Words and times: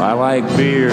I 0.00 0.12
like 0.12 0.46
beer. 0.56 0.90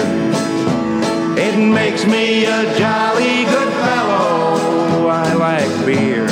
It 1.38 1.56
makes 1.56 2.04
me 2.04 2.44
a 2.44 2.76
jolly 2.76 3.44
good 3.44 3.72
fellow. 3.72 5.06
I 5.06 5.32
like 5.34 5.86
beer. 5.86 6.24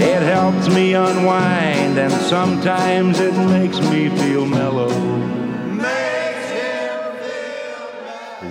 It 0.00 0.22
helps 0.22 0.68
me 0.68 0.94
unwind, 0.94 1.96
and 1.96 2.12
sometimes 2.12 3.20
it 3.20 3.34
makes 3.50 3.80
me 3.82 4.08
feel 4.18 4.46
mellow. 4.46 4.88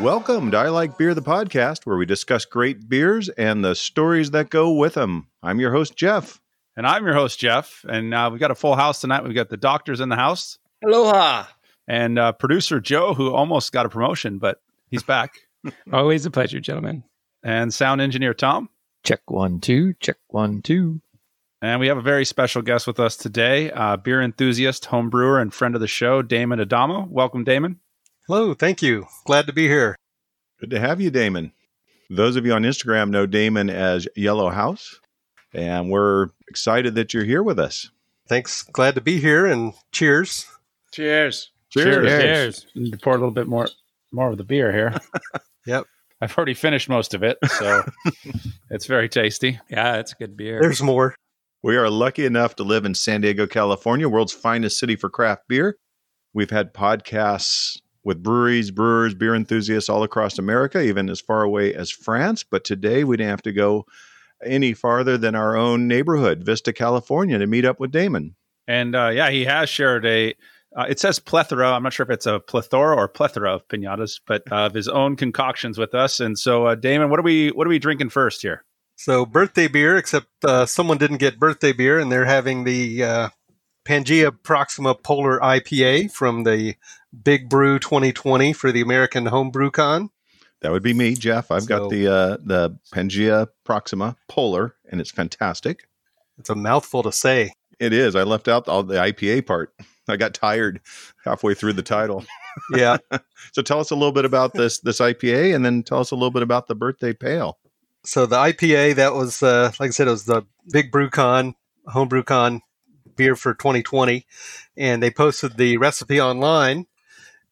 Welcome 0.01 0.51
to 0.51 0.57
I 0.57 0.69
Like 0.69 0.97
Beer, 0.97 1.13
the 1.13 1.21
podcast, 1.21 1.85
where 1.85 1.97
we 1.97 2.05
discuss 2.05 2.45
great 2.45 2.87
beers 2.87 3.27
and 3.27 3.65
the 3.65 3.75
stories 3.75 4.31
that 4.31 4.49
go 4.49 4.71
with 4.71 4.93
them. 4.93 5.27
I'm 5.43 5.59
your 5.59 5.73
host, 5.73 5.97
Jeff. 5.97 6.39
And 6.77 6.87
I'm 6.87 7.03
your 7.03 7.15
host, 7.15 7.37
Jeff. 7.37 7.83
And 7.89 8.13
uh, 8.13 8.29
we've 8.31 8.39
got 8.39 8.51
a 8.51 8.55
full 8.55 8.77
house 8.77 9.01
tonight. 9.01 9.25
We've 9.25 9.35
got 9.35 9.49
the 9.49 9.57
doctors 9.57 9.99
in 9.99 10.07
the 10.07 10.15
house 10.15 10.57
Aloha. 10.85 11.45
And 11.87 12.19
uh, 12.19 12.31
producer 12.33 12.79
Joe, 12.79 13.13
who 13.13 13.33
almost 13.33 13.71
got 13.71 13.85
a 13.85 13.89
promotion, 13.89 14.37
but 14.39 14.61
he's 14.89 15.03
back. 15.03 15.33
Always 15.93 16.25
a 16.25 16.31
pleasure, 16.31 16.59
gentlemen. 16.59 17.03
and 17.43 17.73
sound 17.73 18.01
engineer 18.01 18.33
Tom. 18.33 18.69
Check 19.03 19.21
one, 19.29 19.59
two. 19.59 19.93
Check 19.99 20.17
one, 20.27 20.61
two. 20.61 21.01
And 21.61 21.79
we 21.79 21.87
have 21.87 21.97
a 21.97 22.01
very 22.01 22.25
special 22.25 22.61
guest 22.61 22.85
with 22.85 22.99
us 22.99 23.15
today, 23.17 23.71
uh, 23.71 23.97
beer 23.97 24.21
enthusiast, 24.21 24.85
home 24.85 25.09
brewer, 25.09 25.39
and 25.39 25.53
friend 25.53 25.73
of 25.75 25.81
the 25.81 25.87
show, 25.87 26.21
Damon 26.21 26.59
Adamo. 26.59 27.07
Welcome, 27.09 27.43
Damon. 27.43 27.79
Hello, 28.27 28.53
thank 28.53 28.81
you. 28.81 29.07
Glad 29.25 29.47
to 29.47 29.53
be 29.53 29.67
here. 29.67 29.95
Good 30.59 30.69
to 30.71 30.79
have 30.79 30.99
you, 31.01 31.09
Damon. 31.09 31.53
Those 32.09 32.35
of 32.35 32.45
you 32.45 32.53
on 32.53 32.63
Instagram 32.63 33.09
know 33.09 33.25
Damon 33.25 33.69
as 33.69 34.07
Yellow 34.15 34.49
House, 34.49 34.99
and 35.53 35.89
we're 35.89 36.27
excited 36.47 36.95
that 36.95 37.13
you're 37.13 37.23
here 37.25 37.41
with 37.43 37.59
us. 37.59 37.89
Thanks. 38.27 38.61
Glad 38.63 38.95
to 38.95 39.01
be 39.01 39.19
here 39.19 39.45
and 39.45 39.73
cheers. 39.91 40.45
Cheers. 40.91 41.51
Cheers. 41.69 42.65
Need 42.75 42.91
to 42.91 42.97
pour 42.97 43.13
a 43.13 43.17
little 43.17 43.31
bit 43.31 43.47
more 43.47 43.67
more 44.11 44.31
of 44.31 44.37
the 44.37 44.43
beer 44.43 44.71
here. 44.71 44.95
Yep. 45.65 45.83
I've 46.21 46.35
already 46.37 46.53
finished 46.53 46.87
most 46.87 47.13
of 47.13 47.23
it, 47.23 47.37
so 47.59 47.83
it's 48.71 48.85
very 48.85 49.09
tasty. 49.09 49.59
Yeah, 49.69 49.97
it's 49.97 50.13
good 50.13 50.37
beer. 50.37 50.61
There's 50.61 50.81
more. 50.81 51.13
We 51.61 51.75
are 51.75 51.89
lucky 51.89 52.25
enough 52.25 52.55
to 52.55 52.63
live 52.63 52.85
in 52.85 52.95
San 52.95 53.19
Diego, 53.19 53.45
California, 53.47 54.07
world's 54.07 54.31
finest 54.31 54.79
city 54.79 54.95
for 54.95 55.09
craft 55.09 55.49
beer. 55.49 55.77
We've 56.33 56.49
had 56.49 56.73
podcasts 56.73 57.81
with 58.05 58.23
breweries, 58.23 58.71
brewers, 58.71 59.13
beer 59.13 59.35
enthusiasts 59.35 59.89
all 59.89 60.03
across 60.03 60.39
America, 60.39 60.81
even 60.81 61.09
as 61.09 61.19
far 61.19 61.43
away 61.43 61.73
as 61.73 61.91
France. 61.91 62.43
But 62.43 62.63
today 62.63 63.03
we 63.03 63.17
didn't 63.17 63.31
have 63.31 63.41
to 63.41 63.51
go 63.51 63.85
any 64.41 64.73
farther 64.73 65.17
than 65.17 65.35
our 65.35 65.57
own 65.57 65.87
neighborhood, 65.87 66.45
Vista, 66.45 66.71
California, 66.71 67.37
to 67.37 67.45
meet 67.45 67.65
up 67.65 67.81
with 67.81 67.91
Damon. 67.91 68.35
And 68.67 68.95
uh, 68.95 69.09
yeah, 69.09 69.29
he 69.29 69.43
has 69.45 69.69
shared 69.69 70.05
a. 70.05 70.33
Uh, 70.75 70.85
it 70.89 70.99
says 70.99 71.19
plethora. 71.19 71.71
I'm 71.71 71.83
not 71.83 71.93
sure 71.93 72.03
if 72.03 72.09
it's 72.09 72.25
a 72.25 72.39
plethora 72.39 72.95
or 72.95 73.07
plethora 73.07 73.53
of 73.53 73.67
pinatas, 73.67 74.19
but 74.27 74.43
uh, 74.51 74.65
of 74.67 74.73
his 74.73 74.87
own 74.87 75.15
concoctions 75.15 75.77
with 75.77 75.95
us. 75.95 76.19
And 76.19 76.37
so, 76.37 76.67
uh, 76.67 76.75
Damon, 76.75 77.09
what 77.09 77.19
are 77.19 77.23
we 77.23 77.49
what 77.49 77.65
are 77.65 77.69
we 77.69 77.79
drinking 77.79 78.09
first 78.09 78.41
here? 78.41 78.63
So, 78.95 79.25
birthday 79.25 79.67
beer, 79.67 79.95
except 79.97 80.27
uh, 80.43 80.65
someone 80.65 80.97
didn't 80.97 81.17
get 81.17 81.39
birthday 81.39 81.71
beer, 81.71 81.99
and 81.99 82.11
they're 82.11 82.25
having 82.25 82.63
the 82.63 83.03
uh, 83.03 83.29
Pangea 83.85 84.31
Proxima 84.43 84.93
Polar 84.95 85.39
IPA 85.39 86.11
from 86.11 86.43
the 86.43 86.75
Big 87.23 87.47
Brew 87.49 87.79
2020 87.79 88.53
for 88.53 88.71
the 88.71 88.81
American 88.81 89.27
Homebrew 89.27 89.71
Con. 89.71 90.09
That 90.61 90.71
would 90.71 90.83
be 90.83 90.93
me, 90.93 91.13
Jeff. 91.13 91.51
I've 91.51 91.63
So- 91.63 91.67
got 91.67 91.89
the 91.89 92.07
uh, 92.07 92.37
the 92.43 92.77
Pangea 92.93 93.47
Proxima 93.63 94.15
Polar, 94.27 94.75
and 94.91 94.99
it's 94.99 95.11
fantastic. 95.11 95.87
It's 96.37 96.49
a 96.49 96.55
mouthful 96.55 97.03
to 97.03 97.11
say. 97.11 97.53
It 97.79 97.93
is. 97.93 98.15
I 98.15 98.23
left 98.23 98.47
out 98.47 98.67
all 98.67 98.83
the 98.83 98.95
IPA 98.95 99.45
part. 99.45 99.73
I 100.09 100.17
got 100.17 100.33
tired 100.33 100.81
halfway 101.23 101.53
through 101.53 101.73
the 101.73 101.83
title. 101.83 102.25
Yeah. 102.73 102.97
So 103.53 103.61
tell 103.61 103.79
us 103.79 103.91
a 103.91 103.95
little 103.95 104.11
bit 104.11 104.25
about 104.25 104.53
this 104.53 104.79
this 104.79 104.99
IPA, 104.99 105.55
and 105.55 105.65
then 105.65 105.81
tell 105.81 105.99
us 105.99 106.11
a 106.11 106.15
little 106.15 106.31
bit 106.31 106.43
about 106.43 106.67
the 106.67 106.75
birthday 106.75 107.13
pale. 107.13 107.57
so, 108.03 108.25
the 108.25 108.35
IPA, 108.35 108.95
that 108.95 109.13
was, 109.13 109.41
uh, 109.41 109.71
like 109.79 109.87
I 109.87 109.91
said, 109.91 110.07
it 110.07 110.11
was 110.11 110.25
the 110.25 110.43
Big 110.71 110.91
Brew 110.91 111.09
Con, 111.09 111.55
Homebrew 111.87 112.23
Con 112.23 112.61
beer 113.15 113.35
for 113.35 113.53
2020. 113.53 114.25
And 114.75 115.01
they 115.01 115.11
posted 115.11 115.57
the 115.57 115.77
recipe 115.77 116.21
online. 116.21 116.85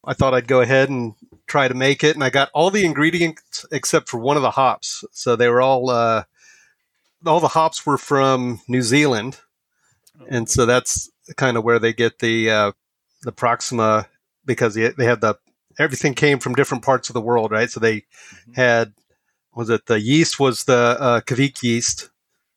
I 0.06 0.14
thought 0.14 0.34
I'd 0.34 0.48
go 0.48 0.62
ahead 0.62 0.90
and 0.90 1.16
try 1.48 1.68
to 1.68 1.74
make 1.74 2.04
it, 2.04 2.16
and 2.16 2.24
I 2.24 2.30
got 2.30 2.50
all 2.54 2.70
the 2.70 2.86
ingredients 2.86 3.66
except 3.72 4.08
for 4.08 4.20
one 4.20 4.38
of 4.38 4.44
the 4.44 4.52
hops. 4.52 5.04
So 5.12 5.36
they 5.36 5.50
were 5.50 5.62
all 5.62 5.90
uh, 5.90 6.24
all 7.26 7.40
the 7.40 7.50
hops 7.50 7.86
were 7.86 7.98
from 7.98 8.62
New 8.68 8.84
Zealand, 8.84 9.40
and 10.30 10.48
so 10.48 10.66
that's 10.66 11.10
kind 11.38 11.58
of 11.58 11.64
where 11.64 11.80
they 11.80 11.94
get 11.94 12.20
the 12.20 12.50
uh, 12.50 12.72
the 13.24 13.32
Proxima 13.32 14.08
because 14.46 14.76
they, 14.76 14.90
they 14.90 15.06
had 15.06 15.22
the 15.22 15.36
everything 15.80 16.14
came 16.14 16.40
from 16.40 16.56
different 16.56 16.84
parts 16.84 17.10
of 17.10 17.14
the 17.14 17.22
world, 17.22 17.52
right? 17.52 17.70
So 17.70 17.80
they 17.80 18.06
had 18.56 18.94
was 19.54 19.70
it 19.70 19.86
the 19.86 20.00
yeast 20.00 20.40
was 20.40 20.66
the 20.66 20.98
uh, 21.00 21.22
Kveik 21.22 21.64
yeast 21.64 22.10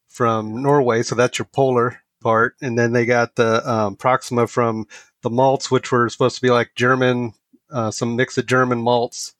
from 0.08 0.62
Norway, 0.62 1.02
so 1.02 1.14
that's 1.14 1.38
your 1.38 1.46
polar 1.46 2.00
part, 2.20 2.56
and 2.60 2.78
then 2.78 2.92
they 2.92 3.06
got 3.06 3.36
the 3.36 3.68
um, 3.70 3.96
Proxima 3.96 4.46
from 4.46 4.86
the 5.22 5.30
malts, 5.30 5.70
which 5.70 5.92
were 5.92 6.08
supposed 6.08 6.36
to 6.36 6.42
be 6.42 6.50
like 6.50 6.74
German, 6.74 7.32
uh, 7.70 7.90
some 7.90 8.16
mix 8.16 8.36
of 8.38 8.46
German 8.46 8.80
malts 8.80 9.34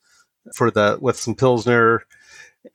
for 0.55 0.71
the 0.71 0.97
with 1.01 1.17
some 1.17 1.35
Pilsner, 1.35 2.05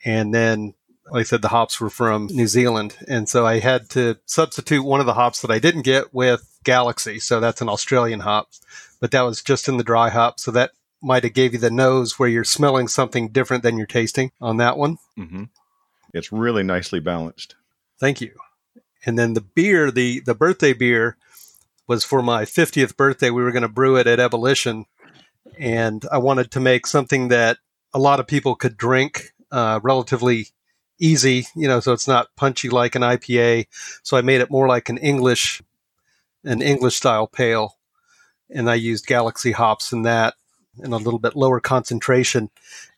and 0.05 0.35
then 0.35 0.75
like 1.11 1.21
I 1.21 1.25
said, 1.25 1.43
the 1.43 1.49
hops 1.49 1.81
were 1.81 1.91
from 1.91 2.27
New 2.27 2.47
Zealand, 2.47 2.97
and 3.07 3.29
so 3.29 3.47
I 3.47 3.61
had 3.61 3.91
to 3.91 4.19
substitute 4.27 4.85
one 4.85 5.01
of 5.01 5.07
the 5.07 5.15
hops 5.15 5.43
that 5.43 5.51
I 5.51 5.59
didn't 5.59 5.83
get 5.83 6.15
with 6.15 6.59
Galaxy, 6.65 7.19
so 7.19 7.41
that's 7.41 7.61
an 7.61 7.69
Australian 7.69 8.21
hop, 8.21 8.49
but 9.01 9.11
that 9.11 9.23
was 9.23 9.43
just 9.43 9.69
in 9.69 9.77
the 9.77 9.85
dry 9.85 10.09
hop, 10.09 10.41
so 10.41 10.51
that 10.53 10.73
might 11.03 11.25
have 11.25 11.35
gave 11.35 11.53
you 11.53 11.59
the 11.59 11.71
nose 11.71 12.19
where 12.19 12.29
you're 12.29 12.45
smelling 12.45 12.89
something 12.89 13.29
different 13.29 13.63
than 13.63 13.77
you're 13.77 13.87
tasting 13.87 14.33
on 14.41 14.57
that 14.57 14.79
one. 14.79 14.97
Mm-hmm. 15.19 15.45
It's 16.15 16.33
really 16.33 16.63
nicely 16.63 17.01
balanced. 17.01 17.55
Thank 17.99 18.21
you. 18.21 18.33
And 19.05 19.19
then 19.19 19.35
the 19.35 19.43
beer, 19.43 19.91
the 19.91 20.21
the 20.21 20.35
birthday 20.35 20.73
beer, 20.73 21.19
was 21.87 22.05
for 22.05 22.23
my 22.23 22.45
50th 22.45 22.97
birthday. 22.97 23.29
We 23.29 23.43
were 23.43 23.53
going 23.53 23.63
to 23.63 23.69
brew 23.69 23.97
it 23.97 24.07
at 24.07 24.19
Ebullition, 24.19 24.87
and 25.59 26.05
I 26.11 26.19
wanted 26.19 26.51
to 26.53 26.61
make 26.61 26.87
something 26.87 27.29
that 27.29 27.59
a 27.93 27.99
lot 27.99 28.21
of 28.21 28.27
people 28.27 28.55
could 28.55 28.77
drink, 28.79 29.35
uh, 29.53 29.81
relatively 29.83 30.49
easy. 30.99 31.47
You 31.55 31.69
know, 31.69 31.81
so 31.81 31.93
it's 31.93 32.09
not 32.09 32.35
punchy 32.37 32.69
like 32.69 32.95
an 32.95 33.03
IPA. 33.03 33.67
So 34.03 34.17
I 34.17 34.23
made 34.23 34.41
it 34.41 34.51
more 34.51 34.69
like 34.69 34.89
an 34.89 34.99
English, 34.99 35.63
an 36.45 36.63
English 36.63 36.97
style 36.97 37.27
pale, 37.27 37.77
and 38.51 38.71
I 38.71 38.75
used 38.75 39.07
Galaxy 39.07 39.53
hops 39.53 39.93
in 39.93 40.03
that, 40.03 40.35
and 40.79 40.93
a 40.93 40.99
little 40.99 41.19
bit 41.19 41.37
lower 41.37 41.61
concentration. 41.61 42.51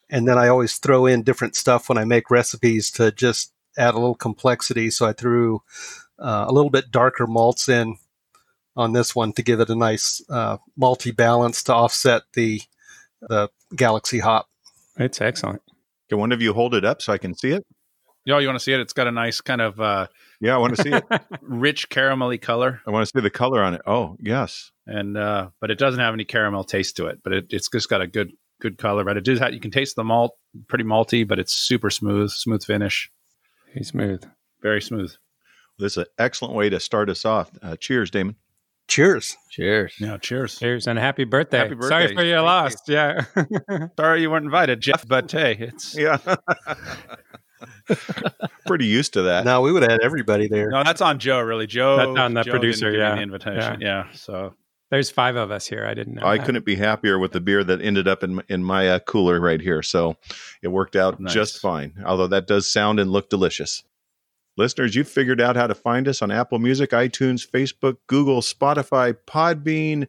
And 0.08 0.28
then 0.28 0.38
I 0.38 0.48
always 0.48 0.78
throw 0.78 1.06
in 1.06 1.22
different 1.22 1.56
stuff 1.56 1.88
when 1.88 1.98
I 1.98 2.04
make 2.04 2.30
recipes 2.30 2.90
to 2.92 3.10
just 3.10 3.52
add 3.76 3.94
a 3.94 3.98
little 3.98 4.14
complexity. 4.14 4.90
So 4.90 5.06
I 5.06 5.12
threw 5.12 5.62
uh, 6.18 6.44
a 6.48 6.52
little 6.52 6.70
bit 6.70 6.90
darker 6.90 7.26
malts 7.26 7.68
in 7.68 7.96
on 8.76 8.92
this 8.92 9.16
one 9.16 9.32
to 9.32 9.42
give 9.42 9.58
it 9.60 9.70
a 9.70 9.74
nice 9.74 10.22
uh, 10.28 10.58
malty 10.78 11.14
balance 11.14 11.62
to 11.64 11.74
offset 11.74 12.22
the 12.34 12.60
the 13.20 13.48
Galaxy 13.74 14.18
hop. 14.18 14.48
It's 14.98 15.20
excellent. 15.20 15.62
Can 16.08 16.18
one 16.18 16.32
of 16.32 16.40
you 16.40 16.52
hold 16.52 16.74
it 16.74 16.84
up 16.84 17.02
so 17.02 17.12
I 17.12 17.18
can 17.18 17.34
see 17.34 17.50
it? 17.50 17.66
Yo, 18.26 18.38
you 18.38 18.48
want 18.48 18.58
to 18.58 18.62
see 18.62 18.72
it? 18.72 18.80
It's 18.80 18.92
got 18.92 19.06
a 19.06 19.12
nice 19.12 19.40
kind 19.40 19.60
of 19.60 19.80
uh, 19.80 20.08
Yeah, 20.40 20.56
I 20.56 20.58
want 20.58 20.76
to 20.76 20.82
see 20.82 20.90
it. 20.92 21.04
rich 21.40 21.88
caramelly 21.88 22.40
color, 22.42 22.82
I 22.86 22.90
want 22.90 23.06
to 23.08 23.10
see 23.16 23.22
the 23.22 23.30
color 23.30 23.62
on 23.62 23.72
it. 23.74 23.82
Oh, 23.86 24.16
yes. 24.20 24.72
and 24.86 25.16
uh, 25.16 25.50
but 25.60 25.70
it 25.70 25.78
doesn't 25.78 26.00
have 26.00 26.12
any 26.12 26.24
caramel 26.24 26.64
taste 26.64 26.96
to 26.96 27.06
it. 27.06 27.20
But 27.22 27.32
it, 27.32 27.46
it's 27.50 27.68
just 27.70 27.88
got 27.88 28.00
a 28.02 28.06
good 28.06 28.32
good 28.60 28.78
color. 28.78 29.04
But 29.04 29.16
it 29.16 29.24
does 29.24 29.38
have, 29.38 29.54
you 29.54 29.60
can 29.60 29.70
taste 29.70 29.94
the 29.94 30.02
malt, 30.04 30.32
pretty 30.66 30.84
malty, 30.84 31.26
but 31.26 31.38
it's 31.38 31.52
super 31.52 31.88
smooth, 31.88 32.30
smooth 32.30 32.64
finish, 32.64 33.10
Very 33.72 33.84
smooth. 33.84 34.24
very 34.60 34.82
smooth. 34.82 35.14
This 35.78 35.92
is 35.92 35.98
an 35.98 36.06
excellent 36.18 36.54
way 36.54 36.68
to 36.70 36.80
start 36.80 37.08
us 37.10 37.24
off. 37.24 37.50
Uh, 37.62 37.76
cheers, 37.76 38.10
Damon. 38.10 38.34
Cheers. 38.88 39.36
Cheers. 39.50 39.94
Yeah, 40.00 40.16
cheers. 40.16 40.58
Cheers 40.58 40.86
and 40.86 40.98
happy 40.98 41.24
birthday. 41.24 41.58
Happy 41.58 41.74
birthday. 41.74 41.88
Sorry 41.88 42.14
for 42.14 42.24
your 42.24 42.36
Thank 42.38 42.46
loss. 42.46 42.76
Yeah. 42.88 43.88
Sorry 43.98 44.22
you 44.22 44.30
weren't 44.30 44.44
invited, 44.46 44.80
Jeff, 44.80 45.06
but 45.06 45.30
hey, 45.30 45.56
it's 45.58 45.96
Yeah. 45.98 46.18
Pretty 48.66 48.86
used 48.86 49.12
to 49.14 49.22
that. 49.22 49.44
Now 49.44 49.62
we 49.62 49.72
would 49.72 49.82
have 49.82 49.90
had 49.92 50.00
everybody 50.02 50.48
there. 50.48 50.70
no, 50.70 50.82
that's 50.84 51.00
on 51.00 51.18
Joe. 51.18 51.40
Really, 51.40 51.66
Joe. 51.66 51.96
That's 51.96 52.18
on 52.18 52.34
the 52.34 52.42
Joe 52.42 52.52
producer, 52.52 52.90
didn't 52.90 52.92
give 52.92 53.00
me 53.00 53.08
yeah. 53.08 53.14
the 53.16 53.22
invitation. 53.22 53.80
Yeah. 53.80 54.06
So 54.12 54.54
There's 54.90 55.10
five 55.10 55.36
of 55.36 55.50
us 55.50 55.66
here. 55.66 55.86
I 55.86 55.94
didn't 55.94 56.14
know. 56.14 56.26
I 56.26 56.36
that. 56.38 56.46
couldn't 56.46 56.64
be 56.64 56.76
happier 56.76 57.18
with 57.18 57.32
the 57.32 57.40
beer 57.40 57.64
that 57.64 57.80
ended 57.80 58.08
up 58.08 58.22
in 58.22 58.42
in 58.48 58.62
my 58.64 58.88
uh, 58.88 58.98
cooler 59.00 59.40
right 59.40 59.60
here. 59.60 59.82
So 59.82 60.16
it 60.62 60.68
worked 60.68 60.96
out 60.96 61.18
Nice. 61.20 61.32
just 61.32 61.58
fine. 61.60 61.94
Although 62.04 62.28
that 62.28 62.46
does 62.46 62.70
sound 62.70 63.00
and 63.00 63.10
look 63.10 63.30
delicious. 63.30 63.82
Listeners, 64.58 64.94
you've 64.94 65.08
figured 65.08 65.40
out 65.40 65.54
how 65.54 65.66
to 65.66 65.74
find 65.74 66.08
us 66.08 66.22
on 66.22 66.30
Apple 66.30 66.58
Music, 66.58 66.90
iTunes, 66.90 67.46
Facebook, 67.46 67.98
Google, 68.06 68.40
Spotify, 68.40 69.14
Podbean. 69.26 70.08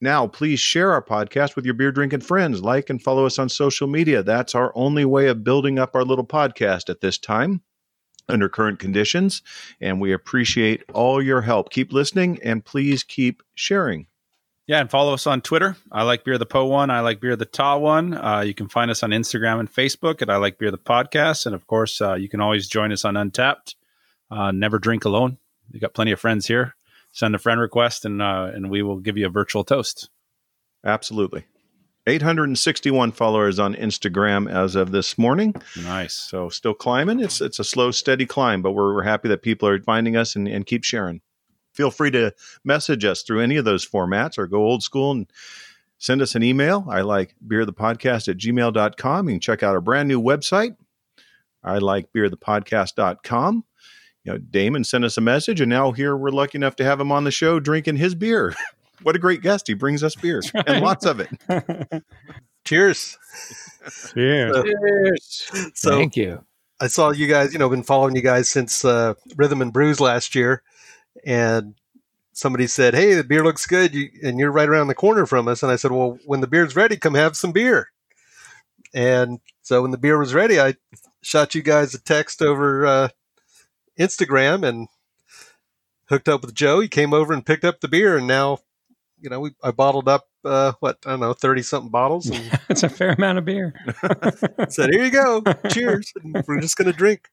Now, 0.00 0.26
please 0.26 0.60
share 0.60 0.92
our 0.92 1.02
podcast 1.02 1.56
with 1.56 1.64
your 1.64 1.74
beer 1.74 1.90
drinking 1.90 2.20
friends. 2.20 2.62
Like 2.62 2.90
and 2.90 3.02
follow 3.02 3.24
us 3.24 3.38
on 3.38 3.48
social 3.48 3.86
media. 3.86 4.22
That's 4.22 4.54
our 4.54 4.72
only 4.74 5.04
way 5.04 5.28
of 5.28 5.44
building 5.44 5.78
up 5.78 5.94
our 5.94 6.04
little 6.04 6.26
podcast 6.26 6.90
at 6.90 7.00
this 7.00 7.18
time 7.18 7.62
under 8.28 8.48
current 8.48 8.78
conditions. 8.78 9.42
And 9.80 10.00
we 10.00 10.12
appreciate 10.12 10.84
all 10.92 11.22
your 11.22 11.40
help. 11.40 11.70
Keep 11.70 11.92
listening 11.92 12.38
and 12.42 12.64
please 12.64 13.04
keep 13.04 13.42
sharing. 13.54 14.06
Yeah, 14.66 14.80
and 14.80 14.90
follow 14.90 15.14
us 15.14 15.28
on 15.28 15.42
Twitter. 15.42 15.76
I 15.92 16.02
like 16.02 16.24
beer 16.24 16.38
the 16.38 16.46
Po 16.46 16.66
one. 16.66 16.90
I 16.90 17.00
like 17.00 17.20
beer 17.20 17.36
the 17.36 17.44
Ta 17.44 17.76
one. 17.76 18.14
Uh, 18.14 18.40
you 18.40 18.52
can 18.52 18.68
find 18.68 18.90
us 18.90 19.04
on 19.04 19.10
Instagram 19.10 19.60
and 19.60 19.72
Facebook 19.72 20.22
at 20.22 20.30
I 20.30 20.36
like 20.38 20.58
beer 20.58 20.72
the 20.72 20.78
podcast, 20.78 21.46
and 21.46 21.54
of 21.54 21.68
course, 21.68 22.00
uh, 22.00 22.14
you 22.14 22.28
can 22.28 22.40
always 22.40 22.66
join 22.66 22.90
us 22.90 23.04
on 23.04 23.14
Untappd. 23.14 23.76
Uh, 24.28 24.50
never 24.50 24.80
drink 24.80 25.04
alone. 25.04 25.38
We 25.72 25.78
got 25.78 25.94
plenty 25.94 26.10
of 26.10 26.18
friends 26.18 26.48
here. 26.48 26.75
Send 27.16 27.34
a 27.34 27.38
friend 27.38 27.58
request, 27.58 28.04
and 28.04 28.20
uh, 28.20 28.50
and 28.52 28.68
we 28.68 28.82
will 28.82 28.98
give 28.98 29.16
you 29.16 29.24
a 29.24 29.30
virtual 29.30 29.64
toast. 29.64 30.10
Absolutely. 30.84 31.46
861 32.06 33.12
followers 33.12 33.58
on 33.58 33.74
Instagram 33.74 34.52
as 34.52 34.76
of 34.76 34.92
this 34.92 35.16
morning. 35.16 35.54
Nice. 35.82 36.12
So 36.12 36.50
still 36.50 36.74
climbing. 36.74 37.20
It's 37.20 37.40
it's 37.40 37.58
a 37.58 37.64
slow, 37.64 37.90
steady 37.90 38.26
climb, 38.26 38.60
but 38.60 38.72
we're, 38.72 38.94
we're 38.94 39.02
happy 39.02 39.28
that 39.28 39.40
people 39.40 39.66
are 39.66 39.80
finding 39.80 40.14
us 40.14 40.36
and, 40.36 40.46
and 40.46 40.66
keep 40.66 40.84
sharing. 40.84 41.22
Feel 41.72 41.90
free 41.90 42.10
to 42.10 42.34
message 42.64 43.06
us 43.06 43.22
through 43.22 43.40
any 43.40 43.56
of 43.56 43.64
those 43.64 43.88
formats 43.88 44.36
or 44.36 44.46
go 44.46 44.58
old 44.58 44.82
school 44.82 45.12
and 45.12 45.26
send 45.96 46.20
us 46.20 46.34
an 46.34 46.42
email. 46.42 46.84
I 46.86 47.00
like 47.00 47.34
beer 47.46 47.64
the 47.64 47.72
podcast 47.72 48.28
at 48.28 48.36
gmail.com. 48.36 49.28
You 49.30 49.34
can 49.36 49.40
check 49.40 49.62
out 49.62 49.74
our 49.74 49.80
brand 49.80 50.08
new 50.08 50.20
website. 50.20 50.76
I 51.64 51.78
like 51.78 52.12
beer 52.12 52.28
the 52.28 52.36
podcast.com. 52.36 53.64
You 54.26 54.32
know, 54.32 54.38
Damon 54.38 54.82
sent 54.82 55.04
us 55.04 55.16
a 55.16 55.20
message, 55.20 55.60
and 55.60 55.70
now 55.70 55.92
here 55.92 56.16
we're 56.16 56.30
lucky 56.30 56.58
enough 56.58 56.74
to 56.76 56.84
have 56.84 57.00
him 57.00 57.12
on 57.12 57.22
the 57.22 57.30
show 57.30 57.60
drinking 57.60 57.96
his 57.96 58.16
beer. 58.16 58.52
what 59.02 59.14
a 59.14 59.20
great 59.20 59.40
guest. 59.40 59.68
He 59.68 59.74
brings 59.74 60.02
us 60.02 60.16
beer 60.16 60.42
right. 60.52 60.64
and 60.68 60.84
lots 60.84 61.06
of 61.06 61.20
it. 61.20 61.30
Cheers. 62.64 63.16
yeah. 64.16 64.50
So- 64.50 64.64
Cheers. 64.64 65.50
So 65.74 65.90
Thank 65.92 66.16
you. 66.16 66.44
I 66.80 66.88
saw 66.88 67.10
you 67.10 67.28
guys, 67.28 67.52
you 67.52 67.58
know, 67.58 67.70
been 67.70 67.84
following 67.84 68.16
you 68.16 68.20
guys 68.20 68.50
since 68.50 68.84
uh, 68.84 69.14
Rhythm 69.36 69.62
and 69.62 69.72
Brews 69.72 69.98
last 69.98 70.34
year, 70.34 70.62
and 71.24 71.74
somebody 72.32 72.66
said, 72.66 72.94
"Hey, 72.94 73.14
the 73.14 73.24
beer 73.24 73.42
looks 73.42 73.64
good, 73.64 73.94
you, 73.94 74.10
and 74.22 74.38
you're 74.38 74.52
right 74.52 74.68
around 74.68 74.88
the 74.88 74.94
corner 74.94 75.24
from 75.24 75.48
us." 75.48 75.62
And 75.62 75.72
I 75.72 75.76
said, 75.76 75.92
"Well, 75.92 76.18
when 76.26 76.42
the 76.42 76.46
beer's 76.46 76.76
ready, 76.76 76.98
come 76.98 77.14
have 77.14 77.34
some 77.34 77.52
beer." 77.52 77.88
And 78.92 79.38
so 79.62 79.80
when 79.80 79.90
the 79.90 79.96
beer 79.96 80.18
was 80.18 80.34
ready, 80.34 80.60
I 80.60 80.74
shot 81.22 81.54
you 81.54 81.62
guys 81.62 81.94
a 81.94 81.98
text 81.98 82.42
over 82.42 82.84
uh, 82.86 83.08
Instagram 83.98 84.66
and 84.66 84.88
hooked 86.08 86.28
up 86.28 86.42
with 86.42 86.54
Joe. 86.54 86.80
He 86.80 86.88
came 86.88 87.12
over 87.12 87.32
and 87.32 87.44
picked 87.44 87.64
up 87.64 87.80
the 87.80 87.88
beer, 87.88 88.16
and 88.16 88.26
now, 88.26 88.58
you 89.20 89.30
know, 89.30 89.40
we 89.40 89.50
I 89.62 89.70
bottled 89.70 90.08
up 90.08 90.24
uh, 90.44 90.72
what 90.80 90.98
I 91.06 91.10
don't 91.10 91.20
know, 91.20 91.32
thirty 91.32 91.62
something 91.62 91.90
bottles, 91.90 92.26
and 92.28 92.60
It's 92.68 92.82
a 92.82 92.88
fair 92.88 93.12
amount 93.12 93.38
of 93.38 93.44
beer. 93.44 93.74
said, 94.68 94.90
"Here 94.90 95.04
you 95.04 95.10
go, 95.10 95.42
cheers." 95.70 96.12
And 96.22 96.42
we're 96.46 96.60
just 96.60 96.76
gonna 96.76 96.92
drink. 96.92 97.28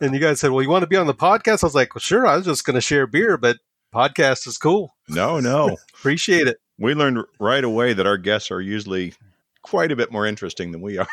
And 0.00 0.14
you 0.14 0.20
guys 0.20 0.40
said, 0.40 0.50
"Well, 0.50 0.62
you 0.62 0.70
want 0.70 0.82
to 0.82 0.88
be 0.88 0.96
on 0.96 1.06
the 1.06 1.14
podcast?" 1.14 1.62
I 1.62 1.66
was 1.66 1.74
like, 1.74 1.94
"Well, 1.94 2.00
sure." 2.00 2.26
I 2.26 2.36
was 2.36 2.44
just 2.44 2.64
gonna 2.64 2.80
share 2.80 3.06
beer, 3.06 3.36
but 3.36 3.58
podcast 3.94 4.46
is 4.46 4.58
cool. 4.58 4.94
No, 5.08 5.40
no. 5.40 5.76
Appreciate 5.94 6.46
it. 6.48 6.58
we 6.78 6.94
learned 6.94 7.24
right 7.40 7.64
away 7.64 7.92
that 7.92 8.06
our 8.06 8.18
guests 8.18 8.50
are 8.50 8.60
usually 8.60 9.14
quite 9.62 9.90
a 9.90 9.96
bit 9.96 10.12
more 10.12 10.26
interesting 10.26 10.70
than 10.72 10.80
we 10.80 10.98
are. 10.98 11.08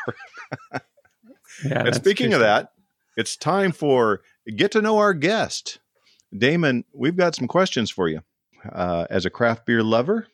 Yeah. 1.64 1.86
and 1.86 1.96
speaking 1.96 2.34
of 2.34 2.40
that, 2.40 2.72
it's 3.16 3.38
time 3.38 3.72
for 3.72 4.22
get 4.48 4.72
to 4.72 4.82
know 4.82 4.98
our 4.98 5.14
guest. 5.14 5.80
Damon, 6.36 6.86
we've 6.94 7.16
got 7.16 7.36
some 7.36 7.48
questions 7.48 7.92
for 7.92 8.08
you. 8.08 8.22
Uh, 8.72 9.06
as 9.10 9.26
a 9.26 9.30
craft 9.30 9.66
beer 9.66 9.84
lover, 9.84 10.28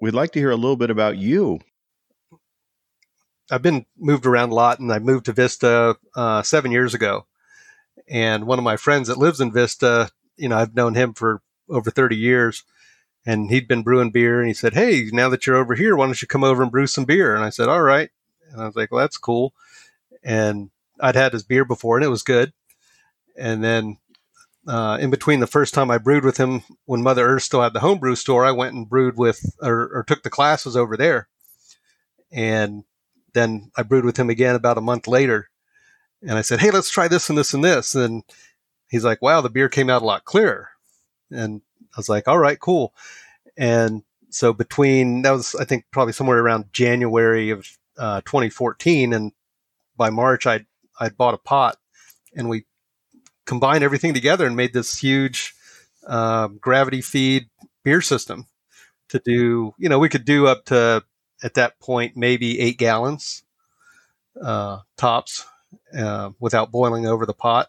we'd 0.00 0.14
like 0.14 0.32
to 0.32 0.38
hear 0.38 0.50
a 0.50 0.56
little 0.56 0.76
bit 0.76 0.90
about 0.90 1.16
you. 1.18 1.60
I've 3.50 3.62
been 3.62 3.86
moved 3.98 4.26
around 4.26 4.50
a 4.50 4.54
lot, 4.54 4.78
and 4.78 4.92
I 4.92 5.00
moved 5.00 5.26
to 5.26 5.32
Vista 5.32 5.96
uh, 6.14 6.42
seven 6.42 6.70
years 6.70 6.94
ago. 6.94 7.26
And 8.08 8.46
one 8.46 8.58
of 8.58 8.64
my 8.64 8.76
friends 8.76 9.08
that 9.08 9.18
lives 9.18 9.40
in 9.40 9.52
Vista, 9.52 10.10
you 10.36 10.48
know, 10.48 10.56
I've 10.56 10.74
known 10.74 10.94
him 10.94 11.12
for 11.14 11.42
over 11.68 11.90
thirty 11.90 12.16
years, 12.16 12.64
and 13.26 13.50
he'd 13.50 13.68
been 13.68 13.82
brewing 13.82 14.10
beer. 14.10 14.38
And 14.38 14.48
he 14.48 14.54
said, 14.54 14.74
"Hey, 14.74 15.08
now 15.12 15.28
that 15.28 15.46
you're 15.46 15.56
over 15.56 15.74
here, 15.74 15.96
why 15.96 16.06
don't 16.06 16.22
you 16.22 16.28
come 16.28 16.44
over 16.44 16.62
and 16.62 16.70
brew 16.70 16.86
some 16.86 17.04
beer?" 17.04 17.34
And 17.34 17.44
I 17.44 17.50
said, 17.50 17.68
"All 17.68 17.82
right." 17.82 18.10
And 18.52 18.60
I 18.60 18.66
was 18.66 18.76
like, 18.76 18.90
"Well, 18.92 19.00
that's 19.00 19.18
cool." 19.18 19.52
And 20.22 20.70
I'd 21.00 21.16
had 21.16 21.32
his 21.32 21.42
beer 21.42 21.64
before, 21.64 21.96
and 21.96 22.04
it 22.04 22.08
was 22.08 22.22
good. 22.22 22.52
And 23.36 23.62
then 23.62 23.98
uh, 24.66 24.98
in 25.00 25.10
between 25.10 25.40
the 25.40 25.46
first 25.46 25.74
time 25.74 25.90
I 25.90 25.98
brewed 25.98 26.24
with 26.24 26.36
him, 26.36 26.62
when 26.84 27.02
Mother 27.02 27.26
Earth 27.26 27.42
still 27.42 27.62
had 27.62 27.72
the 27.72 27.80
homebrew 27.80 28.14
store, 28.14 28.44
I 28.44 28.52
went 28.52 28.74
and 28.74 28.88
brewed 28.88 29.16
with 29.16 29.40
or, 29.62 29.90
or 29.94 30.04
took 30.06 30.22
the 30.22 30.30
classes 30.30 30.76
over 30.76 30.96
there. 30.96 31.28
And 32.30 32.84
then 33.32 33.70
I 33.76 33.82
brewed 33.82 34.04
with 34.04 34.16
him 34.16 34.30
again 34.30 34.54
about 34.54 34.78
a 34.78 34.82
month 34.82 35.08
later. 35.08 35.48
And 36.22 36.32
I 36.32 36.42
said, 36.42 36.60
Hey, 36.60 36.70
let's 36.70 36.90
try 36.90 37.08
this 37.08 37.28
and 37.28 37.38
this 37.38 37.54
and 37.54 37.64
this. 37.64 37.94
And 37.94 38.22
he's 38.88 39.04
like, 39.04 39.22
Wow, 39.22 39.40
the 39.40 39.50
beer 39.50 39.68
came 39.68 39.88
out 39.88 40.02
a 40.02 40.06
lot 40.06 40.24
clearer. 40.24 40.68
And 41.30 41.62
I 41.94 41.96
was 41.96 42.08
like, 42.08 42.28
All 42.28 42.38
right, 42.38 42.60
cool. 42.60 42.94
And 43.56 44.02
so 44.28 44.52
between 44.52 45.22
that 45.22 45.32
was, 45.32 45.54
I 45.54 45.64
think, 45.64 45.86
probably 45.90 46.12
somewhere 46.12 46.38
around 46.38 46.72
January 46.72 47.50
of 47.50 47.66
uh, 47.98 48.20
2014. 48.20 49.12
And 49.12 49.32
by 49.96 50.10
March, 50.10 50.46
I'd, 50.46 50.66
I'd 51.00 51.16
bought 51.16 51.34
a 51.34 51.38
pot 51.38 51.78
and 52.34 52.48
we 52.48 52.64
combined 53.46 53.84
everything 53.84 54.14
together 54.14 54.46
and 54.46 54.56
made 54.56 54.72
this 54.72 54.98
huge 54.98 55.54
um, 56.06 56.58
gravity 56.60 57.00
feed 57.00 57.48
beer 57.84 58.00
system 58.00 58.46
to 59.08 59.18
do, 59.18 59.74
you 59.78 59.88
know, 59.88 59.98
we 59.98 60.08
could 60.08 60.24
do 60.24 60.46
up 60.46 60.64
to, 60.66 61.04
at 61.42 61.54
that 61.54 61.78
point, 61.80 62.16
maybe 62.16 62.60
eight 62.60 62.78
gallons 62.78 63.42
uh, 64.40 64.78
tops 64.96 65.46
uh, 65.96 66.30
without 66.38 66.70
boiling 66.70 67.06
over 67.06 67.26
the 67.26 67.34
pot. 67.34 67.68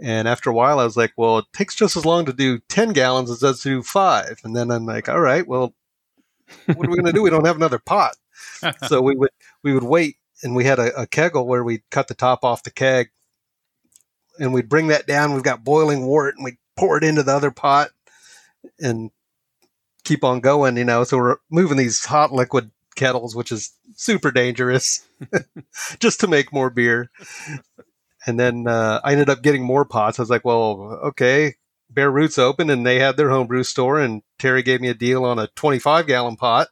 And 0.00 0.28
after 0.28 0.50
a 0.50 0.54
while, 0.54 0.78
I 0.78 0.84
was 0.84 0.96
like, 0.96 1.12
well, 1.16 1.38
it 1.38 1.46
takes 1.52 1.74
just 1.74 1.96
as 1.96 2.06
long 2.06 2.24
to 2.26 2.32
do 2.32 2.60
10 2.68 2.92
gallons 2.92 3.30
as 3.30 3.38
it 3.38 3.46
does 3.46 3.62
to 3.62 3.68
do 3.68 3.82
five. 3.82 4.40
And 4.44 4.54
then 4.54 4.70
I'm 4.70 4.86
like, 4.86 5.08
all 5.08 5.20
right, 5.20 5.46
well, 5.46 5.74
what 6.66 6.86
are 6.86 6.90
we 6.90 6.96
going 6.96 7.06
to 7.06 7.12
do? 7.12 7.22
We 7.22 7.30
don't 7.30 7.46
have 7.46 7.56
another 7.56 7.80
pot. 7.80 8.16
so 8.86 9.02
we 9.02 9.16
would, 9.16 9.30
we 9.62 9.74
would 9.74 9.82
wait 9.82 10.16
and 10.42 10.54
we 10.54 10.64
had 10.64 10.78
a, 10.78 11.02
a 11.02 11.06
keggle 11.06 11.46
where 11.46 11.64
we'd 11.64 11.82
cut 11.90 12.06
the 12.06 12.14
top 12.14 12.44
off 12.44 12.62
the 12.62 12.70
keg 12.70 13.10
and 14.38 14.52
we'd 14.52 14.68
bring 14.68 14.88
that 14.88 15.06
down. 15.06 15.34
We've 15.34 15.42
got 15.42 15.64
boiling 15.64 16.06
wort 16.06 16.36
and 16.36 16.44
we'd 16.44 16.58
pour 16.76 16.96
it 16.96 17.04
into 17.04 17.22
the 17.22 17.34
other 17.34 17.50
pot 17.50 17.90
and 18.80 19.10
keep 20.04 20.24
on 20.24 20.40
going, 20.40 20.76
you 20.76 20.84
know. 20.84 21.04
So 21.04 21.18
we're 21.18 21.36
moving 21.50 21.76
these 21.76 22.04
hot 22.04 22.32
liquid 22.32 22.70
kettles, 22.96 23.34
which 23.34 23.52
is 23.52 23.72
super 23.96 24.30
dangerous, 24.30 25.06
just 25.98 26.20
to 26.20 26.26
make 26.26 26.52
more 26.52 26.70
beer. 26.70 27.10
And 28.26 28.38
then 28.38 28.66
uh, 28.66 29.00
I 29.04 29.12
ended 29.12 29.30
up 29.30 29.42
getting 29.42 29.62
more 29.62 29.84
pots. 29.84 30.18
I 30.18 30.22
was 30.22 30.30
like, 30.30 30.44
well, 30.44 31.00
okay, 31.04 31.54
Bear 31.90 32.10
Roots 32.10 32.38
opened 32.38 32.70
and 32.70 32.86
they 32.86 32.98
had 32.98 33.16
their 33.16 33.30
homebrew 33.30 33.64
store, 33.64 33.98
and 33.98 34.22
Terry 34.38 34.62
gave 34.62 34.80
me 34.80 34.88
a 34.88 34.94
deal 34.94 35.24
on 35.24 35.38
a 35.38 35.48
25 35.48 36.06
gallon 36.06 36.36
pot. 36.36 36.68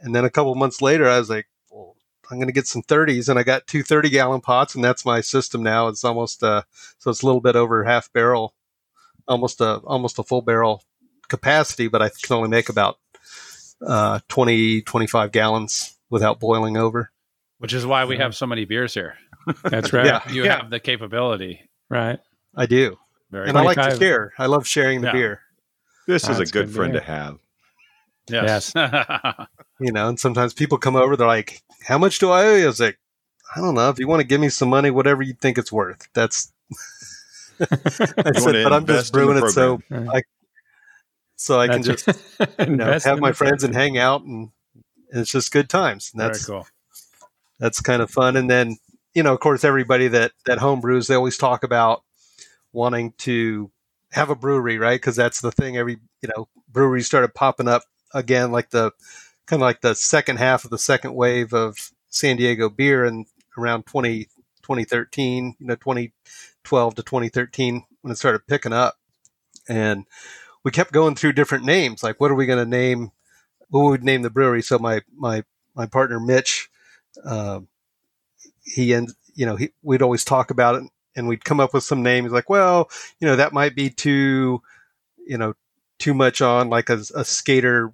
And 0.00 0.14
then 0.14 0.24
a 0.24 0.30
couple 0.30 0.54
months 0.54 0.80
later, 0.80 1.08
I 1.08 1.18
was 1.18 1.30
like, 1.30 1.46
I'm 2.30 2.38
going 2.38 2.48
to 2.48 2.52
get 2.52 2.66
some 2.66 2.82
30s, 2.82 3.28
and 3.28 3.38
I 3.38 3.42
got 3.42 3.66
two 3.66 3.82
30 3.82 4.10
gallon 4.10 4.40
pots, 4.40 4.74
and 4.74 4.84
that's 4.84 5.04
my 5.04 5.20
system 5.20 5.62
now. 5.62 5.88
It's 5.88 6.04
almost 6.04 6.42
uh, 6.42 6.62
so 6.98 7.10
it's 7.10 7.22
a 7.22 7.26
little 7.26 7.40
bit 7.40 7.56
over 7.56 7.84
half 7.84 8.12
barrel, 8.12 8.54
almost 9.28 9.60
a 9.60 9.76
almost 9.84 10.18
a 10.18 10.22
full 10.22 10.42
barrel 10.42 10.82
capacity, 11.28 11.88
but 11.88 12.02
I 12.02 12.08
can 12.08 12.36
only 12.36 12.48
make 12.48 12.68
about 12.68 12.98
uh, 13.86 14.20
20, 14.28 14.82
25 14.82 15.32
gallons 15.32 15.96
without 16.10 16.40
boiling 16.40 16.76
over. 16.76 17.10
Which 17.58 17.72
is 17.72 17.86
why 17.86 18.04
we 18.04 18.16
have 18.18 18.34
so 18.36 18.46
many 18.46 18.64
beers 18.64 18.92
here. 18.94 19.14
That's 19.62 19.92
right. 19.92 20.06
Yeah. 20.06 20.22
You 20.30 20.44
Yeah. 20.44 20.56
have 20.60 20.70
the 20.70 20.80
capability. 20.80 21.68
Right. 21.88 22.18
I 22.54 22.66
do, 22.66 22.98
Very 23.30 23.48
and 23.48 23.56
I 23.56 23.62
like 23.62 23.76
to 23.76 23.96
share. 23.96 24.32
I 24.38 24.46
love 24.46 24.66
sharing 24.66 25.00
the 25.00 25.08
Yeah. 25.08 25.12
beer. 25.12 25.40
This 26.06 26.28
is 26.28 26.38
a 26.38 26.44
good 26.44 26.52
good 26.66 26.70
friend 26.74 26.92
beer. 26.92 27.00
to 27.00 27.06
have. 27.06 27.38
Yes. 28.28 28.72
You 29.78 29.92
know, 29.92 30.08
and 30.08 30.18
sometimes 30.18 30.54
people 30.54 30.78
come 30.78 30.96
over, 30.96 31.16
they're 31.16 31.26
like, 31.26 31.62
"How 31.86 31.98
much 31.98 32.18
do 32.18 32.30
I 32.30 32.46
owe 32.46 32.54
you?" 32.54 32.64
I 32.64 32.66
was 32.66 32.80
like, 32.80 32.98
"I 33.54 33.60
don't 33.60 33.74
know. 33.74 33.90
If 33.90 33.98
you 33.98 34.08
want 34.08 34.20
to 34.20 34.26
give 34.26 34.40
me 34.40 34.48
some 34.48 34.70
money, 34.70 34.90
whatever 34.90 35.22
you 35.22 35.34
think 35.34 35.58
it's 35.58 35.70
worth." 35.70 36.08
That's 36.14 36.50
I 37.60 37.66
said, 38.38 38.64
but 38.64 38.72
I'm 38.72 38.86
just 38.86 39.12
brewing 39.12 39.36
it 39.36 39.50
so 39.50 39.78
program. 39.78 40.08
I 40.08 40.22
so 41.36 41.60
I 41.60 41.68
can 41.68 41.82
just 41.82 42.06
you 42.58 42.76
know, 42.76 42.98
have 43.04 43.20
my 43.20 43.30
the 43.30 43.36
friends 43.36 43.64
and 43.64 43.74
hang 43.74 43.98
out, 43.98 44.22
and, 44.22 44.50
and 45.12 45.20
it's 45.20 45.30
just 45.30 45.52
good 45.52 45.68
times. 45.68 46.10
And 46.12 46.20
Very 46.20 46.32
that's 46.32 46.46
cool. 46.46 46.66
that's 47.58 47.80
kind 47.80 48.00
of 48.00 48.10
fun. 48.10 48.36
And 48.36 48.48
then 48.50 48.78
you 49.14 49.22
know, 49.22 49.34
of 49.34 49.40
course, 49.40 49.62
everybody 49.62 50.08
that 50.08 50.32
that 50.46 50.58
home 50.58 50.80
brews, 50.80 51.06
they 51.06 51.14
always 51.14 51.36
talk 51.36 51.64
about 51.64 52.02
wanting 52.72 53.12
to 53.18 53.70
have 54.12 54.30
a 54.30 54.34
brewery, 54.34 54.78
right? 54.78 55.00
Because 55.00 55.16
that's 55.16 55.42
the 55.42 55.52
thing. 55.52 55.76
Every 55.76 55.98
you 56.22 56.30
know, 56.34 56.48
breweries 56.72 57.06
started 57.06 57.34
popping 57.34 57.68
up 57.68 57.82
again, 58.14 58.52
like 58.52 58.70
the 58.70 58.92
kind 59.46 59.62
of 59.62 59.66
like 59.66 59.80
the 59.80 59.94
second 59.94 60.38
half 60.38 60.64
of 60.64 60.70
the 60.70 60.78
second 60.78 61.14
wave 61.14 61.52
of 61.52 61.76
San 62.08 62.36
Diego 62.36 62.68
beer, 62.68 63.04
and 63.04 63.26
around 63.58 63.86
20, 63.86 64.24
2013, 64.62 65.56
you 65.58 65.66
know, 65.66 65.76
twenty 65.76 66.12
twelve 66.64 66.94
to 66.96 67.02
twenty 67.02 67.28
thirteen 67.28 67.84
when 68.02 68.12
it 68.12 68.16
started 68.16 68.46
picking 68.46 68.72
up, 68.72 68.96
and 69.68 70.04
we 70.64 70.70
kept 70.70 70.92
going 70.92 71.14
through 71.14 71.32
different 71.32 71.64
names. 71.64 72.02
Like, 72.02 72.20
what 72.20 72.30
are 72.30 72.34
we 72.34 72.46
going 72.46 72.64
to 72.64 72.68
name? 72.68 73.12
What 73.70 73.84
would 73.84 74.04
name 74.04 74.22
the 74.22 74.30
brewery? 74.30 74.62
So 74.62 74.78
my 74.78 75.02
my 75.16 75.44
my 75.74 75.86
partner 75.86 76.18
Mitch. 76.20 76.68
Um, 77.24 77.68
he 78.66 78.92
and 78.92 79.12
you 79.34 79.46
know 79.46 79.56
he, 79.56 79.70
we'd 79.82 80.02
always 80.02 80.24
talk 80.24 80.50
about 80.50 80.74
it 80.74 80.90
and 81.14 81.28
we'd 81.28 81.44
come 81.44 81.60
up 81.60 81.72
with 81.72 81.84
some 81.84 82.02
names 82.02 82.32
like 82.32 82.50
well 82.50 82.90
you 83.20 83.26
know 83.26 83.36
that 83.36 83.52
might 83.52 83.74
be 83.74 83.88
too 83.88 84.60
you 85.26 85.38
know 85.38 85.54
too 85.98 86.14
much 86.14 86.40
on 86.40 86.68
like 86.68 86.90
a, 86.90 87.02
a 87.14 87.24
skater 87.24 87.92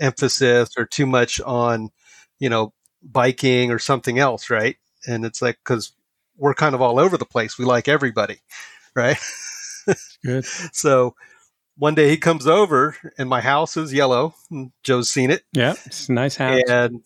emphasis 0.00 0.70
or 0.76 0.84
too 0.86 1.06
much 1.06 1.40
on, 1.40 1.90
you 2.38 2.48
know, 2.48 2.72
biking 3.02 3.70
or 3.70 3.78
something 3.78 4.18
else, 4.18 4.50
right? 4.50 4.76
And 5.06 5.24
it's 5.24 5.40
like 5.42 5.58
because 5.64 5.92
we're 6.36 6.54
kind 6.54 6.74
of 6.74 6.80
all 6.82 6.98
over 6.98 7.16
the 7.16 7.24
place. 7.24 7.58
We 7.58 7.64
like 7.64 7.88
everybody, 7.88 8.40
right? 8.94 9.18
Good. 10.24 10.44
so 10.72 11.14
one 11.76 11.94
day 11.94 12.08
he 12.08 12.16
comes 12.16 12.46
over 12.46 12.96
and 13.18 13.28
my 13.28 13.40
house 13.40 13.76
is 13.76 13.92
yellow. 13.92 14.34
And 14.50 14.72
Joe's 14.82 15.10
seen 15.10 15.30
it, 15.30 15.44
Yeah, 15.52 15.74
it's 15.84 16.08
a 16.08 16.12
nice 16.12 16.36
house. 16.36 16.62
and 16.68 17.02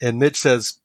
and 0.00 0.18
Mitch 0.18 0.36
says, 0.36 0.78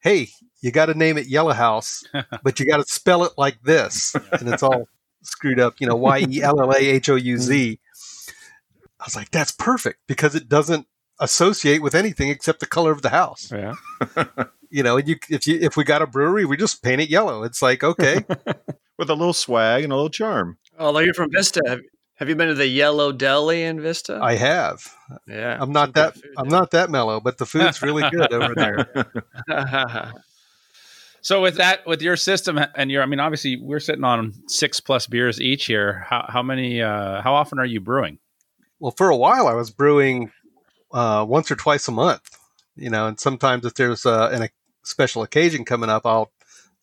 "Hey, 0.00 0.28
you 0.60 0.70
got 0.70 0.86
to 0.86 0.94
name 0.94 1.18
it 1.18 1.26
Yellow 1.26 1.52
House, 1.52 2.04
but 2.44 2.60
you 2.60 2.66
got 2.66 2.76
to 2.76 2.84
spell 2.84 3.24
it 3.24 3.32
like 3.36 3.62
this," 3.62 4.14
and 4.32 4.48
it's 4.48 4.62
all 4.62 4.86
screwed 5.22 5.58
up. 5.58 5.74
You 5.80 5.88
know, 5.88 5.96
Y 5.96 6.26
E 6.28 6.42
L 6.42 6.60
L 6.60 6.70
A 6.70 6.78
H 6.78 7.08
O 7.08 7.16
U 7.16 7.38
Z. 7.38 7.72
Mm. 7.72 7.78
I 9.00 9.04
was 9.06 9.16
like, 9.16 9.30
"That's 9.30 9.52
perfect 9.52 10.00
because 10.06 10.34
it 10.34 10.48
doesn't 10.48 10.86
associate 11.18 11.82
with 11.82 11.94
anything 11.94 12.28
except 12.30 12.60
the 12.60 12.66
color 12.66 12.92
of 12.92 13.02
the 13.02 13.10
house." 13.10 13.50
Yeah. 13.52 13.74
You 14.72 14.84
know, 14.84 14.98
and 14.98 15.08
you 15.08 15.16
if 15.28 15.48
you 15.48 15.58
if 15.60 15.76
we 15.76 15.82
got 15.82 16.00
a 16.00 16.06
brewery, 16.06 16.44
we 16.44 16.56
just 16.56 16.80
paint 16.80 17.00
it 17.00 17.10
yellow. 17.10 17.42
It's 17.42 17.60
like 17.60 17.82
okay, 17.82 18.24
With 18.98 19.10
a 19.10 19.14
little 19.14 19.32
swag 19.32 19.82
and 19.82 19.92
a 19.92 19.96
little 19.96 20.10
charm. 20.10 20.58
Although 20.78 21.00
you're 21.00 21.12
from 21.12 21.32
Vista, 21.32 21.60
have, 21.66 21.80
have 22.14 22.28
you 22.28 22.36
been 22.36 22.46
to 22.46 22.54
the 22.54 22.68
Yellow 22.68 23.10
Deli 23.10 23.64
in 23.64 23.80
Vista? 23.80 24.20
I 24.22 24.36
have. 24.36 24.80
yeah, 25.26 25.58
I'm 25.60 25.72
not 25.72 25.94
that 25.94 26.14
food 26.14 26.34
I'm 26.38 26.48
there. 26.48 26.60
not 26.60 26.70
that 26.70 26.88
mellow, 26.88 27.18
but 27.18 27.38
the 27.38 27.46
food's 27.46 27.82
really 27.82 28.08
good 28.10 28.32
over 28.32 28.54
there. 28.54 30.12
So 31.22 31.42
with 31.42 31.56
that, 31.56 31.86
with 31.86 32.00
your 32.00 32.16
system 32.16 32.58
and 32.74 32.90
your, 32.90 33.02
I 33.02 33.06
mean, 33.06 33.20
obviously 33.20 33.56
we're 33.56 33.80
sitting 33.80 34.04
on 34.04 34.32
six 34.46 34.80
plus 34.80 35.06
beers 35.06 35.38
each 35.40 35.66
here. 35.66 36.06
How, 36.08 36.24
how 36.28 36.42
many, 36.42 36.80
uh, 36.80 37.20
how 37.20 37.34
often 37.34 37.58
are 37.58 37.66
you 37.66 37.80
brewing? 37.80 38.18
Well, 38.80 38.94
for 38.96 39.10
a 39.10 39.16
while, 39.16 39.46
I 39.46 39.54
was 39.54 39.70
brewing 39.70 40.32
uh, 40.92 41.24
once 41.28 41.50
or 41.50 41.56
twice 41.56 41.86
a 41.86 41.92
month. 41.92 42.36
You 42.76 42.90
know, 42.90 43.06
and 43.06 43.20
sometimes 43.20 43.66
if 43.66 43.74
there's 43.74 44.06
uh, 44.06 44.30
an, 44.32 44.42
a 44.42 44.48
special 44.84 45.22
occasion 45.22 45.64
coming 45.64 45.90
up, 45.90 46.06
I'll 46.06 46.32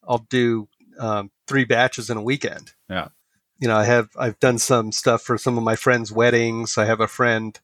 I'll 0.07 0.25
do 0.29 0.67
um, 0.99 1.31
three 1.47 1.65
batches 1.65 2.09
in 2.09 2.17
a 2.17 2.21
weekend. 2.21 2.73
Yeah. 2.89 3.09
You 3.59 3.67
know, 3.67 3.77
I 3.77 3.85
have 3.85 4.09
I've 4.17 4.39
done 4.39 4.59
some 4.59 4.91
stuff 4.91 5.23
for 5.23 5.37
some 5.37 5.57
of 5.57 5.63
my 5.63 5.75
friends' 5.75 6.11
weddings. 6.11 6.77
I 6.77 6.85
have 6.85 7.01
a 7.01 7.07
friend; 7.07 7.59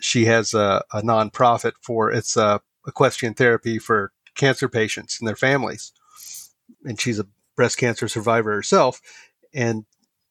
she 0.00 0.26
has 0.26 0.54
a, 0.54 0.84
a 0.92 1.02
nonprofit 1.02 1.72
for 1.82 2.12
it's 2.12 2.36
uh, 2.36 2.58
equestrian 2.86 3.34
therapy 3.34 3.78
for 3.78 4.12
cancer 4.36 4.68
patients 4.68 5.18
and 5.18 5.26
their 5.26 5.36
families, 5.36 5.92
and 6.84 7.00
she's 7.00 7.18
a 7.18 7.26
breast 7.56 7.78
cancer 7.78 8.06
survivor 8.06 8.52
herself. 8.52 9.00
And 9.52 9.86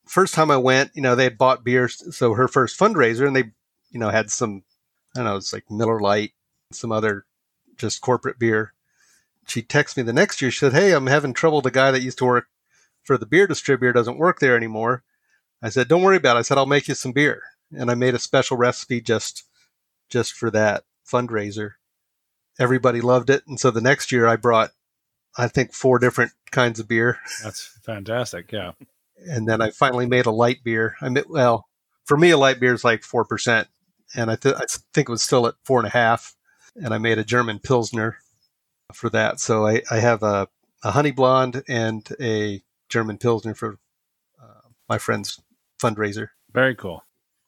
first 0.05 0.33
time 0.33 0.51
I 0.51 0.57
went, 0.57 0.91
you 0.93 1.01
know, 1.01 1.15
they 1.15 1.23
had 1.23 1.37
bought 1.37 1.63
beer, 1.63 1.87
so 1.87 2.33
her 2.33 2.47
first 2.47 2.79
fundraiser, 2.79 3.25
and 3.25 3.35
they, 3.35 3.51
you 3.91 3.99
know, 3.99 4.09
had 4.09 4.29
some, 4.29 4.63
I 5.15 5.19
don't 5.19 5.25
know, 5.25 5.37
it's 5.37 5.53
like 5.53 5.69
Miller 5.69 5.99
Lite, 5.99 6.33
some 6.71 6.91
other 6.91 7.25
just 7.77 8.01
corporate 8.01 8.39
beer. 8.39 8.73
She 9.47 9.61
texted 9.61 9.97
me 9.97 10.03
the 10.03 10.13
next 10.13 10.41
year. 10.41 10.51
She 10.51 10.59
said, 10.59 10.73
"Hey, 10.73 10.93
I'm 10.93 11.07
having 11.07 11.33
trouble. 11.33 11.61
The 11.61 11.71
guy 11.71 11.91
that 11.91 12.01
used 12.01 12.17
to 12.19 12.25
work 12.25 12.47
for 13.03 13.17
the 13.17 13.25
beer 13.25 13.45
distributor 13.45 13.91
doesn't 13.91 14.17
work 14.17 14.39
there 14.39 14.55
anymore." 14.55 15.03
I 15.61 15.69
said, 15.69 15.87
"Don't 15.87 16.01
worry 16.01 16.17
about 16.17 16.37
it." 16.37 16.39
I 16.39 16.43
said, 16.43 16.57
"I'll 16.57 16.65
make 16.65 16.87
you 16.87 16.95
some 16.95 17.11
beer," 17.11 17.41
and 17.71 17.91
I 17.91 17.95
made 17.95 18.15
a 18.15 18.19
special 18.19 18.55
recipe 18.55 19.01
just, 19.01 19.43
just 20.09 20.33
for 20.33 20.49
that 20.51 20.85
fundraiser. 21.05 21.73
Everybody 22.57 23.01
loved 23.01 23.29
it, 23.29 23.45
and 23.47 23.59
so 23.59 23.69
the 23.71 23.81
next 23.81 24.11
year 24.11 24.27
I 24.27 24.37
brought, 24.37 24.71
I 25.37 25.47
think, 25.47 25.73
four 25.73 25.99
different 25.99 26.31
kinds 26.51 26.79
of 26.79 26.87
beer 26.87 27.19
That's 27.43 27.65
fantastic. 27.83 28.51
Yeah. 28.51 28.73
And 29.17 29.47
then 29.47 29.61
I 29.61 29.71
finally 29.71 30.05
made 30.05 30.25
a 30.25 30.31
light 30.31 30.63
beer. 30.63 30.95
I 31.01 31.09
mean, 31.09 31.23
well, 31.29 31.67
for 32.05 32.17
me, 32.17 32.31
a 32.31 32.37
light 32.37 32.59
beer 32.59 32.73
is 32.73 32.83
like 32.83 33.03
four 33.03 33.25
percent, 33.25 33.67
and 34.15 34.29
I, 34.31 34.35
th- 34.35 34.55
I 34.55 34.65
think 34.93 35.09
it 35.09 35.11
was 35.11 35.23
still 35.23 35.47
at 35.47 35.55
four 35.63 35.79
and 35.79 35.87
a 35.87 35.91
half. 35.91 36.35
And 36.75 36.91
I 36.93 36.97
made 36.97 37.19
a 37.19 37.23
German 37.23 37.59
Pilsner 37.59 38.17
for 38.93 39.09
that. 39.11 39.39
So 39.39 39.67
I, 39.67 39.83
I 39.91 39.99
have 39.99 40.23
a, 40.23 40.47
a 40.83 40.89
honey 40.89 41.11
blonde 41.11 41.63
and 41.67 42.07
a 42.19 42.63
German 42.89 43.17
Pilsner 43.19 43.53
for 43.53 43.77
uh, 44.41 44.69
my 44.89 44.97
friend's 44.97 45.39
fundraiser. 45.79 46.29
Very 46.51 46.75
cool. 46.75 47.03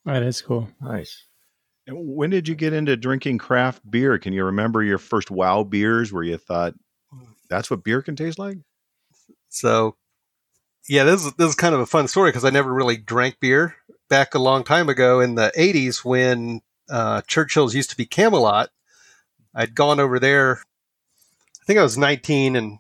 That 0.05 0.21
is 0.21 0.41
cool. 0.43 0.69
nice. 0.79 1.25
And 1.87 1.97
When 2.15 2.29
did 2.29 2.47
you 2.47 2.53
get 2.53 2.73
into 2.73 2.95
drinking 2.95 3.39
craft 3.39 3.81
beer? 3.89 4.17
Can 4.19 4.33
you 4.33 4.43
remember 4.43 4.83
your 4.83 4.97
first 4.99 5.31
wow 5.31 5.63
beers 5.63 6.13
where 6.13 6.23
you 6.23 6.37
thought 6.37 6.75
that's 7.49 7.71
what 7.71 7.83
beer 7.83 8.01
can 8.01 8.15
taste 8.15 8.39
like? 8.39 8.57
So, 9.49 9.95
yeah, 10.87 11.03
this 11.03 11.25
is, 11.25 11.33
this 11.33 11.49
is 11.49 11.55
kind 11.55 11.73
of 11.75 11.81
a 11.81 11.85
fun 11.85 12.07
story 12.07 12.29
because 12.29 12.45
I 12.45 12.49
never 12.49 12.73
really 12.73 12.97
drank 12.97 13.39
beer 13.39 13.75
back 14.09 14.35
a 14.35 14.39
long 14.39 14.63
time 14.63 14.89
ago 14.89 15.19
in 15.19 15.35
the 15.35 15.51
80s 15.57 16.05
when 16.05 16.61
uh, 16.89 17.21
Churchill's 17.21 17.75
used 17.75 17.89
to 17.91 17.97
be 17.97 18.05
Camelot. 18.05 18.69
I'd 19.53 19.73
gone 19.75 19.99
over 19.99 20.19
there, 20.19 20.57
I 21.61 21.65
think 21.65 21.79
I 21.79 21.83
was 21.83 21.97
19 21.97 22.55
and 22.55 22.79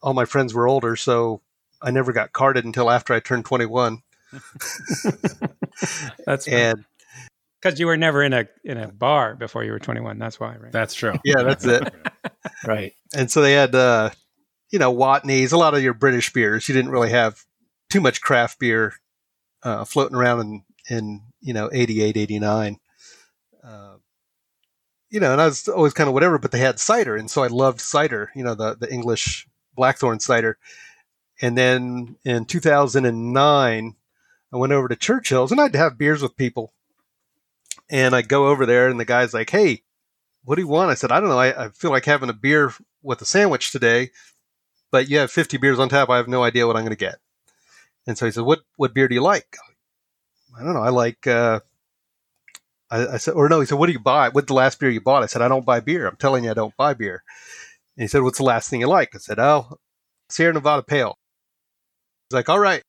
all 0.00 0.14
my 0.14 0.24
friends 0.24 0.54
were 0.54 0.68
older, 0.68 0.96
so 0.96 1.42
I 1.82 1.90
never 1.90 2.12
got 2.12 2.32
carded 2.32 2.64
until 2.64 2.90
after 2.90 3.12
I 3.12 3.20
turned 3.20 3.44
21. 3.44 4.02
That's 6.26 6.48
And 6.48 6.84
because 7.60 7.78
you 7.80 7.86
were 7.86 7.96
never 7.96 8.22
in 8.22 8.32
a 8.32 8.46
in 8.64 8.78
a 8.78 8.88
bar 8.88 9.34
before 9.34 9.64
you 9.64 9.72
were 9.72 9.78
21. 9.78 10.18
That's 10.18 10.38
why, 10.38 10.56
right? 10.56 10.72
That's 10.72 10.94
true. 10.94 11.14
yeah, 11.24 11.42
that's 11.42 11.64
it. 11.64 11.92
Right. 12.64 12.94
And 13.14 13.30
so 13.30 13.42
they 13.42 13.52
had, 13.52 13.74
uh, 13.74 14.10
you 14.70 14.78
know, 14.78 14.94
Watney's, 14.94 15.52
a 15.52 15.58
lot 15.58 15.74
of 15.74 15.82
your 15.82 15.94
British 15.94 16.32
beers. 16.32 16.68
You 16.68 16.74
didn't 16.74 16.90
really 16.90 17.10
have 17.10 17.44
too 17.90 18.00
much 18.00 18.20
craft 18.20 18.58
beer 18.58 18.94
uh, 19.62 19.84
floating 19.84 20.16
around 20.16 20.40
in, 20.40 20.64
in, 20.88 21.22
you 21.40 21.54
know, 21.54 21.70
88, 21.72 22.16
89. 22.16 22.78
Uh, 23.62 23.96
you 25.10 25.20
know, 25.20 25.32
and 25.32 25.40
I 25.40 25.46
was 25.46 25.68
always 25.68 25.92
kind 25.92 26.08
of 26.08 26.14
whatever, 26.14 26.38
but 26.38 26.50
they 26.50 26.58
had 26.58 26.80
cider. 26.80 27.16
And 27.16 27.30
so 27.30 27.42
I 27.42 27.46
loved 27.46 27.80
cider, 27.80 28.30
you 28.34 28.44
know, 28.44 28.54
the, 28.54 28.74
the 28.74 28.92
English 28.92 29.46
Blackthorn 29.74 30.20
cider. 30.20 30.58
And 31.40 31.56
then 31.56 32.16
in 32.24 32.44
2009, 32.46 33.96
I 34.52 34.56
went 34.56 34.72
over 34.72 34.88
to 34.88 34.96
Churchill's 34.96 35.52
and 35.52 35.60
I'd 35.60 35.76
have 35.76 35.98
beers 35.98 36.22
with 36.22 36.36
people. 36.36 36.72
And 37.88 38.16
I 38.16 38.22
go 38.22 38.48
over 38.48 38.66
there 38.66 38.88
and 38.88 38.98
the 38.98 39.04
guy's 39.04 39.34
like, 39.34 39.50
hey, 39.50 39.82
what 40.44 40.56
do 40.56 40.62
you 40.62 40.68
want? 40.68 40.90
I 40.90 40.94
said, 40.94 41.12
I 41.12 41.20
don't 41.20 41.28
know. 41.28 41.38
I, 41.38 41.66
I 41.66 41.68
feel 41.70 41.90
like 41.90 42.04
having 42.04 42.30
a 42.30 42.34
beer 42.34 42.72
with 43.02 43.20
a 43.20 43.26
sandwich 43.26 43.70
today, 43.70 44.10
but 44.90 45.08
you 45.08 45.18
have 45.18 45.30
50 45.30 45.56
beers 45.58 45.78
on 45.78 45.88
tap. 45.88 46.10
I 46.10 46.16
have 46.16 46.28
no 46.28 46.42
idea 46.42 46.66
what 46.66 46.76
I'm 46.76 46.82
going 46.82 46.90
to 46.90 46.96
get. 46.96 47.16
And 48.06 48.16
so 48.16 48.26
he 48.26 48.32
said, 48.32 48.44
what, 48.44 48.60
what 48.76 48.94
beer 48.94 49.08
do 49.08 49.14
you 49.14 49.22
like? 49.22 49.56
I 50.58 50.62
don't 50.62 50.74
know. 50.74 50.82
I 50.82 50.90
like, 50.90 51.26
uh, 51.26 51.60
I, 52.90 53.06
I 53.06 53.16
said, 53.16 53.34
or 53.34 53.48
no, 53.48 53.60
he 53.60 53.66
said, 53.66 53.78
what 53.78 53.86
do 53.86 53.92
you 53.92 54.00
buy? 54.00 54.28
What's 54.28 54.46
the 54.46 54.54
last 54.54 54.78
beer 54.78 54.90
you 54.90 55.00
bought? 55.00 55.22
I 55.22 55.26
said, 55.26 55.42
I 55.42 55.48
don't 55.48 55.66
buy 55.66 55.80
beer. 55.80 56.06
I'm 56.06 56.16
telling 56.16 56.44
you, 56.44 56.50
I 56.50 56.54
don't 56.54 56.76
buy 56.76 56.94
beer. 56.94 57.22
And 57.96 58.02
he 58.02 58.08
said, 58.08 58.22
what's 58.22 58.38
the 58.38 58.44
last 58.44 58.70
thing 58.70 58.80
you 58.80 58.86
like? 58.86 59.14
I 59.14 59.18
said, 59.18 59.38
oh, 59.38 59.78
Sierra 60.28 60.52
Nevada 60.52 60.82
Pale. 60.82 61.16
He's 62.28 62.34
like, 62.34 62.48
all 62.48 62.60
right. 62.60 62.82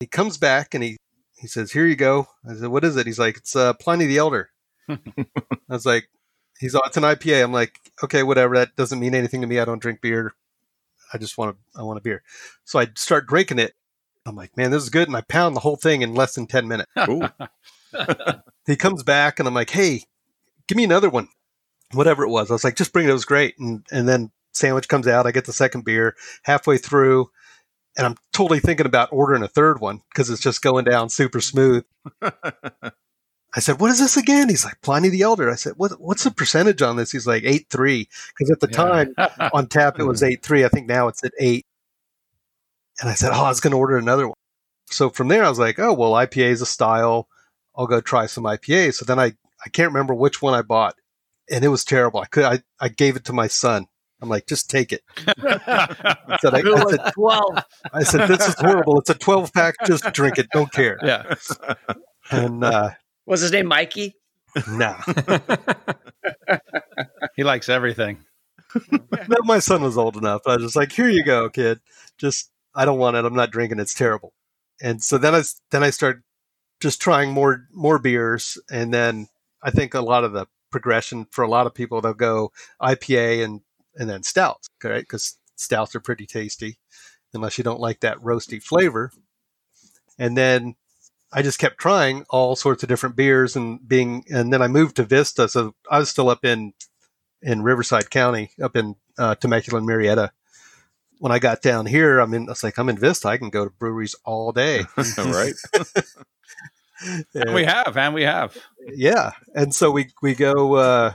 He 0.00 0.06
comes 0.06 0.38
back 0.38 0.74
and 0.74 0.84
he, 0.84 0.96
he 1.36 1.46
says, 1.46 1.72
here 1.72 1.86
you 1.86 1.96
go. 1.96 2.28
I 2.48 2.54
said, 2.54 2.68
what 2.68 2.84
is 2.84 2.96
it? 2.96 3.06
He's 3.06 3.18
like, 3.18 3.36
it's 3.38 3.56
uh, 3.56 3.72
Pliny 3.74 4.06
the 4.06 4.18
Elder. 4.18 4.50
I 4.88 4.98
was 5.68 5.86
like, 5.86 6.08
he's 6.60 6.74
like, 6.74 6.84
it's 6.86 6.96
an 6.96 7.02
IPA. 7.02 7.42
I'm 7.42 7.52
like, 7.52 7.80
okay, 8.04 8.22
whatever. 8.22 8.54
That 8.56 8.76
doesn't 8.76 9.00
mean 9.00 9.14
anything 9.14 9.40
to 9.40 9.46
me. 9.46 9.58
I 9.58 9.64
don't 9.64 9.82
drink 9.82 10.00
beer. 10.00 10.34
I 11.12 11.18
just 11.18 11.38
want 11.38 11.56
to, 11.56 11.80
I 11.80 11.82
want 11.82 11.98
a 11.98 12.02
beer. 12.02 12.22
So 12.64 12.78
I 12.78 12.88
start 12.94 13.26
drinking 13.26 13.58
it. 13.58 13.74
I'm 14.26 14.36
like, 14.36 14.56
man, 14.56 14.70
this 14.70 14.82
is 14.82 14.90
good. 14.90 15.08
And 15.08 15.16
I 15.16 15.20
pound 15.20 15.54
the 15.54 15.60
whole 15.60 15.76
thing 15.76 16.02
in 16.02 16.14
less 16.14 16.34
than 16.34 16.46
10 16.46 16.68
minutes. 16.68 16.90
He 18.66 18.76
comes 18.76 19.02
back 19.02 19.38
and 19.38 19.46
I'm 19.46 19.54
like, 19.54 19.70
hey, 19.70 20.02
give 20.66 20.76
me 20.76 20.84
another 20.84 21.08
one. 21.08 21.28
Whatever 21.92 22.24
it 22.24 22.30
was. 22.30 22.50
I 22.50 22.54
was 22.54 22.64
like, 22.64 22.76
just 22.76 22.92
bring 22.92 23.06
it. 23.06 23.10
It 23.10 23.14
was 23.14 23.24
great. 23.24 23.56
And, 23.58 23.86
and 23.92 24.08
then 24.08 24.32
sandwich 24.52 24.88
comes 24.88 25.06
out. 25.06 25.26
I 25.26 25.30
get 25.30 25.44
the 25.44 25.52
second 25.52 25.84
beer 25.84 26.16
halfway 26.42 26.78
through. 26.78 27.30
And 27.96 28.04
I'm 28.04 28.16
totally 28.32 28.60
thinking 28.60 28.86
about 28.86 29.12
ordering 29.12 29.42
a 29.42 29.48
third 29.48 29.80
one 29.80 30.02
because 30.10 30.28
it's 30.28 30.42
just 30.42 30.62
going 30.62 30.84
down 30.84 31.08
super 31.08 31.40
smooth. 31.40 31.84
I 33.56 33.60
said, 33.60 33.80
"What 33.80 33.90
is 33.90 33.98
this 33.98 34.18
again?" 34.18 34.50
He's 34.50 34.66
like, 34.66 34.80
"Pliny 34.82 35.08
the 35.08 35.22
Elder." 35.22 35.50
I 35.50 35.54
said, 35.54 35.72
"What? 35.76 35.92
What's 35.98 36.24
the 36.24 36.30
percentage 36.30 36.82
on 36.82 36.96
this?" 36.96 37.10
He's 37.10 37.26
like, 37.26 37.42
eight 37.44 37.66
three, 37.70 38.08
because 38.28 38.50
at 38.50 38.60
the 38.60 38.66
time 38.66 39.14
on 39.54 39.66
tap 39.66 39.98
it 39.98 40.04
was 40.04 40.22
eight 40.22 40.42
three. 40.42 40.64
I 40.64 40.68
think 40.68 40.86
now 40.86 41.08
it's 41.08 41.24
at 41.24 41.32
eight. 41.40 41.64
And 43.00 43.08
I 43.08 43.14
said, 43.14 43.30
"Oh, 43.32 43.44
I 43.44 43.48
was 43.48 43.60
going 43.60 43.72
to 43.72 43.78
order 43.78 43.96
another 43.96 44.28
one." 44.28 44.36
So 44.86 45.08
from 45.08 45.28
there, 45.28 45.42
I 45.42 45.48
was 45.48 45.58
like, 45.58 45.78
"Oh, 45.78 45.94
well, 45.94 46.12
IPA 46.12 46.50
is 46.50 46.62
a 46.62 46.66
style. 46.66 47.28
I'll 47.74 47.86
go 47.86 48.00
try 48.02 48.26
some 48.26 48.44
IPA." 48.44 48.92
So 48.94 49.06
then 49.06 49.18
I 49.18 49.32
I 49.64 49.70
can't 49.70 49.88
remember 49.88 50.14
which 50.14 50.42
one 50.42 50.52
I 50.52 50.60
bought, 50.60 50.94
and 51.50 51.64
it 51.64 51.68
was 51.68 51.82
terrible. 51.84 52.20
I 52.20 52.26
could 52.26 52.44
I 52.44 52.62
I 52.78 52.88
gave 52.88 53.16
it 53.16 53.24
to 53.24 53.32
my 53.32 53.46
son. 53.46 53.86
I'm 54.20 54.28
like, 54.28 54.46
"Just 54.46 54.68
take 54.68 54.92
it." 54.92 55.02
I 55.26 56.36
said, 56.42 56.54
I, 56.54 56.58
I 56.58 56.90
said, 56.90 57.12
12. 57.14 57.64
I 57.92 58.02
said, 58.02 58.28
"This 58.28 58.48
is 58.48 58.54
horrible. 58.58 58.98
It's 58.98 59.10
a 59.10 59.14
12 59.14 59.52
pack. 59.52 59.74
Just 59.86 60.12
drink 60.12 60.38
it. 60.38 60.48
Don't 60.52 60.72
care." 60.72 60.98
Yeah. 61.02 61.34
And 62.30 62.64
uh, 62.64 62.90
Was 63.26 63.40
his 63.40 63.52
name 63.52 63.66
Mikey? 63.66 64.14
No. 64.68 64.96
he 67.36 67.44
likes 67.44 67.68
everything. 67.68 68.24
no, 68.90 69.38
my 69.44 69.58
son 69.58 69.82
was 69.82 69.98
old 69.98 70.16
enough. 70.16 70.42
I 70.46 70.54
was 70.54 70.64
just 70.64 70.76
like, 70.76 70.92
"Here 70.92 71.08
you 71.08 71.24
go, 71.24 71.48
kid. 71.48 71.80
Just 72.18 72.50
I 72.74 72.84
don't 72.84 72.98
want 72.98 73.16
it. 73.16 73.24
I'm 73.24 73.34
not 73.34 73.50
drinking. 73.50 73.80
It's 73.80 73.94
terrible." 73.94 74.32
And 74.80 75.02
so 75.02 75.18
then 75.18 75.34
I 75.34 75.42
then 75.70 75.82
I 75.82 75.90
started 75.90 76.22
just 76.80 77.00
trying 77.00 77.32
more 77.32 77.66
more 77.72 77.98
beers, 77.98 78.58
and 78.70 78.92
then 78.92 79.28
I 79.62 79.70
think 79.70 79.94
a 79.94 80.00
lot 80.00 80.24
of 80.24 80.32
the 80.32 80.46
progression 80.70 81.26
for 81.30 81.42
a 81.42 81.48
lot 81.48 81.66
of 81.66 81.74
people 81.74 82.00
they'll 82.00 82.14
go 82.14 82.52
IPA 82.80 83.44
and 83.44 83.60
and 83.96 84.10
then 84.10 84.22
stouts, 84.22 84.68
right? 84.82 85.02
Because 85.02 85.36
stouts 85.56 85.94
are 85.94 86.00
pretty 86.00 86.26
tasty, 86.26 86.78
unless 87.32 87.58
you 87.58 87.64
don't 87.64 87.80
like 87.80 88.00
that 88.00 88.18
roasty 88.18 88.62
flavor. 88.62 89.10
And 90.18 90.36
then 90.36 90.76
I 91.32 91.42
just 91.42 91.58
kept 91.58 91.78
trying 91.78 92.24
all 92.30 92.56
sorts 92.56 92.82
of 92.82 92.88
different 92.88 93.16
beers 93.16 93.56
and 93.56 93.86
being, 93.86 94.24
and 94.30 94.52
then 94.52 94.62
I 94.62 94.68
moved 94.68 94.96
to 94.96 95.04
Vista. 95.04 95.48
So 95.48 95.74
I 95.90 95.98
was 95.98 96.08
still 96.08 96.28
up 96.28 96.44
in, 96.44 96.72
in 97.42 97.62
Riverside 97.62 98.10
County, 98.10 98.50
up 98.62 98.76
in 98.76 98.96
uh, 99.18 99.34
Temecula 99.34 99.78
and 99.78 99.88
Murrieta. 99.88 100.30
When 101.18 101.32
I 101.32 101.38
got 101.38 101.62
down 101.62 101.86
here, 101.86 102.20
I 102.20 102.26
mean, 102.26 102.48
I 102.48 102.52
was 102.52 102.62
like, 102.62 102.78
I'm 102.78 102.88
in 102.88 102.98
Vista. 102.98 103.28
I 103.28 103.38
can 103.38 103.50
go 103.50 103.64
to 103.64 103.70
breweries 103.70 104.14
all 104.24 104.52
day. 104.52 104.84
right. 105.18 105.54
And 107.34 107.54
we 107.54 107.64
have, 107.64 107.94
and 107.96 108.14
we 108.14 108.22
have. 108.22 108.56
Yeah. 108.86 109.32
And 109.54 109.74
so 109.74 109.90
we, 109.90 110.08
we 110.22 110.34
go, 110.34 110.76
uh, 110.76 111.12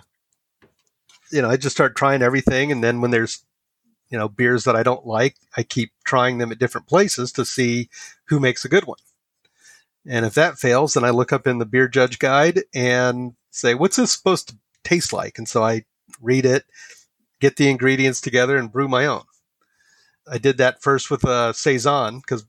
you 1.32 1.41
know, 1.41 1.50
I 1.50 1.58
just 1.58 1.75
start 1.75 1.96
trying 1.96 2.22
everything. 2.22 2.72
And 2.72 2.84
then 2.84 3.01
when 3.01 3.12
there's, 3.12 3.44
you 4.10 4.18
know, 4.18 4.27
beers 4.27 4.65
that 4.65 4.75
I 4.75 4.84
don't 4.84 5.06
like, 5.06 5.38
I 5.58 5.63
keep 5.63 5.91
trying 6.03 6.38
them 6.38 6.51
at 6.51 6.60
different 6.60 6.88
places 6.88 7.32
to 7.34 7.46
see 7.46 7.89
who 8.25 8.39
makes 8.39 8.63
a 8.63 8.70
good 8.70 8.86
one. 8.86 9.00
And 10.08 10.25
if 10.25 10.34
that 10.34 10.58
fails, 10.58 10.93
then 10.93 11.03
I 11.03 11.12
look 11.12 11.31
up 11.31 11.46
in 11.46 11.60
the 11.60 11.65
beer 11.65 11.88
judge 11.88 12.20
guide 12.20 12.63
and 12.74 13.34
say, 13.51 13.75
what's 13.75 13.98
this 13.98 14.12
supposed 14.12 14.50
to 14.50 14.55
taste 14.84 15.13
like? 15.13 15.38
And 15.38 15.48
so 15.48 15.63
I 15.63 15.86
read 16.20 16.46
it, 16.46 16.65
get 17.39 17.58
the 17.58 17.70
ingredients 17.70 18.22
together, 18.22 18.58
and 18.58 18.72
brew 18.72 18.88
my 18.88 19.05
own. 19.05 19.24
I 20.29 20.38
did 20.38 20.58
that 20.58 20.81
first 20.81 21.12
with 21.12 21.24
a 21.24 21.29
uh, 21.29 21.53
saison 21.53 22.20
because 22.20 22.46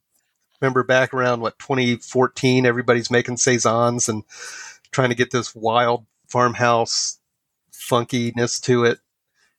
remember 0.61 0.83
back 0.85 1.13
around 1.13 1.41
what 1.41 1.59
2014, 1.59 2.65
everybody's 2.65 3.11
making 3.11 3.37
saisons 3.37 4.09
and 4.09 4.25
trying 4.93 5.09
to 5.09 5.15
get 5.15 5.31
this 5.31 5.55
wild 5.55 6.07
farmhouse 6.29 7.19
funkiness 7.73 8.61
to 8.63 8.85
it, 8.85 8.99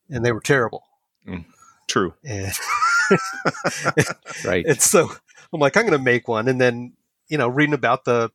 and 0.09 0.25
they 0.25 0.31
were 0.31 0.39
terrible. 0.39 0.83
Mm, 1.27 1.45
true. 1.87 2.13
And 2.23 2.53
right. 4.45 4.65
And 4.65 4.81
so 4.81 5.11
I'm 5.51 5.59
like, 5.59 5.75
I'm 5.75 5.83
going 5.83 5.97
to 5.97 6.03
make 6.03 6.27
one, 6.27 6.47
and 6.47 6.59
then 6.59 6.93
you 7.33 7.39
know, 7.39 7.47
reading 7.47 7.73
about 7.73 8.05
the 8.05 8.29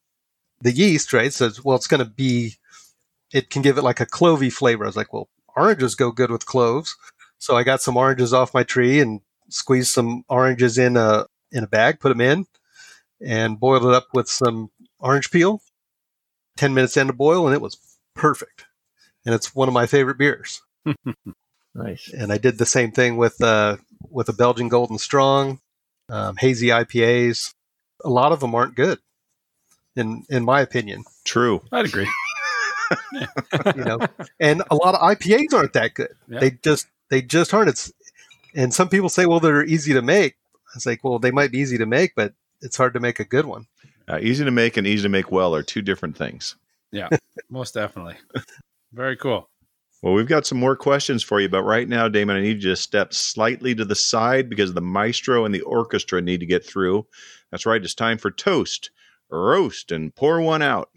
the 0.61 0.73
yeast, 0.73 1.13
right? 1.13 1.33
Says, 1.33 1.63
well, 1.63 1.77
it's 1.77 1.87
going 1.87 2.05
to 2.05 2.11
be, 2.11 2.55
it 3.33 3.49
can 3.49 3.63
give 3.63 3.79
it 3.79 3.85
like 3.85 4.01
a 4.01 4.07
clovey 4.07 4.53
flavor. 4.53 4.85
I 4.85 4.89
was 4.89 4.97
like, 4.97 5.13
well, 5.13 5.29
oranges 5.57 5.95
go 5.95 6.11
good 6.11 6.33
with 6.33 6.47
cloves, 6.47 6.97
so 7.39 7.57
I 7.57 7.63
got 7.63 7.81
some 7.81 7.97
oranges 7.97 8.33
off 8.33 8.53
my 8.53 8.65
tree 8.65 8.99
and 8.99 9.21
squeezed 9.51 9.91
some 9.93 10.25
oranges 10.29 10.79
in 10.79 10.97
a 10.97 11.27
in 11.53 11.63
a 11.63 11.69
bag, 11.69 12.01
put 12.01 12.09
them 12.09 12.21
in, 12.21 12.47
and 13.25 13.61
boiled 13.61 13.85
it 13.85 13.95
up 13.95 14.09
with 14.13 14.29
some 14.29 14.73
orange 14.99 15.31
peel. 15.31 15.63
Ten 16.57 16.75
minutes 16.75 16.97
into 16.97 17.13
boil, 17.13 17.47
and 17.47 17.55
it 17.55 17.63
was 17.63 17.79
perfect. 18.17 18.67
And 19.25 19.33
it's 19.33 19.55
one 19.55 19.69
of 19.69 19.75
my 19.75 19.87
favorite 19.87 20.19
beers. 20.19 20.61
nice. 21.77 22.13
And 22.13 22.33
I 22.33 22.39
did 22.39 22.59
the 22.59 22.67
same 22.67 22.91
thing 22.91 23.17
with 23.17 23.41
uh, 23.41 23.77
with 24.11 24.29
a 24.29 24.33
Belgian 24.33 24.67
Golden 24.67 24.99
Strong, 24.99 25.61
um, 26.09 26.35
hazy 26.35 26.67
IPAs 26.67 27.55
a 28.05 28.09
lot 28.09 28.33
of 28.33 28.41
them 28.41 28.55
aren't 28.55 28.75
good, 28.75 28.99
in 29.97 30.25
in 30.29 30.45
my 30.45 30.61
opinion. 30.61 31.05
True, 31.25 31.63
I'd 31.73 31.87
agree. 31.87 32.09
you 33.13 33.85
know, 33.85 33.99
and 34.41 34.63
a 34.71 34.75
lot 34.75 34.95
of 34.95 35.01
IPAs 35.01 35.53
aren't 35.53 35.75
that 35.75 35.95
good. 35.95 36.15
Yeah. 36.27 36.41
They 36.41 36.51
just 36.63 36.87
they 37.11 37.23
just 37.23 37.53
aren't. 37.53 37.69
It's 37.69 37.93
and 38.55 38.73
some 38.73 38.89
people 38.89 39.09
say, 39.09 39.27
well, 39.27 39.41
they're 39.41 39.65
easy 39.65 39.93
to 39.93 40.03
make. 40.03 40.37
It's 40.75 40.87
like, 40.87 41.03
well, 41.05 41.19
they 41.19 41.31
might 41.31 41.51
be 41.51 41.59
easy 41.59 41.79
to 41.79 41.87
make, 41.87 42.15
but 42.15 42.33
it's 42.61 42.77
hard 42.77 42.95
to 42.95 43.01
make 43.01 43.21
a 43.21 43.25
good 43.25 43.47
one. 43.47 43.67
Uh, 44.09 44.19
easy 44.21 44.45
to 44.45 44.51
make 44.51 44.77
and 44.77 44.87
easy 44.87 45.03
to 45.03 45.09
make 45.09 45.31
well 45.31 45.55
are 45.55 45.63
two 45.63 45.83
different 45.83 46.17
things. 46.17 46.57
Yeah, 46.91 47.09
most 47.51 47.75
definitely. 47.75 48.17
Very 48.93 49.17
cool. 49.17 49.49
Well, 50.01 50.15
we've 50.15 50.29
got 50.29 50.47
some 50.47 50.59
more 50.59 50.77
questions 50.77 51.25
for 51.25 51.41
you, 51.41 51.49
but 51.49 51.65
right 51.65 51.89
now, 51.89 52.07
Damon, 52.07 52.37
I 52.37 52.41
need 52.41 52.63
you 52.63 52.71
to 52.71 52.77
step 52.77 53.13
slightly 53.13 53.75
to 53.75 53.85
the 53.85 53.97
side 53.97 54.49
because 54.49 54.73
the 54.73 54.81
maestro 54.81 55.45
and 55.45 55.53
the 55.53 55.63
orchestra 55.63 56.23
need 56.23 56.39
to 56.39 56.47
get 56.47 56.65
through. 56.65 57.09
That's 57.51 57.67
right, 57.67 57.83
it's 57.83 57.97
time 57.97 58.17
for 58.17 58.31
toast, 58.31 58.91
roast, 59.29 59.91
and 59.91 60.15
pour 60.15 60.41
one 60.41 60.63
out. 60.63 60.91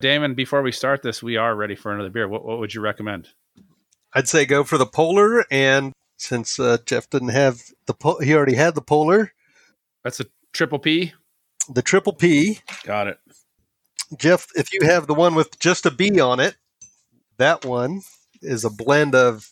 Damon, 0.00 0.34
before 0.34 0.62
we 0.62 0.72
start 0.72 1.02
this, 1.02 1.22
we 1.22 1.36
are 1.36 1.54
ready 1.54 1.74
for 1.74 1.92
another 1.92 2.08
beer. 2.08 2.26
What, 2.26 2.46
what 2.46 2.58
would 2.58 2.72
you 2.72 2.80
recommend? 2.80 3.28
I'd 4.14 4.26
say 4.26 4.46
go 4.46 4.64
for 4.64 4.78
the 4.78 4.86
polar, 4.86 5.44
and 5.50 5.92
since 6.22 6.58
uh, 6.60 6.78
Jeff 6.86 7.10
didn't 7.10 7.28
have 7.28 7.60
the, 7.86 7.94
po- 7.94 8.20
he 8.20 8.34
already 8.34 8.54
had 8.54 8.74
the 8.74 8.82
polar. 8.82 9.32
That's 10.04 10.20
a 10.20 10.26
triple 10.52 10.78
P. 10.78 11.12
The 11.68 11.82
triple 11.82 12.12
P. 12.12 12.60
Got 12.84 13.08
it. 13.08 13.18
Jeff, 14.16 14.48
if 14.54 14.72
you 14.72 14.80
have 14.82 15.06
the 15.06 15.14
one 15.14 15.34
with 15.34 15.58
just 15.58 15.86
a 15.86 15.90
B 15.90 16.20
on 16.20 16.38
it, 16.38 16.56
that 17.38 17.64
one 17.64 18.02
is 18.40 18.64
a 18.64 18.70
blend 18.70 19.14
of 19.14 19.50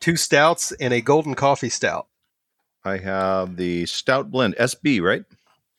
two 0.00 0.16
stouts 0.16 0.72
and 0.72 0.94
a 0.94 1.00
golden 1.00 1.34
coffee 1.34 1.68
stout. 1.68 2.06
I 2.84 2.98
have 2.98 3.56
the 3.56 3.84
stout 3.86 4.30
blend 4.30 4.54
SB, 4.56 5.02
right? 5.02 5.24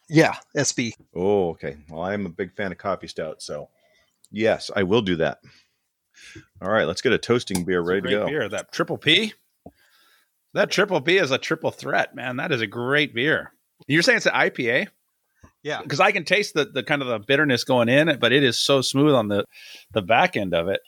Yeah, 0.10 0.36
SB. 0.56 0.93
Oh, 1.15 1.50
okay. 1.52 1.78
Well, 1.89 2.02
I'm 2.02 2.26
a 2.26 2.30
big 2.30 2.54
fan 2.54 2.71
of 2.71 2.78
coffee 2.78 3.08
stout, 3.08 3.41
so 3.41 3.69
yes, 4.32 4.69
I 4.76 4.84
will 4.84 5.02
do 5.02 5.15
that. 5.17 5.39
All 6.62 6.69
right, 6.69 6.86
let's 6.86 7.02
get 7.02 7.13
a 7.13 7.17
toasting 7.17 7.63
beer 7.63 7.82
ready 7.82 8.02
to 8.02 8.10
go. 8.10 8.26
Beer, 8.28 8.50
that 8.50 8.71
triple 8.71 8.97
P. 8.97 9.34
That 10.58 10.72
triple 10.72 11.00
B 11.00 11.17
is 11.17 11.30
a 11.30 11.38
triple 11.38 11.70
threat, 11.70 12.15
man. 12.15 12.38
That 12.38 12.52
is 12.52 12.62
a 12.62 12.67
great 12.67 13.13
beer. 13.13 13.54
You're 13.86 14.02
saying 14.02 14.17
it's 14.17 14.26
an 14.26 14.34
IPA? 14.34 14.88
Yeah, 15.62 15.84
because 15.84 16.00
I 16.00 16.12
can 16.12 16.24
taste 16.24 16.56
the 16.56 16.65
the 16.65 16.82
kind 16.82 17.04
of 17.04 17.08
the 17.08 17.20
bitterness 17.20 17.63
going 17.63 17.89
in, 17.89 18.10
it, 18.10 18.20
but 18.20 18.34
it 18.34 18.41
is 18.41 18.58
so 18.58 18.82
smooth 18.82 19.13
on 19.13 19.28
the 19.28 19.46
the 19.91 20.02
back 20.02 20.36
end 20.36 20.56
of 20.56 20.67
it. 20.67 20.82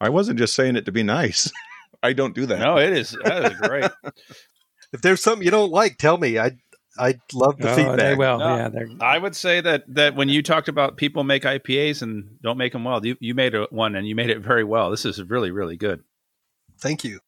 I 0.00 0.10
wasn't 0.10 0.38
just 0.38 0.54
saying 0.54 0.76
it 0.76 0.84
to 0.84 0.92
be 0.92 1.02
nice. 1.02 1.50
I 2.02 2.12
don't 2.12 2.32
do 2.32 2.46
that. 2.46 2.60
No, 2.60 2.78
it 2.78 2.92
is 2.92 3.16
that 3.24 3.52
is 3.52 3.58
great. 3.58 3.90
if 4.92 5.02
there's 5.02 5.20
something 5.20 5.44
you 5.44 5.50
don't 5.50 5.72
like, 5.72 5.98
tell 5.98 6.16
me. 6.16 6.38
I 6.38 6.52
I'd 6.96 7.20
love 7.32 7.58
the 7.58 7.72
oh, 7.72 7.74
feedback. 7.74 7.98
They 7.98 8.14
will. 8.14 8.38
No, 8.38 8.56
yeah, 8.56 8.84
I 9.00 9.18
would 9.18 9.34
say 9.34 9.60
that 9.60 9.82
that 9.88 10.14
when 10.14 10.28
you 10.28 10.44
talked 10.44 10.68
about 10.68 10.96
people 10.96 11.24
make 11.24 11.42
IPAs 11.42 12.02
and 12.02 12.38
don't 12.40 12.56
make 12.56 12.72
them 12.72 12.84
well, 12.84 13.04
you 13.04 13.16
you 13.18 13.34
made 13.34 13.56
a, 13.56 13.66
one 13.70 13.96
and 13.96 14.06
you 14.06 14.14
made 14.14 14.30
it 14.30 14.38
very 14.38 14.62
well. 14.62 14.92
This 14.92 15.04
is 15.04 15.20
really 15.24 15.50
really 15.50 15.76
good. 15.76 16.04
Thank 16.78 17.02
you. 17.02 17.18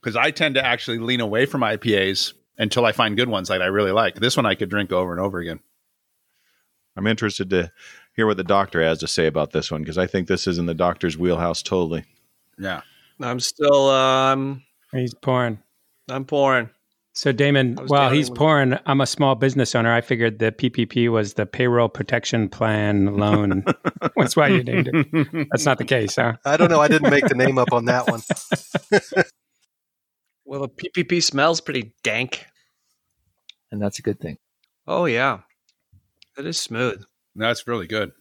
Because 0.00 0.16
I 0.16 0.30
tend 0.30 0.54
to 0.54 0.64
actually 0.64 0.98
lean 0.98 1.20
away 1.20 1.46
from 1.46 1.62
IPAs 1.62 2.32
until 2.56 2.84
I 2.84 2.92
find 2.92 3.16
good 3.16 3.28
ones 3.28 3.48
that 3.48 3.62
I 3.62 3.66
really 3.66 3.92
like. 3.92 4.16
This 4.16 4.36
one 4.36 4.46
I 4.46 4.54
could 4.54 4.68
drink 4.68 4.92
over 4.92 5.12
and 5.12 5.20
over 5.20 5.38
again. 5.38 5.60
I'm 6.96 7.06
interested 7.06 7.50
to 7.50 7.70
hear 8.14 8.26
what 8.26 8.36
the 8.36 8.44
doctor 8.44 8.82
has 8.82 8.98
to 8.98 9.08
say 9.08 9.26
about 9.26 9.52
this 9.52 9.70
one 9.70 9.82
because 9.82 9.98
I 9.98 10.08
think 10.08 10.26
this 10.26 10.48
is 10.48 10.58
in 10.58 10.66
the 10.66 10.74
doctor's 10.74 11.16
wheelhouse 11.16 11.62
totally. 11.62 12.04
Yeah. 12.58 12.82
I'm 13.20 13.40
still 13.40 13.88
um 13.88 14.64
he's 14.92 15.14
pouring. 15.14 15.58
I'm 16.08 16.24
pouring. 16.24 16.70
So 17.12 17.32
Damon, 17.32 17.76
while 17.88 18.10
he's 18.10 18.30
pouring, 18.30 18.78
I'm 18.86 19.00
a 19.00 19.06
small 19.06 19.34
business 19.34 19.74
owner. 19.74 19.92
I 19.92 20.00
figured 20.00 20.38
the 20.38 20.52
PPP 20.52 21.10
was 21.10 21.34
the 21.34 21.46
payroll 21.46 21.88
protection 21.88 22.48
plan 22.48 23.16
loan. 23.16 23.64
That's 24.16 24.36
why 24.36 24.46
you 24.48 24.62
named 24.62 24.88
it. 24.92 25.48
That's 25.50 25.64
not 25.64 25.78
the 25.78 25.84
case, 25.84 26.14
huh? 26.14 26.34
I 26.44 26.56
don't 26.56 26.70
know. 26.70 26.80
I 26.80 26.86
didn't 26.86 27.10
make 27.10 27.26
the 27.26 27.34
name 27.34 27.58
up 27.58 27.72
on 27.72 27.86
that 27.86 28.06
one. 28.08 28.22
well, 30.48 30.62
the 30.62 30.68
PPP 30.68 31.22
smells 31.22 31.60
pretty 31.60 31.92
dank, 32.02 32.46
and 33.70 33.82
that's 33.82 33.98
a 33.98 34.02
good 34.02 34.18
thing. 34.18 34.38
Oh 34.86 35.04
yeah. 35.04 35.40
It 36.38 36.46
is 36.46 36.58
smooth. 36.58 37.04
That's 37.36 37.66
really 37.68 37.86
good. 37.86 38.12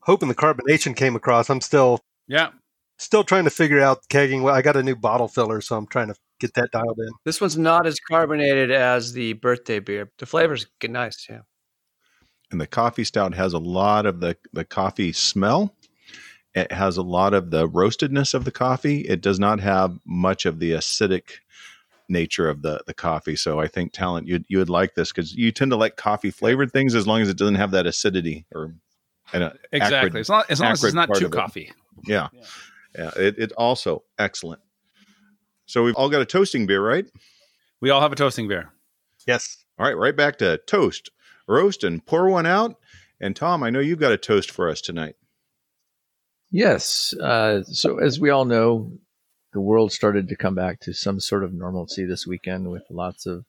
Hoping 0.00 0.28
the 0.28 0.34
carbonation 0.34 0.94
came 0.94 1.16
across. 1.16 1.50
I'm 1.50 1.60
still 1.60 1.98
yeah 2.28 2.50
still 2.98 3.24
trying 3.24 3.44
to 3.44 3.50
figure 3.50 3.80
out 3.80 4.08
kegging. 4.08 4.48
I 4.50 4.62
got 4.62 4.76
a 4.76 4.82
new 4.82 4.94
bottle 4.94 5.26
filler, 5.26 5.60
so 5.60 5.76
I'm 5.76 5.88
trying 5.88 6.08
to 6.08 6.14
get 6.38 6.54
that 6.54 6.70
dialed 6.70 6.98
in. 6.98 7.10
This 7.24 7.40
one's 7.40 7.58
not 7.58 7.84
as 7.84 7.98
carbonated 7.98 8.70
as 8.70 9.12
the 9.12 9.32
birthday 9.32 9.80
beer. 9.80 10.12
The 10.18 10.26
flavors 10.26 10.66
get 10.78 10.92
nice, 10.92 11.26
yeah. 11.28 11.40
And 12.52 12.60
the 12.60 12.68
coffee 12.68 13.04
stout 13.04 13.34
has 13.34 13.54
a 13.54 13.58
lot 13.58 14.06
of 14.06 14.20
the 14.20 14.36
the 14.52 14.64
coffee 14.64 15.12
smell. 15.12 15.74
It 16.54 16.70
has 16.70 16.96
a 16.96 17.02
lot 17.02 17.34
of 17.34 17.50
the 17.50 17.68
roastedness 17.68 18.34
of 18.34 18.44
the 18.44 18.52
coffee. 18.52 19.00
It 19.00 19.20
does 19.20 19.40
not 19.40 19.58
have 19.58 19.98
much 20.06 20.46
of 20.46 20.60
the 20.60 20.72
acidic 20.72 21.40
nature 22.08 22.48
of 22.48 22.62
the 22.62 22.82
the 22.86 22.94
coffee. 22.94 23.36
So 23.36 23.60
I 23.60 23.66
think 23.68 23.92
talent 23.92 24.26
you 24.26 24.44
you 24.48 24.58
would 24.58 24.70
like 24.70 24.94
this 24.94 25.12
because 25.12 25.34
you 25.34 25.52
tend 25.52 25.70
to 25.72 25.76
like 25.76 25.96
coffee 25.96 26.30
flavored 26.30 26.72
things 26.72 26.94
as 26.94 27.06
long 27.06 27.20
as 27.20 27.28
it 27.28 27.36
doesn't 27.36 27.56
have 27.56 27.72
that 27.72 27.86
acidity 27.86 28.46
or 28.54 28.74
exactly 29.32 29.96
acrid, 29.96 30.16
as 30.16 30.28
long, 30.28 30.44
as, 30.48 30.60
long 30.60 30.72
as 30.72 30.84
it's 30.84 30.94
not 30.94 31.14
too 31.14 31.28
coffee. 31.28 31.72
Yeah, 32.06 32.28
yeah. 32.32 32.42
yeah. 32.96 33.10
It, 33.16 33.38
it 33.38 33.52
also 33.52 34.04
excellent. 34.18 34.60
So 35.66 35.82
we've 35.82 35.96
all 35.96 36.08
got 36.08 36.22
a 36.22 36.26
toasting 36.26 36.66
beer, 36.66 36.80
right? 36.80 37.06
We 37.80 37.90
all 37.90 38.00
have 38.00 38.12
a 38.12 38.16
toasting 38.16 38.48
beer. 38.48 38.70
Yes. 39.26 39.64
All 39.78 39.86
right, 39.86 39.96
right 39.96 40.16
back 40.16 40.38
to 40.38 40.58
toast, 40.58 41.10
roast, 41.46 41.84
and 41.84 42.04
pour 42.04 42.30
one 42.30 42.46
out. 42.46 42.76
And 43.20 43.34
Tom, 43.34 43.62
I 43.62 43.70
know 43.70 43.80
you've 43.80 43.98
got 43.98 44.12
a 44.12 44.16
toast 44.16 44.50
for 44.50 44.68
us 44.68 44.80
tonight. 44.80 45.16
Yes. 46.50 47.12
Uh, 47.14 47.62
so, 47.64 47.98
as 47.98 48.20
we 48.20 48.30
all 48.30 48.44
know, 48.44 48.92
the 49.56 49.60
world 49.62 49.90
started 49.90 50.28
to 50.28 50.36
come 50.36 50.54
back 50.54 50.80
to 50.80 50.92
some 50.92 51.18
sort 51.18 51.42
of 51.42 51.54
normalcy 51.54 52.04
this 52.04 52.26
weekend 52.26 52.70
with 52.70 52.82
lots 52.90 53.24
of 53.24 53.46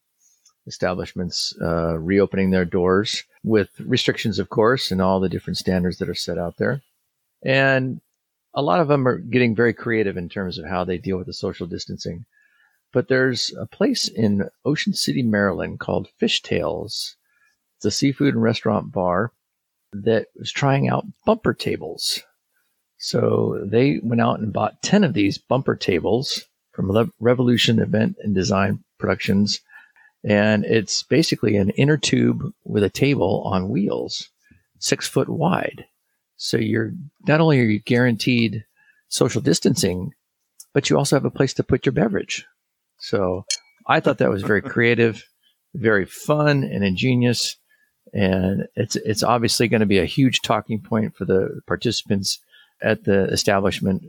establishments 0.65 1.54
uh, 1.62 1.98
reopening 1.98 2.50
their 2.50 2.63
doors 2.63 3.26
with 3.43 3.70
restrictions, 3.82 4.39
of 4.39 4.48
course, 4.48 4.89
and 4.89 5.02
all 5.02 5.20
the 5.20 5.28
different 5.28 5.58
standards 5.58 5.98
that 5.98 6.08
are 6.08 6.15
set 6.15 6.38
out 6.38 6.56
there. 6.56 6.82
And 7.43 8.00
a 8.54 8.62
lot 8.62 8.80
of 8.80 8.88
them 8.88 9.06
are 9.06 9.17
getting 9.17 9.54
very 9.54 9.74
creative 9.74 10.15
in 10.15 10.30
terms 10.30 10.58
of 10.58 10.65
how 10.65 10.86
they 10.86 10.98
deal 10.98 11.17
with 11.17 11.28
the 11.28 11.34
social 11.34 11.67
distancing. 11.67 12.24
But 12.93 13.10
there's 13.10 13.54
a 13.60 13.65
place 13.65 14.08
in 14.08 14.50
Ocean 14.63 14.93
City, 14.93 15.24
Maryland 15.24 15.82
called 15.82 16.08
Fish 16.17 16.41
Tales. 16.41 17.17
It's 17.80 17.86
a 17.86 17.91
seafood 17.91 18.34
and 18.34 18.41
restaurant 18.41 18.93
bar 18.93 19.34
that 19.91 20.28
was 20.38 20.54
trying 20.54 20.88
out 20.88 21.04
bumper 21.26 21.54
tables. 21.54 22.24
So 22.98 23.62
they 23.64 24.00
went 24.02 24.22
out 24.22 24.40
and 24.40 24.52
bought 24.52 24.82
10 24.82 25.04
of 25.04 25.14
these 25.14 25.38
bumper 25.38 25.76
tables 25.76 26.44
from 26.74 27.12
Revolution 27.20 27.80
Event 27.80 28.18
and 28.22 28.34
Design 28.34 28.84
Productions. 28.98 29.62
And 30.24 30.66
it's 30.66 31.04
basically 31.04 31.58
an 31.58 31.70
inner 31.72 31.98
tube 31.98 32.52
with 32.66 32.84
a 32.84 32.90
table 32.90 33.44
on 33.46 33.70
wheels, 33.70 34.30
six 34.80 35.08
foot 35.08 35.30
wide. 35.30 35.86
So 36.38 36.58
you're 36.58 36.92
not 37.28 37.42
only 37.42 37.60
are 37.60 37.64
you 37.64 37.80
guaranteed 37.80 38.66
social 39.10 39.42
distancing, 39.42 40.14
but 40.74 40.90
you 40.90 40.98
also 40.98 41.16
have 41.16 41.26
a 41.26 41.32
place 41.32 41.54
to 41.56 41.64
put 41.64 41.86
your 41.86 41.94
beverage. 41.94 42.46
So 43.00 43.46
I 43.88 44.00
thought 44.00 44.20
that 44.20 44.30
was 44.30 44.44
very 44.44 44.62
creative, 44.74 45.24
very 45.74 46.06
fun 46.06 46.64
and 46.64 46.84
ingenious. 46.84 47.56
And 48.14 48.68
it's 48.76 48.96
it's 48.96 49.24
obviously 49.24 49.68
going 49.68 49.82
to 49.82 49.88
be 49.88 50.00
a 50.00 50.06
huge 50.06 50.42
talking 50.42 50.80
point 50.80 51.16
for 51.16 51.26
the 51.26 51.62
participants 51.68 52.40
at 52.82 53.04
the 53.04 53.26
establishment 53.26 54.04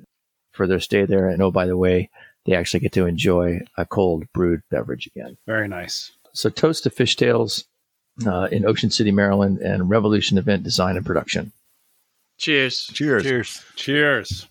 for 0.53 0.67
their 0.67 0.81
stay 0.81 1.05
there. 1.05 1.29
And 1.29 1.43
oh, 1.43 1.51
by 1.51 1.67
the 1.67 1.77
way, 1.77 2.11
they 2.45 2.55
actually 2.55 2.81
get 2.81 2.93
to 2.93 3.07
enjoy 3.07 3.61
a 3.77 3.85
cold 3.85 4.25
brewed 4.33 4.63
beverage 4.71 5.07
again. 5.07 5.37
Very 5.47 5.69
nice. 5.69 6.13
So 6.33 6.51
toast 6.51 6.85
to 6.85 6.91
Fish 6.91 7.17
Tales 7.17 7.65
uh, 8.27 8.49
in 8.51 8.67
Ocean 8.67 8.91
City, 8.91 9.11
Maryland, 9.11 9.59
and 9.59 9.91
Revolution 9.91 10.39
Event 10.39 10.63
Design 10.63 10.97
and 10.97 11.07
Production. 11.07 11.53
Cheers. 12.39 12.87
Cheers. 12.93 13.23
Cheers. 13.25 13.65
Cheers. 13.75 14.49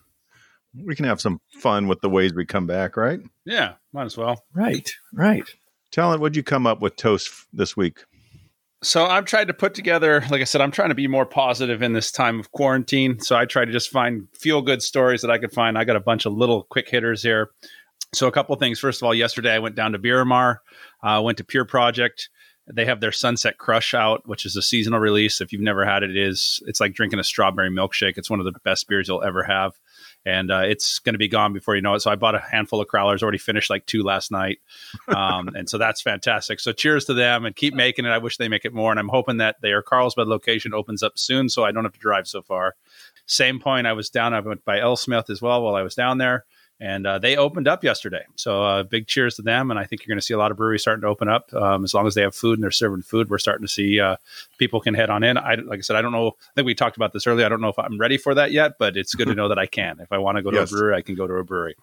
We 0.86 0.96
can 0.96 1.06
have 1.06 1.22
some 1.22 1.40
fun 1.60 1.88
with 1.88 2.02
the 2.02 2.10
ways 2.10 2.34
we 2.34 2.46
come 2.46 2.68
back, 2.68 2.98
right? 2.98 3.20
Yeah, 3.46 3.74
might 3.94 4.06
as 4.06 4.18
well. 4.18 4.44
Right, 4.54 4.90
right. 5.14 5.44
Talent, 5.92 6.22
what'd 6.22 6.36
you 6.36 6.44
come 6.44 6.68
up 6.68 6.82
with 6.82 6.98
toast 6.98 7.32
this 7.54 7.76
week? 7.76 8.04
So 8.84 9.06
I've 9.06 9.26
tried 9.26 9.48
to 9.48 9.54
put 9.54 9.74
together, 9.74 10.24
like 10.30 10.42
I 10.42 10.44
said, 10.44 10.62
I'm 10.62 10.72
trying 10.72 10.90
to 10.90 10.96
be 10.96 11.08
more 11.08 11.26
positive 11.26 11.82
in 11.82 11.94
this 11.94 12.12
time 12.12 12.40
of 12.40 12.52
quarantine. 12.52 13.20
So 13.20 13.36
I 13.36 13.46
try 13.46 13.66
to 13.66 13.72
just 13.72 13.90
find 13.90 14.28
feel 14.34 14.62
good 14.62 14.84
stories 14.84 15.22
that 15.22 15.32
I 15.32 15.40
could 15.40 15.52
find. 15.52 15.78
I 15.78 15.84
got 15.84 15.96
a 15.96 16.02
bunch 16.02 16.26
of 16.26 16.34
little 16.34 16.64
quick 16.64 16.88
hitters 16.88 17.24
here. 17.24 17.50
So 18.14 18.28
a 18.28 18.32
couple 18.32 18.56
things. 18.56 18.80
First 18.80 19.02
of 19.02 19.06
all, 19.06 19.16
yesterday 19.16 19.54
I 19.54 19.60
went 19.60 19.76
down 19.76 19.94
to 19.94 19.98
Miramar, 19.98 20.62
uh, 21.04 21.22
went 21.24 21.40
to 21.40 21.44
Pure 21.44 21.66
Project. 21.66 22.30
They 22.72 22.86
have 22.86 23.00
their 23.00 23.12
Sunset 23.12 23.58
Crush 23.58 23.94
out, 23.94 24.28
which 24.28 24.46
is 24.46 24.56
a 24.56 24.62
seasonal 24.62 25.00
release. 25.00 25.42
If 25.42 25.52
you've 25.52 25.62
never 25.62 25.86
had 25.86 26.04
it, 26.04 26.12
it 26.12 26.18
is 26.18 26.62
it's 26.68 26.80
like 26.80 26.94
drinking 26.94 27.20
a 27.20 27.24
strawberry 27.24 27.72
milkshake. 27.72 28.18
It's 28.18 28.30
one 28.30 28.40
of 28.40 28.46
the 28.46 28.60
best 28.64 28.88
beers 28.88 29.08
you'll 29.08 29.24
ever 29.24 29.44
have 29.44 29.74
and 30.26 30.52
uh, 30.52 30.64
it's 30.66 31.00
going 31.00 31.14
to 31.14 31.20
be 31.20 31.28
gone 31.28 31.54
before 31.54 31.76
you 31.76 31.82
know 31.82 31.94
it. 31.94 32.02
So 32.02 32.12
I 32.12 32.16
bought 32.16 32.36
a 32.36 32.40
handful 32.40 32.82
of 32.82 32.88
crowlers, 32.88 33.22
already 33.22 33.38
finished 33.38 33.70
like 33.70 33.86
two 33.86 34.04
last 34.04 34.32
night, 34.32 34.60
um, 35.08 35.50
and 35.56 35.70
so 35.70 35.78
that's 35.78 36.02
fantastic. 36.02 36.60
So 36.60 36.74
cheers 36.74 37.06
to 37.06 37.14
them 37.14 37.46
and 37.46 37.56
keep 37.56 37.74
making 37.74 38.06
it. 38.06 38.10
I 38.10 38.18
wish 38.18 38.38
they 38.38 38.50
make 38.50 38.66
it 38.66 38.74
more, 38.74 38.92
and 38.92 39.00
I'm 39.00 39.10
hoping 39.10 39.38
that 39.38 39.58
their 39.62 39.82
Carlsbad 39.82 40.28
location 40.28 40.74
opens 40.74 41.04
up 41.04 41.18
soon, 41.18 41.50
so 41.50 41.64
I 41.64 41.72
don't 41.72 41.84
have 41.84 41.94
to 41.94 42.00
drive 42.00 42.28
so 42.28 42.42
far. 42.42 42.76
Same 43.26 43.60
point, 43.60 43.88
I 43.88 43.94
was 43.94 44.10
down. 44.10 44.34
I 44.34 44.40
went 44.40 44.64
by 44.64 44.80
AleSmith 44.80 45.30
as 45.30 45.42
well 45.42 45.62
while 45.62 45.76
I 45.76 45.82
was 45.82 45.96
down 45.96 46.18
there 46.18 46.46
and 46.80 47.08
uh, 47.08 47.18
they 47.18 47.36
opened 47.36 47.68
up 47.68 47.84
yesterday. 47.84 48.24
So 48.36 48.64
uh, 48.64 48.84
big 48.84 49.08
cheers 49.08 49.36
to 49.36 49.42
them. 49.42 49.72
And 49.72 49.80
I 49.80 49.86
think 49.86 50.02
you're 50.02 50.14
going 50.14 50.20
to 50.20 50.26
see 50.26 50.34
a 50.34 50.38
lot 50.38 50.52
of 50.52 50.58
breweries 50.58 50.82
starting 50.82 51.02
to 51.02 51.08
open 51.08 51.28
up. 51.28 51.52
Um, 51.54 51.84
as 51.84 51.94
long 51.94 52.06
as 52.06 52.14
they 52.14 52.22
have 52.22 52.36
food 52.36 52.54
and 52.54 52.64
they're 52.64 52.72
serving 52.72 53.02
food, 53.02 53.30
we're 53.30 53.40
starting 53.40 53.66
to 53.66 53.72
see 53.72 54.00
uh, 54.00 54.18
people 54.60 54.80
can 54.80 54.94
head 54.94 55.10
on 55.10 55.24
in. 55.24 55.38
I, 55.38 55.56
like 55.56 55.80
I 55.80 55.82
said, 55.82 55.96
I 55.96 56.02
don't 56.02 56.12
know. 56.12 56.28
I 56.28 56.54
think 56.56 56.68
we 56.68 56.76
talked 56.76 56.96
about 56.96 57.14
this 57.14 57.26
earlier. 57.26 57.46
I 57.46 57.50
don't 57.50 57.62
know 57.62 57.70
if 57.70 57.80
I'm 57.80 57.98
ready 57.98 58.18
for 58.18 58.36
that 58.36 58.52
yet, 58.52 58.74
but 58.78 58.96
it's 58.96 59.16
good 59.16 59.28
to 59.28 59.36
know 59.36 59.50
that 59.50 59.58
I 59.58 59.66
can. 59.66 60.00
If 60.00 60.12
I 60.12 60.20
want 60.20 60.38
to 60.38 60.44
go 60.44 60.52
to 60.52 60.58
yes. 60.58 60.72
a 60.72 60.76
brewery, 60.76 60.96
I 60.96 61.02
can 61.02 61.16
go 61.16 61.26
to 61.26 61.34
a 61.34 61.44
brewery. 61.44 61.76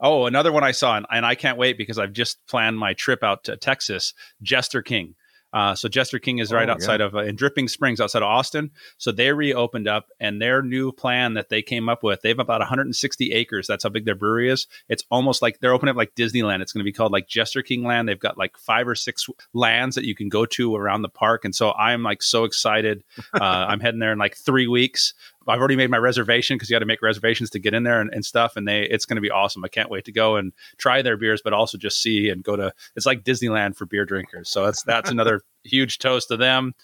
Oh, 0.00 0.26
another 0.26 0.50
one 0.50 0.64
I 0.64 0.72
saw, 0.72 0.96
and, 0.96 1.06
and 1.10 1.26
I 1.26 1.34
can't 1.34 1.58
wait 1.58 1.76
because 1.76 1.98
I've 1.98 2.12
just 2.12 2.44
planned 2.46 2.78
my 2.78 2.94
trip 2.94 3.22
out 3.22 3.44
to 3.44 3.56
Texas. 3.56 4.14
Jester 4.42 4.82
King. 4.82 5.14
Uh, 5.52 5.74
so 5.74 5.88
Jester 5.88 6.18
King 6.18 6.38
is 6.38 6.52
right 6.52 6.68
oh, 6.68 6.72
outside 6.72 7.00
yeah. 7.00 7.06
of 7.06 7.14
uh, 7.14 7.20
in 7.20 7.36
Dripping 7.36 7.68
Springs, 7.68 8.00
outside 8.00 8.22
of 8.22 8.28
Austin. 8.28 8.70
So 8.98 9.12
they 9.12 9.32
reopened 9.32 9.88
up, 9.88 10.08
and 10.20 10.40
their 10.40 10.62
new 10.62 10.92
plan 10.92 11.34
that 11.34 11.48
they 11.48 11.62
came 11.62 11.88
up 11.88 12.02
with, 12.02 12.22
they 12.22 12.28
have 12.28 12.38
about 12.38 12.60
160 12.60 13.32
acres. 13.32 13.66
That's 13.66 13.84
how 13.84 13.90
big 13.90 14.04
their 14.04 14.14
brewery 14.14 14.50
is. 14.50 14.66
It's 14.88 15.04
almost 15.10 15.42
like 15.42 15.60
they're 15.60 15.72
opening 15.72 15.90
up 15.90 15.96
like 15.96 16.14
Disneyland. 16.14 16.60
It's 16.60 16.72
going 16.72 16.80
to 16.80 16.88
be 16.88 16.92
called 16.92 17.12
like 17.12 17.28
Jester 17.28 17.62
King 17.62 17.84
Land. 17.84 18.08
They've 18.08 18.18
got 18.18 18.38
like 18.38 18.56
five 18.58 18.86
or 18.86 18.94
six 18.94 19.26
lands 19.52 19.96
that 19.96 20.04
you 20.04 20.14
can 20.14 20.28
go 20.28 20.46
to 20.46 20.76
around 20.76 21.02
the 21.02 21.08
park, 21.08 21.44
and 21.44 21.54
so 21.54 21.72
I'm 21.72 22.02
like 22.02 22.22
so 22.22 22.44
excited. 22.44 23.04
Uh, 23.32 23.66
I'm 23.68 23.80
heading 23.80 24.00
there 24.00 24.12
in 24.12 24.18
like 24.18 24.36
three 24.36 24.66
weeks. 24.66 25.14
I've 25.48 25.58
already 25.58 25.76
made 25.76 25.90
my 25.90 25.96
reservation 25.96 26.56
because 26.56 26.68
you 26.68 26.74
got 26.74 26.80
to 26.80 26.86
make 26.86 27.02
reservations 27.02 27.50
to 27.50 27.58
get 27.58 27.74
in 27.74 27.82
there 27.82 28.00
and, 28.00 28.12
and 28.12 28.24
stuff. 28.24 28.56
And 28.56 28.68
they, 28.68 28.82
it's 28.82 29.06
going 29.06 29.16
to 29.16 29.22
be 29.22 29.30
awesome. 29.30 29.64
I 29.64 29.68
can't 29.68 29.90
wait 29.90 30.04
to 30.04 30.12
go 30.12 30.36
and 30.36 30.52
try 30.76 31.02
their 31.02 31.16
beers, 31.16 31.40
but 31.42 31.52
also 31.52 31.78
just 31.78 32.02
see 32.02 32.28
and 32.28 32.42
go 32.42 32.56
to. 32.56 32.72
It's 32.94 33.06
like 33.06 33.24
Disneyland 33.24 33.76
for 33.76 33.86
beer 33.86 34.04
drinkers. 34.04 34.50
So 34.50 34.64
that's 34.64 34.82
that's 34.82 35.10
another 35.10 35.40
huge 35.64 35.98
toast 35.98 36.28
to 36.28 36.36
them. 36.36 36.74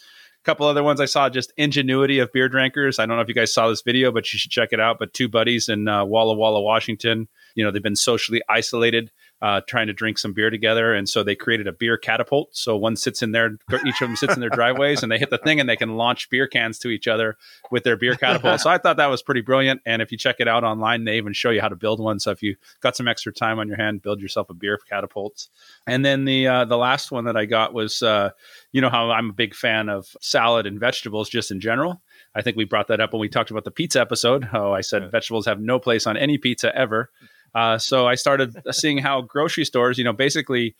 A 0.42 0.44
couple 0.44 0.66
other 0.66 0.82
ones 0.82 1.00
I 1.00 1.06
saw, 1.06 1.28
just 1.28 1.52
ingenuity 1.56 2.18
of 2.20 2.32
beer 2.32 2.48
drinkers. 2.48 2.98
I 2.98 3.06
don't 3.06 3.16
know 3.16 3.22
if 3.22 3.28
you 3.28 3.34
guys 3.34 3.52
saw 3.52 3.68
this 3.68 3.82
video, 3.82 4.12
but 4.12 4.32
you 4.32 4.38
should 4.38 4.50
check 4.50 4.70
it 4.72 4.80
out. 4.80 4.98
But 4.98 5.12
two 5.12 5.28
buddies 5.28 5.68
in 5.68 5.88
uh, 5.88 6.04
Walla 6.04 6.34
Walla, 6.34 6.60
Washington, 6.60 7.28
you 7.54 7.64
know, 7.64 7.70
they've 7.70 7.82
been 7.82 7.96
socially 7.96 8.40
isolated 8.48 9.10
uh, 9.42 9.60
trying 9.68 9.86
to 9.86 9.92
drink 9.92 10.18
some 10.18 10.32
beer 10.32 10.48
together. 10.48 10.94
And 10.94 11.08
so 11.08 11.22
they 11.22 11.34
created 11.34 11.66
a 11.66 11.72
beer 11.72 11.98
catapult. 11.98 12.56
So 12.56 12.76
one 12.76 12.96
sits 12.96 13.22
in 13.22 13.32
there, 13.32 13.58
each 13.86 14.00
of 14.00 14.08
them 14.08 14.16
sits 14.16 14.34
in 14.34 14.40
their 14.40 14.50
driveways 14.50 15.02
and 15.02 15.12
they 15.12 15.18
hit 15.18 15.30
the 15.30 15.38
thing 15.38 15.60
and 15.60 15.68
they 15.68 15.76
can 15.76 15.96
launch 15.96 16.30
beer 16.30 16.46
cans 16.46 16.78
to 16.80 16.88
each 16.88 17.06
other 17.06 17.36
with 17.70 17.84
their 17.84 17.96
beer 17.96 18.14
catapult. 18.16 18.60
so 18.60 18.70
I 18.70 18.78
thought 18.78 18.96
that 18.96 19.10
was 19.10 19.22
pretty 19.22 19.42
brilliant. 19.42 19.82
And 19.84 20.00
if 20.00 20.10
you 20.10 20.16
check 20.16 20.36
it 20.38 20.48
out 20.48 20.64
online, 20.64 21.04
they 21.04 21.18
even 21.18 21.34
show 21.34 21.50
you 21.50 21.60
how 21.60 21.68
to 21.68 21.76
build 21.76 22.00
one. 22.00 22.18
So 22.18 22.30
if 22.30 22.42
you 22.42 22.56
got 22.80 22.96
some 22.96 23.08
extra 23.08 23.32
time 23.32 23.58
on 23.58 23.68
your 23.68 23.76
hand, 23.76 24.02
build 24.02 24.20
yourself 24.20 24.48
a 24.48 24.54
beer 24.54 24.78
catapult. 24.88 25.48
And 25.86 26.04
then 26.04 26.24
the 26.24 26.46
uh, 26.46 26.64
the 26.64 26.78
last 26.78 27.12
one 27.12 27.24
that 27.24 27.36
I 27.36 27.44
got 27.44 27.74
was, 27.74 28.02
uh, 28.02 28.30
you 28.72 28.80
know, 28.80 28.90
how 28.90 29.10
I'm 29.10 29.30
a 29.30 29.34
big 29.34 29.54
fan 29.54 29.88
of 29.88 30.16
salad 30.20 30.66
and 30.66 30.80
vegetables 30.80 31.28
just 31.28 31.50
in 31.50 31.60
general. 31.60 32.00
I 32.34 32.42
think 32.42 32.56
we 32.56 32.64
brought 32.64 32.88
that 32.88 33.00
up 33.00 33.12
when 33.12 33.20
we 33.20 33.28
talked 33.28 33.50
about 33.50 33.64
the 33.64 33.70
pizza 33.70 34.00
episode. 34.00 34.48
Oh, 34.52 34.72
I 34.72 34.80
said 34.80 35.10
vegetables 35.10 35.46
have 35.46 35.60
no 35.60 35.78
place 35.78 36.06
on 36.06 36.16
any 36.16 36.38
pizza 36.38 36.74
ever. 36.76 37.10
Uh, 37.54 37.78
so 37.78 38.06
I 38.06 38.14
started 38.14 38.54
seeing 38.70 38.98
how 38.98 39.22
grocery 39.22 39.64
stores, 39.64 39.98
you 39.98 40.04
know, 40.04 40.12
basically 40.12 40.76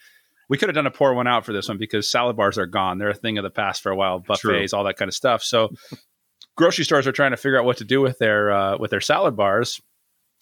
we 0.49 0.59
could 0.59 0.69
have 0.69 0.75
done 0.77 0.87
a 0.87 0.91
poor 0.91 1.15
one 1.15 1.27
out 1.27 1.45
for 1.45 1.53
this 1.53 1.69
one 1.69 1.79
because 1.79 2.11
salad 2.11 2.37
bars 2.37 2.59
are 2.59 2.67
gone. 2.67 2.99
They're 2.99 3.11
a 3.11 3.15
thing 3.15 3.39
of 3.39 3.45
the 3.45 3.51
past 3.51 3.83
for 3.83 3.91
a 3.91 3.97
while, 3.97 4.19
buffets, 4.21 4.71
True. 4.71 4.79
all 4.79 4.85
that 4.85 4.97
kind 4.97 5.09
of 5.09 5.15
stuff. 5.15 5.43
So 5.43 5.71
grocery 6.57 6.85
stores 6.85 7.07
are 7.07 7.13
trying 7.13 7.33
to 7.33 7.37
figure 7.37 7.59
out 7.59 7.65
what 7.65 7.79
to 7.79 7.85
do 7.85 8.01
with 8.01 8.19
their 8.19 8.53
uh, 8.53 8.79
with 8.79 8.91
their 8.91 9.01
salad 9.01 9.37
bars. 9.37 9.81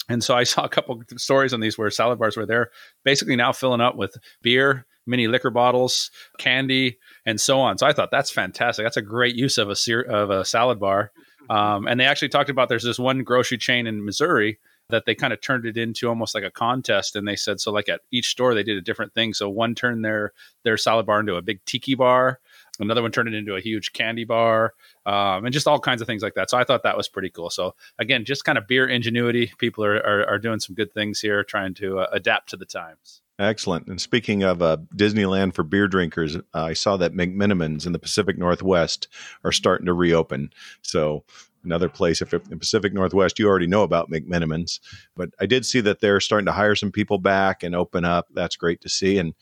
And 0.08 0.22
so 0.22 0.34
I 0.34 0.44
saw 0.44 0.64
a 0.64 0.68
couple 0.68 1.02
stories 1.16 1.54
on 1.54 1.60
these 1.60 1.78
where 1.78 1.90
salad 1.90 2.18
bars 2.18 2.36
were 2.36 2.46
there 2.46 2.70
basically 3.04 3.36
now 3.36 3.52
filling 3.52 3.80
up 3.80 3.96
with 3.96 4.16
beer, 4.42 4.86
mini 5.06 5.28
liquor 5.28 5.50
bottles, 5.50 6.10
candy, 6.38 6.98
and 7.24 7.40
so 7.40 7.60
on. 7.60 7.78
So 7.78 7.86
I 7.86 7.92
thought 7.92 8.10
that's 8.10 8.30
fantastic. 8.30 8.84
That's 8.84 8.96
a 8.96 9.02
great 9.02 9.34
use 9.34 9.58
of 9.58 9.70
a 9.70 10.04
of 10.08 10.30
a 10.30 10.44
salad 10.44 10.78
bar. 10.78 11.12
Um, 11.50 11.86
and 11.86 12.00
they 12.00 12.06
actually 12.06 12.30
talked 12.30 12.50
about 12.50 12.68
there's 12.68 12.84
this 12.84 12.98
one 12.98 13.22
grocery 13.22 13.58
chain 13.58 13.86
in 13.86 14.04
Missouri 14.04 14.58
that 14.94 15.04
they 15.06 15.14
kind 15.14 15.32
of 15.32 15.40
turned 15.40 15.66
it 15.66 15.76
into 15.76 16.08
almost 16.08 16.34
like 16.34 16.44
a 16.44 16.50
contest 16.50 17.16
and 17.16 17.26
they 17.26 17.36
said 17.36 17.60
so 17.60 17.72
like 17.72 17.88
at 17.88 18.00
each 18.10 18.28
store 18.28 18.54
they 18.54 18.62
did 18.62 18.76
a 18.76 18.80
different 18.80 19.12
thing. 19.12 19.34
So 19.34 19.50
one 19.50 19.74
turned 19.74 20.04
their 20.04 20.32
their 20.62 20.76
salad 20.76 21.06
bar 21.06 21.20
into 21.20 21.34
a 21.34 21.42
big 21.42 21.64
tiki 21.64 21.94
bar 21.94 22.40
another 22.80 23.02
one 23.02 23.12
turned 23.12 23.28
it 23.28 23.34
into 23.34 23.54
a 23.54 23.60
huge 23.60 23.92
candy 23.92 24.24
bar 24.24 24.74
um, 25.06 25.44
and 25.44 25.52
just 25.52 25.68
all 25.68 25.78
kinds 25.78 26.00
of 26.00 26.06
things 26.06 26.22
like 26.22 26.34
that. 26.34 26.50
So 26.50 26.58
i 26.58 26.64
thought 26.64 26.82
that 26.82 26.96
was 26.96 27.08
pretty 27.08 27.30
cool. 27.30 27.50
So 27.50 27.74
again 27.98 28.24
just 28.24 28.44
kind 28.44 28.58
of 28.58 28.66
beer 28.66 28.86
ingenuity. 28.86 29.52
People 29.58 29.84
are, 29.84 29.96
are, 29.96 30.26
are 30.26 30.38
doing 30.38 30.60
some 30.60 30.74
good 30.74 30.92
things 30.92 31.20
here 31.20 31.44
trying 31.44 31.74
to 31.74 32.00
uh, 32.00 32.06
adapt 32.12 32.50
to 32.50 32.56
the 32.56 32.66
times. 32.66 33.20
Excellent. 33.38 33.88
And 33.88 34.00
speaking 34.00 34.44
of 34.44 34.62
uh, 34.62 34.76
Disneyland 34.94 35.54
for 35.54 35.64
beer 35.64 35.88
drinkers, 35.88 36.36
uh, 36.36 36.40
I 36.54 36.72
saw 36.72 36.96
that 36.98 37.14
McMenamins 37.14 37.84
in 37.84 37.92
the 37.92 37.98
Pacific 37.98 38.38
Northwest 38.38 39.08
are 39.42 39.50
starting 39.50 39.86
to 39.86 39.92
reopen. 39.92 40.52
So 40.82 41.24
another 41.64 41.88
place. 41.88 42.22
If 42.22 42.32
in 42.32 42.58
Pacific 42.58 42.92
Northwest, 42.92 43.38
you 43.38 43.48
already 43.48 43.66
know 43.66 43.82
about 43.82 44.10
McMenamins, 44.10 44.80
but 45.16 45.30
I 45.40 45.46
did 45.46 45.66
see 45.66 45.80
that 45.80 46.00
they're 46.00 46.20
starting 46.20 46.46
to 46.46 46.52
hire 46.52 46.74
some 46.74 46.92
people 46.92 47.18
back 47.18 47.62
and 47.62 47.74
open 47.74 48.04
up. 48.04 48.28
That's 48.32 48.56
great 48.56 48.80
to 48.82 48.88
see. 48.88 49.18
And 49.18 49.28
you 49.28 49.34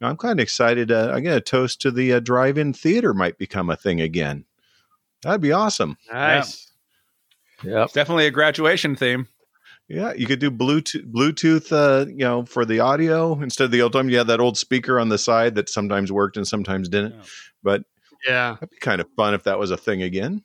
know, 0.00 0.08
I'm 0.08 0.16
kind 0.16 0.38
of 0.38 0.42
excited. 0.42 0.92
Uh, 0.92 1.12
I'm 1.14 1.22
going 1.22 1.36
to 1.36 1.40
toast 1.40 1.80
to 1.82 1.90
the 1.90 2.14
uh, 2.14 2.20
drive-in 2.20 2.72
theater 2.72 3.14
might 3.14 3.38
become 3.38 3.70
a 3.70 3.76
thing 3.76 4.00
again. 4.00 4.44
That'd 5.22 5.40
be 5.40 5.52
awesome. 5.52 5.96
Nice. 6.12 6.70
Yeah, 7.64 7.80
yep. 7.80 7.92
definitely 7.92 8.26
a 8.26 8.30
graduation 8.30 8.96
theme. 8.96 9.28
Yeah, 9.88 10.12
you 10.14 10.26
could 10.26 10.40
do 10.40 10.50
Bluetooth, 10.50 11.10
Bluetooth, 11.10 11.70
uh, 11.70 12.06
you 12.08 12.18
know, 12.18 12.44
for 12.44 12.64
the 12.64 12.80
audio 12.80 13.40
instead 13.40 13.64
of 13.64 13.70
the 13.70 13.82
old 13.82 13.92
time. 13.92 14.08
You 14.08 14.18
had 14.18 14.26
that 14.26 14.40
old 14.40 14.58
speaker 14.58 14.98
on 14.98 15.08
the 15.08 15.18
side 15.18 15.54
that 15.54 15.68
sometimes 15.68 16.10
worked 16.10 16.36
and 16.36 16.46
sometimes 16.46 16.88
didn't. 16.88 17.14
Yeah. 17.14 17.22
But 17.62 17.82
yeah, 18.26 18.54
that'd 18.54 18.70
be 18.70 18.78
kind 18.78 19.00
of 19.00 19.06
fun 19.16 19.32
if 19.32 19.44
that 19.44 19.58
was 19.58 19.70
a 19.70 19.76
thing 19.76 20.02
again. 20.02 20.42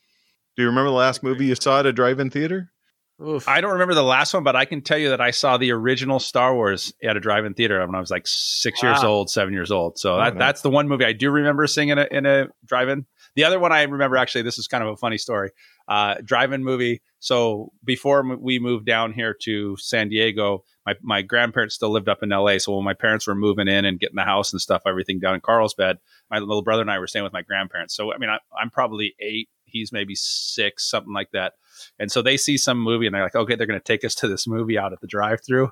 Do 0.62 0.66
you 0.66 0.70
remember 0.70 0.92
the 0.92 0.96
last 0.96 1.24
movie 1.24 1.48
you 1.48 1.56
saw 1.56 1.80
at 1.80 1.88
a 1.88 1.92
drive-in 1.92 2.30
theater? 2.30 2.72
Oof. 3.20 3.48
I 3.48 3.62
don't 3.62 3.72
remember 3.72 3.96
the 3.96 4.04
last 4.04 4.32
one, 4.32 4.44
but 4.44 4.56
I 4.56 4.66
can 4.66 4.82
tell 4.82 5.00
you 5.00 5.10
that 5.10 5.20
I 5.20 5.32
saw 5.32 5.58
the 5.58 5.72
original 5.72 6.20
Star 6.20 6.54
Wars 6.54 6.94
at 7.04 7.18
a 7.18 7.20
drive-in 7.20 7.56
theater 7.56 7.84
when 7.84 7.96
I 7.96 8.00
was 8.00 8.12
like 8.12 8.28
six 8.28 8.84
wow. 8.84 8.92
years 8.92 9.04
old, 9.04 9.32
seven 9.32 9.56
years 9.56 9.72
old. 9.72 9.98
So 9.98 10.14
oh, 10.14 10.20
that, 10.20 10.38
that's 10.38 10.62
the 10.62 10.70
one 10.70 10.88
movie 10.88 11.04
I 11.04 11.14
do 11.14 11.32
remember 11.32 11.66
seeing 11.66 11.90
in 11.90 11.98
a, 11.98 12.08
in 12.12 12.28
a 12.28 12.50
drive-in. 12.64 13.08
The 13.34 13.44
other 13.44 13.60
one 13.60 13.72
I 13.72 13.82
remember 13.82 14.18
actually, 14.18 14.44
this 14.44 14.60
is 14.60 14.68
kind 14.68 14.84
of 14.84 14.92
a 14.92 14.98
funny 14.98 15.18
story. 15.18 15.50
Uh, 15.88 16.16
drive-in 16.24 16.64
movie. 16.64 17.02
So 17.18 17.72
before 17.84 18.24
we 18.38 18.60
moved 18.60 18.86
down 18.86 19.14
here 19.14 19.36
to 19.46 19.78
San 19.78 20.10
Diego, 20.10 20.64
my, 20.86 20.96
my 21.02 21.22
grandparents 21.24 21.74
still 21.74 21.90
lived 21.90 22.08
up 22.08 22.22
in 22.22 22.30
LA. 22.30 22.60
So 22.60 22.76
when 22.76 22.86
my 22.86 22.94
parents 22.94 23.26
were 23.26 23.36
moving 23.36 23.68
in 23.68 23.86
and 23.86 24.00
getting 24.00 24.16
the 24.16 24.24
house 24.24 24.52
and 24.52 24.62
stuff, 24.62 24.84
everything 24.86 25.20
down 25.20 25.34
in 25.34 25.42
Carlsbad, 25.42 25.98
my 26.30 26.38
little 26.38 26.62
brother 26.62 26.82
and 26.82 26.92
I 26.92 27.00
were 27.00 27.08
staying 27.08 27.24
with 27.24 27.34
my 27.34 27.42
grandparents. 27.42 27.96
So 27.96 28.14
I 28.14 28.18
mean, 28.20 28.30
I, 28.30 28.38
I'm 28.60 28.70
probably 28.70 29.16
eight. 29.20 29.50
He's 29.72 29.92
maybe 29.92 30.16
six, 30.16 30.90
something 30.90 31.14
like 31.14 31.32
that. 31.32 31.54
And 32.00 32.12
so 32.12 32.22
they 32.22 32.38
see 32.38 32.58
some 32.58 32.80
movie 32.80 33.06
and 33.06 33.16
they're 33.16 33.24
like, 33.24 33.36
okay, 33.36 33.56
they're 33.56 33.68
going 33.68 33.80
to 33.80 33.84
take 33.84 34.04
us 34.06 34.16
to 34.16 34.28
this 34.28 34.48
movie 34.48 34.78
out 34.78 34.94
at 34.94 35.02
the 35.02 35.08
drive 35.08 35.40
through 35.46 35.72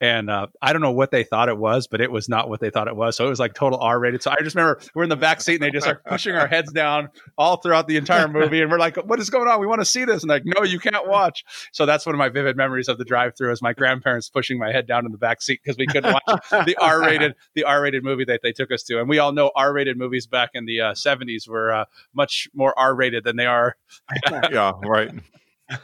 and 0.00 0.28
uh, 0.28 0.46
I 0.60 0.72
don't 0.72 0.82
know 0.82 0.92
what 0.92 1.10
they 1.10 1.24
thought 1.24 1.48
it 1.48 1.56
was, 1.56 1.86
but 1.86 2.00
it 2.00 2.10
was 2.10 2.28
not 2.28 2.48
what 2.48 2.60
they 2.60 2.70
thought 2.70 2.88
it 2.88 2.96
was. 2.96 3.16
So 3.16 3.26
it 3.26 3.30
was 3.30 3.40
like 3.40 3.54
total 3.54 3.78
R 3.78 3.98
rated. 3.98 4.22
So 4.22 4.30
I 4.30 4.36
just 4.42 4.54
remember 4.54 4.80
we're 4.94 5.04
in 5.04 5.08
the 5.08 5.16
back 5.16 5.40
seat 5.40 5.54
and 5.54 5.62
they 5.62 5.70
just 5.70 5.86
are 5.86 6.02
pushing 6.06 6.34
our 6.34 6.46
heads 6.46 6.72
down 6.72 7.08
all 7.38 7.56
throughout 7.56 7.88
the 7.88 7.96
entire 7.96 8.28
movie, 8.28 8.60
and 8.60 8.70
we're 8.70 8.78
like, 8.78 8.96
"What 8.96 9.18
is 9.20 9.30
going 9.30 9.48
on? 9.48 9.60
We 9.60 9.66
want 9.66 9.80
to 9.80 9.86
see 9.86 10.04
this." 10.04 10.22
And 10.22 10.28
like, 10.28 10.42
"No, 10.44 10.62
you 10.62 10.78
can't 10.78 11.06
watch." 11.08 11.44
So 11.72 11.86
that's 11.86 12.04
one 12.04 12.14
of 12.14 12.18
my 12.18 12.28
vivid 12.28 12.56
memories 12.56 12.88
of 12.88 12.98
the 12.98 13.04
drive 13.04 13.36
through 13.36 13.52
is 13.52 13.62
my 13.62 13.72
grandparents 13.72 14.28
pushing 14.28 14.58
my 14.58 14.70
head 14.70 14.86
down 14.86 15.06
in 15.06 15.12
the 15.12 15.18
back 15.18 15.40
seat 15.40 15.60
because 15.62 15.78
we 15.78 15.86
couldn't 15.86 16.12
watch 16.12 16.42
the 16.50 16.76
R 16.80 17.00
rated 17.00 17.34
the 17.54 17.64
R 17.64 17.82
rated 17.82 18.04
movie 18.04 18.24
that 18.24 18.40
they 18.42 18.52
took 18.52 18.70
us 18.70 18.82
to. 18.84 18.98
And 18.98 19.08
we 19.08 19.18
all 19.18 19.32
know 19.32 19.50
R 19.56 19.72
rated 19.72 19.96
movies 19.96 20.26
back 20.26 20.50
in 20.54 20.66
the 20.66 20.80
uh, 20.80 20.92
'70s 20.92 21.48
were 21.48 21.72
uh, 21.72 21.84
much 22.12 22.48
more 22.54 22.78
R 22.78 22.94
rated 22.94 23.24
than 23.24 23.36
they 23.36 23.46
are. 23.46 23.76
yeah, 24.50 24.72
right. 24.84 25.10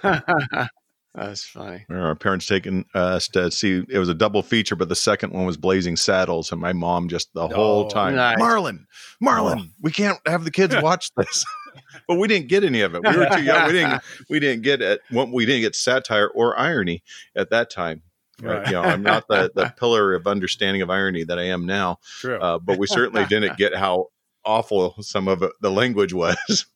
That's 1.15 1.45
funny. 1.45 1.85
Our 1.91 2.15
parents 2.15 2.47
taking 2.47 2.87
us 2.95 3.29
to 3.29 3.51
see 3.51 3.85
it 3.89 3.99
was 3.99 4.09
a 4.09 4.15
double 4.15 4.43
feature, 4.43 4.77
but 4.77 4.89
the 4.89 4.97
second 4.97 5.33
one 5.33 5.45
was 5.45 5.59
Blazing 5.59 5.97
Saddles, 5.97 6.53
and 6.53 6.61
my 6.61 6.73
mom 6.73 7.09
just 7.09 7.35
the 7.35 7.49
whole 7.49 7.85
oh, 7.85 7.89
time, 7.89 8.15
nice. 8.17 8.39
Marlon, 8.39 8.87
Marlon, 9.23 9.61
oh. 9.61 9.73
we 9.83 9.91
can't 9.91 10.19
have 10.27 10.45
the 10.45 10.51
kids 10.51 10.75
watch 10.83 11.11
this. 11.17 11.45
but 12.09 12.17
we 12.17 12.29
didn't 12.29 12.49
get 12.49 12.65
any 12.65 12.81
of 12.81 12.95
it. 12.95 13.03
We 13.03 13.17
were 13.17 13.29
too 13.29 13.43
young. 13.43 13.67
We 13.67 13.73
didn't. 13.73 14.03
We 14.31 14.41
didn't 14.41 14.63
get 14.63 14.81
it. 14.81 15.01
We 15.11 15.45
didn't 15.45 15.63
get 15.63 15.75
satire 15.75 16.29
or 16.29 16.59
irony 16.59 17.03
at 17.37 17.51
that 17.51 17.71
time. 17.71 18.03
Right. 18.41 18.67
You 18.67 18.73
know, 18.73 18.83
I'm 18.83 19.03
not 19.03 19.29
the, 19.29 19.53
the 19.55 19.73
pillar 19.79 20.15
of 20.15 20.27
understanding 20.27 20.83
of 20.83 20.91
irony 20.91 21.25
that 21.25 21.39
I 21.39 21.45
am 21.45 21.67
now. 21.67 21.99
True. 22.21 22.41
Uh, 22.41 22.59
but 22.59 22.79
we 22.79 22.87
certainly 22.87 23.25
didn't 23.27 23.57
get 23.57 23.75
how 23.75 24.09
awful 24.45 24.97
some 25.01 25.29
of 25.29 25.43
it, 25.43 25.53
the 25.61 25.71
language 25.71 26.13
was. 26.13 26.67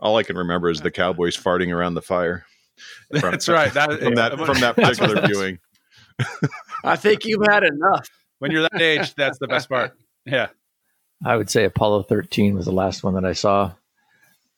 All 0.00 0.16
I 0.16 0.22
can 0.22 0.36
remember 0.36 0.70
is 0.70 0.80
the 0.80 0.90
cowboys 0.90 1.36
farting 1.36 1.72
around 1.72 1.94
the 1.94 2.02
fire. 2.02 2.46
From, 3.20 3.32
That's 3.32 3.48
right. 3.48 3.72
That, 3.74 3.98
from 4.00 4.14
that 4.14 4.38
from 4.38 4.60
that 4.60 4.76
particular 4.76 5.26
viewing. 5.26 5.58
I 6.84 6.96
think 6.96 7.24
you've 7.24 7.44
had 7.48 7.64
enough. 7.64 8.08
When 8.38 8.50
you're 8.50 8.62
that 8.62 8.80
age, 8.80 9.14
that's 9.14 9.38
the 9.38 9.48
best 9.48 9.68
part. 9.68 9.96
Yeah. 10.24 10.48
I 11.24 11.36
would 11.36 11.50
say 11.50 11.64
Apollo 11.64 12.04
13 12.04 12.54
was 12.54 12.66
the 12.66 12.72
last 12.72 13.02
one 13.02 13.14
that 13.14 13.24
I 13.24 13.32
saw, 13.32 13.72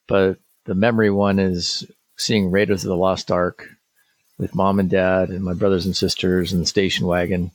but 0.07 0.39
the 0.65 0.75
memory 0.75 1.11
one 1.11 1.39
is 1.39 1.85
seeing 2.17 2.51
Raiders 2.51 2.85
of 2.85 2.89
the 2.89 2.97
Lost 2.97 3.31
Ark 3.31 3.69
with 4.39 4.55
mom 4.55 4.79
and 4.79 4.89
dad 4.89 5.31
and 5.31 5.43
my 5.43 5.55
brothers 5.55 5.87
and 5.87 5.97
sisters 5.97 6.53
in 6.53 6.61
the 6.61 6.67
station 6.67 7.07
wagon. 7.07 7.51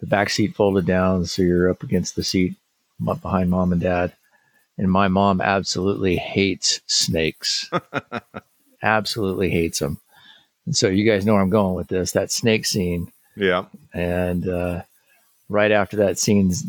The 0.00 0.06
back 0.06 0.30
seat 0.30 0.54
folded 0.54 0.86
down, 0.86 1.26
so 1.26 1.42
you're 1.42 1.70
up 1.70 1.82
against 1.82 2.16
the 2.16 2.24
seat 2.24 2.54
behind 3.02 3.50
mom 3.50 3.72
and 3.72 3.80
dad. 3.80 4.12
And 4.78 4.90
my 4.90 5.08
mom 5.08 5.40
absolutely 5.40 6.16
hates 6.16 6.80
snakes. 6.86 7.70
absolutely 8.86 9.50
hates 9.50 9.80
him. 9.80 9.98
And 10.64 10.76
so 10.76 10.88
you 10.88 11.04
guys 11.10 11.26
know 11.26 11.34
where 11.34 11.42
I'm 11.42 11.50
going 11.50 11.74
with 11.74 11.88
this. 11.88 12.12
That 12.12 12.30
snake 12.30 12.64
scene. 12.64 13.12
Yeah. 13.36 13.66
And 13.92 14.48
uh, 14.48 14.82
right 15.48 15.70
after 15.70 15.96
that 15.98 16.18
scene's 16.18 16.64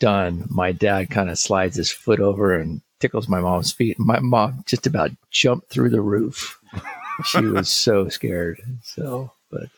done, 0.00 0.46
my 0.48 0.72
dad 0.72 1.10
kind 1.10 1.30
of 1.30 1.38
slides 1.38 1.76
his 1.76 1.90
foot 1.90 2.20
over 2.20 2.54
and 2.54 2.80
tickles 3.00 3.28
my 3.28 3.40
mom's 3.40 3.72
feet. 3.72 3.98
My 3.98 4.18
mom 4.20 4.64
just 4.66 4.86
about 4.86 5.10
jumped 5.30 5.70
through 5.70 5.90
the 5.90 6.00
roof. 6.00 6.58
she 7.26 7.40
was 7.46 7.68
so 7.68 8.08
scared. 8.08 8.60
So, 8.82 9.32
but 9.50 9.68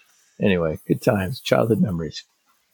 anyway, 0.40 0.78
good 0.86 1.02
times, 1.02 1.40
childhood 1.40 1.80
memories. 1.80 2.24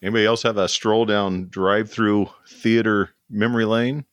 Anybody 0.01 0.25
else 0.25 0.43
have 0.43 0.57
a 0.57 0.67
stroll 0.67 1.05
down 1.05 1.47
drive-through 1.47 2.29
theater 2.49 3.11
memory 3.29 3.65
lane? 3.65 4.03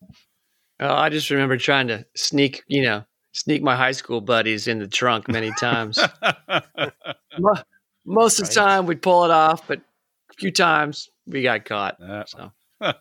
Oh, 0.78 0.94
I 0.94 1.08
just 1.08 1.30
remember 1.30 1.56
trying 1.56 1.88
to 1.88 2.06
sneak, 2.14 2.62
you 2.68 2.82
know, 2.82 3.04
sneak 3.32 3.62
my 3.62 3.76
high 3.76 3.92
school 3.92 4.20
buddies 4.20 4.66
in 4.66 4.78
the 4.78 4.88
trunk 4.88 5.28
many 5.28 5.52
times. 5.52 5.98
Most 8.04 8.40
of 8.40 8.48
the 8.48 8.54
time 8.54 8.86
we'd 8.86 9.02
pull 9.02 9.24
it 9.24 9.30
off, 9.30 9.66
but 9.68 9.78
a 9.78 10.34
few 10.38 10.50
times 10.50 11.08
we 11.26 11.42
got 11.42 11.64
caught. 11.64 11.98
So. 12.26 12.52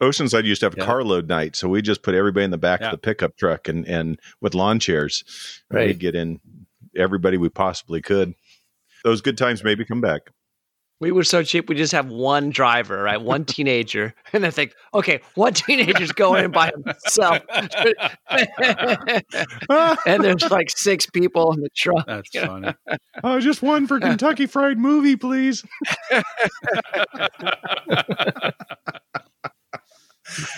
Oceanside 0.00 0.44
used 0.44 0.60
to 0.60 0.66
have 0.66 0.74
a 0.74 0.78
yeah. 0.78 0.86
carload 0.86 1.28
night, 1.28 1.54
so 1.54 1.68
we 1.68 1.82
just 1.82 2.02
put 2.02 2.14
everybody 2.14 2.44
in 2.44 2.50
the 2.50 2.58
back 2.58 2.80
yeah. 2.80 2.86
of 2.86 2.92
the 2.92 2.98
pickup 2.98 3.36
truck 3.36 3.68
and 3.68 3.86
and 3.86 4.18
with 4.40 4.54
lawn 4.54 4.78
chairs, 4.78 5.24
right. 5.70 5.88
we'd 5.88 5.98
get 5.98 6.14
in 6.14 6.40
everybody 6.96 7.36
we 7.36 7.48
possibly 7.48 8.00
could. 8.00 8.34
Those 9.04 9.20
good 9.20 9.38
times 9.38 9.62
maybe 9.62 9.84
come 9.84 10.00
back. 10.00 10.30
We 11.00 11.12
were 11.12 11.22
so 11.22 11.44
cheap. 11.44 11.68
We 11.68 11.76
just 11.76 11.92
have 11.92 12.08
one 12.08 12.50
driver, 12.50 13.00
right? 13.02 13.20
One 13.20 13.44
teenager, 13.44 14.14
and 14.32 14.44
I 14.44 14.50
think, 14.50 14.74
okay, 14.92 15.20
one 15.34 15.52
teenager's 15.52 16.12
going 16.12 16.46
in 16.46 16.50
by 16.50 16.72
himself, 16.84 17.38
and 20.06 20.24
there's 20.24 20.50
like 20.50 20.70
six 20.70 21.06
people 21.06 21.52
in 21.52 21.60
the 21.60 21.68
truck. 21.76 22.06
That's 22.06 22.30
funny. 22.30 22.74
Oh, 23.22 23.40
just 23.40 23.62
one 23.62 23.86
for 23.86 24.00
Kentucky 24.00 24.46
Fried 24.46 24.78
Movie, 24.78 25.16
please. 25.16 25.64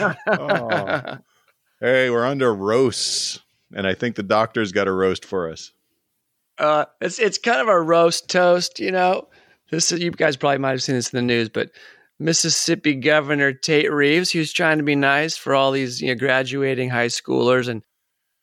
oh. 0.00 1.18
Hey, 1.80 2.10
we're 2.10 2.26
under 2.26 2.54
roasts, 2.54 3.40
and 3.74 3.86
I 3.86 3.94
think 3.94 4.16
the 4.16 4.22
doctor's 4.22 4.72
got 4.72 4.88
a 4.88 4.92
roast 4.92 5.24
for 5.24 5.50
us. 5.50 5.72
Uh, 6.58 6.84
it's 7.00 7.18
it's 7.18 7.38
kind 7.38 7.60
of 7.60 7.68
a 7.68 7.80
roast 7.80 8.28
toast, 8.28 8.80
you 8.80 8.90
know 8.90 9.28
this 9.70 9.92
you 9.92 10.10
guys 10.10 10.36
probably 10.36 10.58
might 10.58 10.70
have 10.70 10.82
seen 10.82 10.96
this 10.96 11.12
in 11.12 11.16
the 11.16 11.22
news, 11.22 11.48
but 11.48 11.70
Mississippi 12.18 12.94
Governor 12.94 13.52
Tate 13.52 13.90
Reeves, 13.90 14.30
he 14.30 14.38
was 14.38 14.52
trying 14.52 14.78
to 14.78 14.84
be 14.84 14.94
nice 14.94 15.36
for 15.36 15.54
all 15.54 15.72
these 15.72 16.02
you 16.02 16.08
know, 16.08 16.14
graduating 16.14 16.90
high 16.90 17.06
schoolers. 17.06 17.66
And 17.66 17.82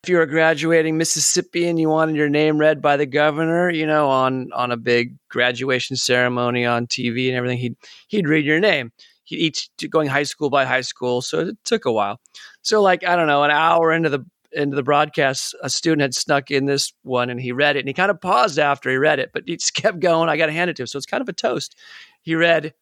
if 0.04 0.10
you 0.10 0.18
were 0.18 0.26
graduating 0.26 0.98
Mississippi 0.98 1.68
and 1.68 1.80
you 1.80 1.90
wanted 1.90 2.16
your 2.16 2.30
name 2.30 2.58
read 2.58 2.82
by 2.82 2.98
the 2.98 3.06
governor, 3.06 3.70
you 3.70 3.86
know, 3.86 4.10
on 4.10 4.52
on 4.54 4.72
a 4.72 4.78
big 4.78 5.16
graduation 5.30 5.96
ceremony 5.96 6.66
on 6.66 6.88
TV 6.88 7.28
and 7.28 7.38
everything, 7.38 7.60
he'd 7.60 7.76
he'd 8.08 8.28
read 8.28 8.46
your 8.46 8.60
name. 8.60 8.92
he'd 9.26 9.40
each 9.40 9.70
going 9.90 10.08
high 10.08 10.24
school 10.24 10.50
by 10.50 10.66
high 10.66 10.82
school, 10.82 11.22
so 11.22 11.42
it 11.42 11.58
took 11.64 11.86
a 11.86 11.92
while. 11.92 12.20
So 12.62 12.82
like 12.82 13.04
I 13.06 13.16
don't 13.16 13.28
know, 13.28 13.44
an 13.44 13.52
hour 13.52 13.92
into 13.92 14.10
the 14.10 14.26
into 14.52 14.76
the 14.76 14.84
broadcast, 14.84 15.56
a 15.62 15.70
student 15.70 16.02
had 16.02 16.14
snuck 16.14 16.52
in 16.52 16.66
this 16.66 16.94
one 17.04 17.30
and 17.30 17.40
he 17.40 17.52
read 17.52 17.76
it 17.76 17.80
and 17.80 17.88
he 17.88 17.94
kind 17.94 18.12
of 18.12 18.22
paused 18.22 18.60
after 18.60 18.90
he 18.90 18.98
read 18.98 19.20
it, 19.20 19.32
but 19.34 19.44
he 19.46 19.58
just 19.58 19.74
kept 19.74 20.00
going. 20.00 20.30
I 20.30 20.38
got 20.38 20.48
to 20.48 20.52
hand 20.52 20.70
it 20.70 20.76
to 20.78 20.84
him. 20.84 20.88
So 20.88 20.98
it's 20.98 21.06
kind 21.06 21.22
of 21.22 21.30
a 21.30 21.34
toast. 21.34 21.76
He 22.22 22.36
read 22.36 22.74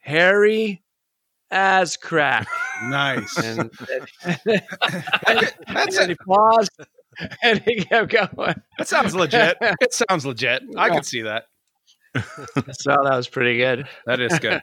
Harry 0.00 0.82
as 1.50 1.96
crack. 1.96 2.48
Nice. 2.84 3.36
And, 3.38 3.70
and, 4.46 4.60
and, 5.26 5.52
and 5.68 6.08
he 6.08 6.16
paused 6.26 6.70
and 7.42 7.60
he 7.60 7.76
kept 7.84 8.10
going. 8.10 8.60
That 8.78 8.88
sounds 8.88 9.14
legit. 9.14 9.56
It 9.60 9.92
sounds 9.92 10.24
legit. 10.26 10.62
I 10.76 10.90
could 10.90 11.06
see 11.06 11.22
that. 11.22 11.44
so 12.14 12.90
that 13.04 13.16
was 13.16 13.28
pretty 13.28 13.58
good. 13.58 13.86
That 14.06 14.20
is 14.20 14.38
good. 14.38 14.60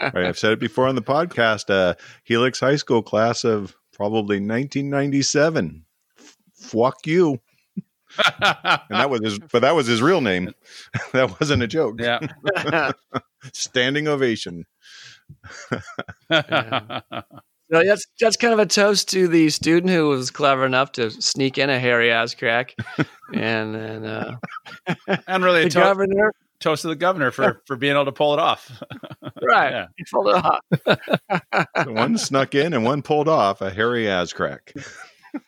right, 0.00 0.16
I've 0.16 0.38
said 0.38 0.52
it 0.52 0.60
before 0.60 0.86
on 0.86 0.94
the 0.94 1.02
podcast. 1.02 1.68
Uh, 1.68 1.94
Helix 2.24 2.60
High 2.60 2.76
School 2.76 3.02
class 3.02 3.44
of 3.44 3.76
probably 3.94 4.36
1997. 4.36 5.84
Fuck 6.54 7.06
you. 7.06 7.40
and 8.16 8.82
that 8.90 9.10
was 9.10 9.20
his, 9.22 9.38
but 9.38 9.62
that 9.62 9.74
was 9.74 9.86
his 9.86 10.02
real 10.02 10.20
name. 10.20 10.52
that 11.12 11.40
wasn't 11.40 11.62
a 11.62 11.66
joke. 11.66 12.00
Yeah. 12.00 12.20
Standing 13.52 14.08
ovation. 14.08 14.66
yeah. 16.30 17.00
So 17.72 17.82
that's 17.82 18.06
that's 18.20 18.36
kind 18.36 18.52
of 18.52 18.58
a 18.60 18.66
toast 18.66 19.08
to 19.10 19.26
the 19.26 19.48
student 19.48 19.90
who 19.90 20.08
was 20.08 20.30
clever 20.30 20.66
enough 20.66 20.92
to 20.92 21.10
sneak 21.10 21.56
in 21.56 21.70
a 21.70 21.80
hairy 21.80 22.12
ass 22.12 22.34
crack, 22.34 22.74
and 23.34 23.74
then 23.74 24.04
uh, 24.04 24.36
and 25.26 25.42
really 25.42 25.64
the 25.64 25.70
to- 25.70 25.80
governor 25.80 26.32
toast 26.60 26.82
to 26.82 26.88
the 26.88 26.94
governor 26.94 27.30
for 27.30 27.62
for 27.66 27.76
being 27.76 27.94
able 27.94 28.04
to 28.04 28.12
pull 28.12 28.34
it 28.34 28.38
off. 28.38 28.70
right, 29.48 29.72
yeah. 29.72 29.86
he 29.96 30.04
pulled 30.10 30.28
it 30.28 30.44
off. 30.44 31.86
one 31.88 32.18
snuck 32.18 32.54
in 32.54 32.72
and 32.72 32.84
one 32.84 33.02
pulled 33.02 33.28
off 33.28 33.60
a 33.60 33.70
hairy 33.70 34.08
ass 34.08 34.32
crack. 34.32 34.72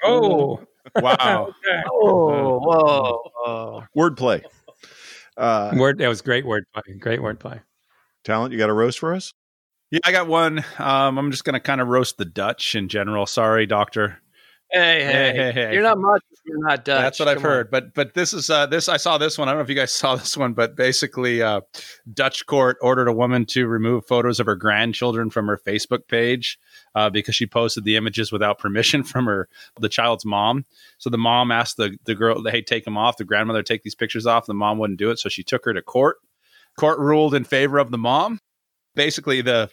oh 0.05 0.61
wow! 0.97 1.49
okay. 1.49 1.83
Oh 1.91 2.59
whoa! 2.59 3.31
whoa. 3.35 3.85
Wordplay. 3.97 4.43
Uh, 5.37 5.73
Word. 5.77 5.99
That 5.99 6.09
was 6.09 6.23
great 6.23 6.45
wordplay. 6.45 6.99
Great 7.01 7.21
wordplay. 7.21 7.61
Talent. 8.25 8.53
You 8.53 8.59
got 8.59 8.71
a 8.71 8.75
roast 8.75 8.99
for 8.99 9.15
us? 9.15 9.33
Yeah, 9.91 10.01
I 10.05 10.13
got 10.13 10.27
one. 10.27 10.65
Um, 10.79 11.19
I'm 11.19 11.31
just 11.31 11.45
going 11.45 11.55
to 11.55 11.61
kind 11.61 11.81
of 11.81 11.89
roast 11.89 12.19
the 12.19 12.25
Dutch 12.25 12.75
in 12.75 12.89
general. 12.89 13.27
Sorry, 13.27 13.67
doctor. 13.67 14.21
Hey, 14.73 15.05
hey, 15.05 15.33
Hey, 15.37 15.53
hey. 15.53 15.73
You're 15.75 15.83
not 15.83 15.99
much 15.99 16.23
you're 16.47 16.59
not 16.59 16.85
Dutch. 16.85 17.03
That's 17.03 17.19
what 17.19 17.29
I've 17.29 17.39
on. 17.39 17.43
heard. 17.43 17.71
But 17.71 17.93
but 17.95 18.15
this 18.15 18.33
is 18.33 18.51
uh, 18.51 18.67
this 18.67 18.89
I 18.89 18.97
saw 18.97 19.19
this 19.19 19.37
one. 19.37 19.49
I 19.49 19.53
don't 19.53 19.59
know 19.59 19.65
if 19.65 19.69
you 19.69 19.75
guys 19.75 19.93
saw 19.95 20.17
this 20.17 20.37
one, 20.37 20.53
but 20.53 20.77
basically, 20.77 21.43
uh, 21.43 21.61
Dutch 22.13 22.47
court 22.47 22.77
ordered 22.81 23.09
a 23.09 23.13
woman 23.13 23.45
to 23.47 23.67
remove 23.67 24.07
photos 24.07 24.39
of 24.41 24.47
her 24.47 24.55
grandchildren 24.55 25.31
from 25.31 25.47
her 25.47 25.59
Facebook 25.59 26.07
page 26.09 26.59
uh, 26.95 27.11
because 27.11 27.35
she 27.35 27.47
posted 27.47 27.85
the 27.85 27.97
images 27.97 28.31
without 28.31 28.59
permission 28.59 29.03
from 29.05 29.27
her 29.27 29.49
the 29.81 29.89
child's 29.89 30.25
mom. 30.25 30.65
So 30.99 31.11
the 31.11 31.19
mom 31.19 31.51
asked 31.51 31.77
the 31.77 31.97
the 32.05 32.15
girl, 32.15 32.43
"Hey, 32.45 32.63
take 32.63 32.85
them 32.85 32.97
off." 32.97 33.17
The 33.17 33.25
grandmother 33.25 33.63
take 33.63 33.83
these 33.83 33.95
pictures 33.95 34.27
off. 34.27 34.47
The 34.47 34.55
mom 34.55 34.79
wouldn't 34.79 34.99
do 34.99 35.11
it, 35.11 35.19
so 35.19 35.29
she 35.29 35.43
took 35.43 35.65
her 35.65 35.75
to 35.75 35.83
court. 35.83 36.19
Court 36.79 36.99
ruled 36.99 37.35
in 37.35 37.45
favor 37.45 37.79
of 37.79 37.91
the 37.91 37.99
mom. 37.99 38.39
Basically, 38.95 39.43
the 39.43 39.71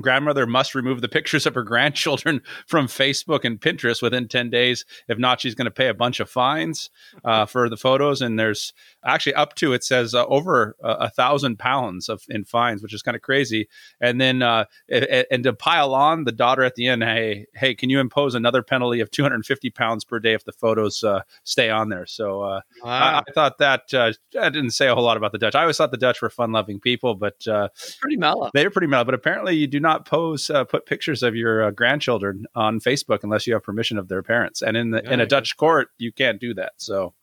grandmother 0.00 0.46
must 0.46 0.74
remove 0.74 1.00
the 1.00 1.08
pictures 1.08 1.46
of 1.46 1.54
her 1.54 1.62
grandchildren 1.62 2.40
from 2.66 2.86
Facebook 2.86 3.44
and 3.44 3.60
Pinterest 3.60 4.02
within 4.02 4.28
10 4.28 4.50
days. 4.50 4.84
If 5.08 5.18
not, 5.18 5.40
she's 5.40 5.54
going 5.54 5.66
to 5.66 5.70
pay 5.70 5.88
a 5.88 5.94
bunch 5.94 6.20
of 6.20 6.30
fines 6.30 6.90
uh, 7.24 7.46
for 7.46 7.68
the 7.68 7.76
photos. 7.76 8.22
And 8.22 8.38
there's 8.38 8.72
actually 9.04 9.34
up 9.34 9.54
to, 9.56 9.72
it 9.72 9.84
says 9.84 10.14
uh, 10.14 10.26
over 10.26 10.76
a 10.82 11.10
thousand 11.10 11.58
pounds 11.58 12.08
of 12.08 12.22
in 12.28 12.44
fines, 12.44 12.82
which 12.82 12.94
is 12.94 13.02
kind 13.02 13.16
of 13.16 13.22
crazy. 13.22 13.68
And 14.00 14.20
then, 14.20 14.42
uh, 14.42 14.64
and 14.88 15.42
to 15.44 15.52
pile 15.52 15.94
on 15.94 16.24
the 16.24 16.32
daughter 16.32 16.62
at 16.62 16.74
the 16.74 16.86
end, 16.88 17.02
hey, 17.02 17.46
hey, 17.54 17.74
can 17.74 17.90
you 17.90 18.00
impose 18.00 18.34
another 18.34 18.62
penalty 18.62 19.00
of 19.00 19.10
250 19.10 19.70
pounds 19.70 20.04
per 20.04 20.18
day 20.18 20.34
if 20.34 20.44
the 20.44 20.52
photos 20.52 21.02
uh, 21.02 21.22
stay 21.44 21.70
on 21.70 21.88
there? 21.88 22.06
So 22.06 22.42
uh, 22.42 22.60
I, 22.84 22.88
Wow. 23.00 23.22
I 23.26 23.32
thought 23.32 23.58
that, 23.58 23.94
uh, 23.94 24.12
I 24.38 24.50
didn't 24.50 24.70
say 24.70 24.88
a 24.88 24.94
whole 24.94 25.04
lot 25.04 25.16
about 25.16 25.32
the 25.32 25.38
Dutch. 25.38 25.54
I 25.54 25.62
always 25.62 25.76
thought 25.76 25.90
the 25.90 25.96
Dutch 25.96 26.22
were 26.22 26.30
fun 26.30 26.52
loving 26.52 26.80
people, 26.80 27.14
but 27.14 27.46
uh, 27.46 27.68
pretty 28.00 28.16
mellow. 28.16 28.50
they're 28.54 28.70
pretty 28.70 28.86
mellow, 28.86 29.04
but 29.04 29.14
apparently 29.14 29.56
you 29.56 29.66
do 29.66 29.80
not 29.80 29.89
pose 29.98 30.50
uh, 30.50 30.64
put 30.64 30.86
pictures 30.86 31.22
of 31.22 31.34
your 31.34 31.64
uh, 31.64 31.70
grandchildren 31.70 32.46
on 32.54 32.80
Facebook 32.80 33.20
unless 33.22 33.46
you 33.46 33.54
have 33.54 33.62
permission 33.62 33.98
of 33.98 34.08
their 34.08 34.22
parents. 34.22 34.62
And 34.62 34.76
in 34.76 34.90
the 34.90 35.12
in 35.12 35.20
a 35.20 35.26
Dutch 35.26 35.56
court, 35.56 35.88
you 35.98 36.12
can't 36.12 36.40
do 36.40 36.54
that. 36.54 36.72
So 36.78 37.14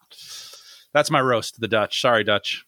that's 0.93 1.11
my 1.11 1.21
roast 1.21 1.55
to 1.55 1.61
the 1.61 1.67
Dutch. 1.67 2.01
Sorry, 2.01 2.23
Dutch. 2.23 2.65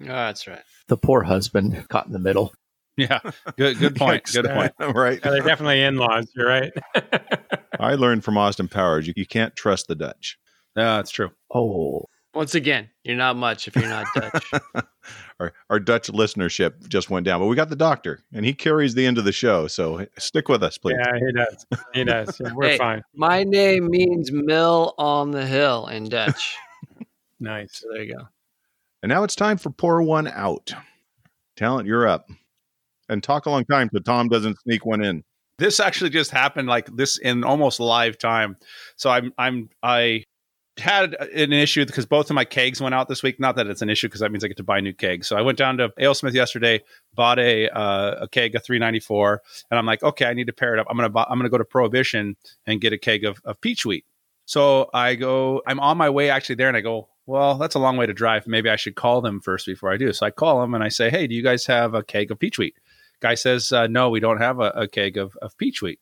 Oh, 0.00 0.04
that's 0.04 0.46
right. 0.46 0.62
The 0.88 0.96
poor 0.96 1.22
husband 1.22 1.86
caught 1.88 2.06
in 2.06 2.12
the 2.12 2.18
middle. 2.18 2.52
Yeah, 2.96 3.20
good 3.56 3.78
good 3.78 3.96
point. 3.96 4.24
Good 4.32 4.46
point. 4.46 4.72
right. 4.94 5.20
Yeah, 5.22 5.30
they're 5.30 5.42
definitely 5.42 5.82
in-laws. 5.82 6.30
You're 6.34 6.48
right. 6.48 6.72
I 7.80 7.94
learned 7.94 8.24
from 8.24 8.38
Austin 8.38 8.68
Powers 8.68 9.06
you, 9.06 9.12
you 9.16 9.26
can't 9.26 9.54
trust 9.54 9.86
the 9.88 9.94
Dutch. 9.94 10.38
Yeah, 10.76 10.96
that's 10.96 11.10
true. 11.10 11.30
Oh, 11.54 12.06
Once 12.36 12.54
again, 12.54 12.88
you're 13.02 13.16
not 13.16 13.36
much 13.36 13.66
if 13.66 13.74
you're 13.74 13.88
not 13.88 14.06
Dutch. 14.14 14.50
our, 15.40 15.52
our 15.70 15.80
Dutch 15.80 16.08
listenership 16.08 16.86
just 16.88 17.08
went 17.10 17.24
down, 17.24 17.40
but 17.40 17.46
we 17.46 17.56
got 17.56 17.68
the 17.70 17.76
doctor, 17.76 18.22
and 18.32 18.44
he 18.44 18.52
carries 18.52 18.94
the 18.94 19.06
end 19.06 19.18
of 19.18 19.24
the 19.24 19.32
show. 19.32 19.66
So 19.66 20.06
stick 20.18 20.48
with 20.48 20.62
us, 20.62 20.76
please. 20.78 20.96
yeah, 20.98 21.18
he 21.18 21.32
does. 21.32 21.66
He 21.94 22.04
does. 22.04 22.40
Yeah, 22.40 22.52
we're 22.54 22.68
Hey. 22.68 22.78
fine. 22.78 23.02
My 23.14 23.42
name 23.44 23.88
means 23.88 24.30
mill 24.30 24.94
on 24.98 25.30
the 25.30 25.46
hill 25.46 25.86
in 25.88 26.08
Dutch. 26.08 26.56
Nice. 27.38 27.80
So 27.80 27.88
there 27.92 28.02
you 28.02 28.14
go. 28.16 28.28
And 29.02 29.10
now 29.10 29.22
it's 29.22 29.36
time 29.36 29.58
for 29.58 29.68
pour 29.68 30.02
one 30.02 30.26
out. 30.26 30.72
Talent, 31.56 31.86
you're 31.86 32.08
up. 32.08 32.30
And 33.10 33.22
talk 33.22 33.44
a 33.44 33.50
long 33.50 33.66
time 33.66 33.90
so 33.92 34.00
Tom 34.00 34.28
doesn't 34.28 34.58
sneak 34.60 34.86
one 34.86 35.04
in. 35.04 35.22
This 35.58 35.78
actually 35.78 36.08
just 36.10 36.30
happened 36.30 36.66
like 36.66 36.88
this 36.96 37.18
in 37.18 37.44
almost 37.44 37.78
live 37.78 38.16
time. 38.16 38.56
So 38.96 39.10
I'm 39.10 39.34
I'm 39.36 39.68
I 39.82 40.24
had 40.78 41.14
an 41.14 41.52
issue 41.52 41.86
because 41.86 42.06
both 42.06 42.28
of 42.30 42.34
my 42.34 42.44
kegs 42.44 42.80
went 42.80 42.94
out 42.94 43.08
this 43.08 43.22
week. 43.22 43.40
Not 43.40 43.56
that 43.56 43.66
it's 43.66 43.82
an 43.82 43.88
issue 43.88 44.08
because 44.08 44.20
that 44.20 44.30
means 44.30 44.44
I 44.44 44.48
get 44.48 44.58
to 44.58 44.62
buy 44.62 44.80
new 44.80 44.92
kegs. 44.92 45.26
So 45.26 45.36
I 45.36 45.42
went 45.42 45.56
down 45.56 45.78
to 45.78 45.88
AleSmith 46.00 46.34
yesterday, 46.34 46.82
bought 47.14 47.38
a 47.38 47.68
uh, 47.70 48.24
a 48.24 48.28
keg 48.28 48.54
of 48.54 48.64
394, 48.64 49.42
and 49.70 49.78
I'm 49.78 49.86
like, 49.86 50.02
okay, 50.02 50.26
I 50.26 50.34
need 50.34 50.48
to 50.48 50.52
pair 50.52 50.74
it 50.74 50.80
up. 50.80 50.86
I'm 50.90 50.96
gonna 50.96 51.08
buy, 51.08 51.26
I'm 51.28 51.38
gonna 51.38 51.48
go 51.48 51.58
to 51.58 51.64
Prohibition 51.64 52.36
and 52.66 52.80
get 52.80 52.92
a 52.92 52.98
keg 52.98 53.24
of, 53.24 53.40
of 53.44 53.60
peach 53.60 53.86
wheat. 53.86 54.04
So 54.44 54.90
I 54.92 55.14
go, 55.14 55.62
I'm 55.66 55.80
on 55.80 55.96
my 55.96 56.10
way 56.10 56.30
actually 56.30 56.56
there, 56.56 56.68
and 56.68 56.76
I 56.76 56.82
go, 56.82 57.08
well, 57.26 57.56
that's 57.56 57.74
a 57.74 57.80
long 57.80 57.96
way 57.96 58.06
to 58.06 58.12
drive. 58.12 58.46
Maybe 58.46 58.70
I 58.70 58.76
should 58.76 58.94
call 58.94 59.20
them 59.20 59.40
first 59.40 59.66
before 59.66 59.92
I 59.92 59.96
do. 59.96 60.12
So 60.12 60.26
I 60.26 60.30
call 60.30 60.60
them 60.60 60.74
and 60.74 60.84
I 60.84 60.88
say, 60.88 61.10
hey, 61.10 61.26
do 61.26 61.34
you 61.34 61.42
guys 61.42 61.66
have 61.66 61.92
a 61.92 62.02
keg 62.02 62.30
of 62.30 62.38
peach 62.38 62.56
wheat? 62.56 62.76
Guy 63.20 63.34
says, 63.34 63.72
uh, 63.72 63.88
no, 63.88 64.10
we 64.10 64.20
don't 64.20 64.38
have 64.38 64.60
a, 64.60 64.70
a 64.70 64.88
keg 64.88 65.16
of, 65.16 65.36
of 65.42 65.58
peach 65.58 65.82
wheat. 65.82 65.98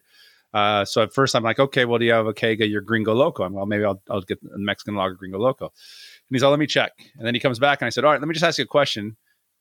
Uh, 0.55 0.85
so 0.85 1.03
at 1.03 1.13
first 1.13 1.35
I'm 1.35 1.43
like, 1.43 1.59
okay, 1.59 1.85
well, 1.85 1.99
do 1.99 2.05
you 2.05 2.13
have 2.13 2.27
a 2.29 2.33
keg 2.33 2.63
of 2.63 2.71
your 2.71 2.81
Gringo 2.81 3.13
Loco? 3.13 3.43
I'm 3.43 3.53
well, 3.53 3.67
maybe 3.67 3.85
I'll, 3.85 4.01
I'll 4.09 4.21
get 4.23 4.41
the 4.41 4.57
Mexican 4.57 4.95
lager 4.95 5.15
Gringo 5.15 5.39
Loco. 5.39 5.67
And 5.67 5.73
he's 6.31 6.43
like, 6.43 6.51
let 6.51 6.59
me 6.61 6.67
check. 6.67 6.93
And 7.19 7.27
then 7.27 7.35
he 7.35 7.41
comes 7.41 7.59
back 7.59 7.83
and 7.83 7.87
I 7.87 7.91
said, 7.91 8.05
all 8.05 8.13
right, 8.13 8.21
let 8.21 8.29
me 8.29 8.35
just 8.35 8.45
ask 8.45 8.59
you 8.59 8.65
a 8.65 8.69
question 8.69 9.17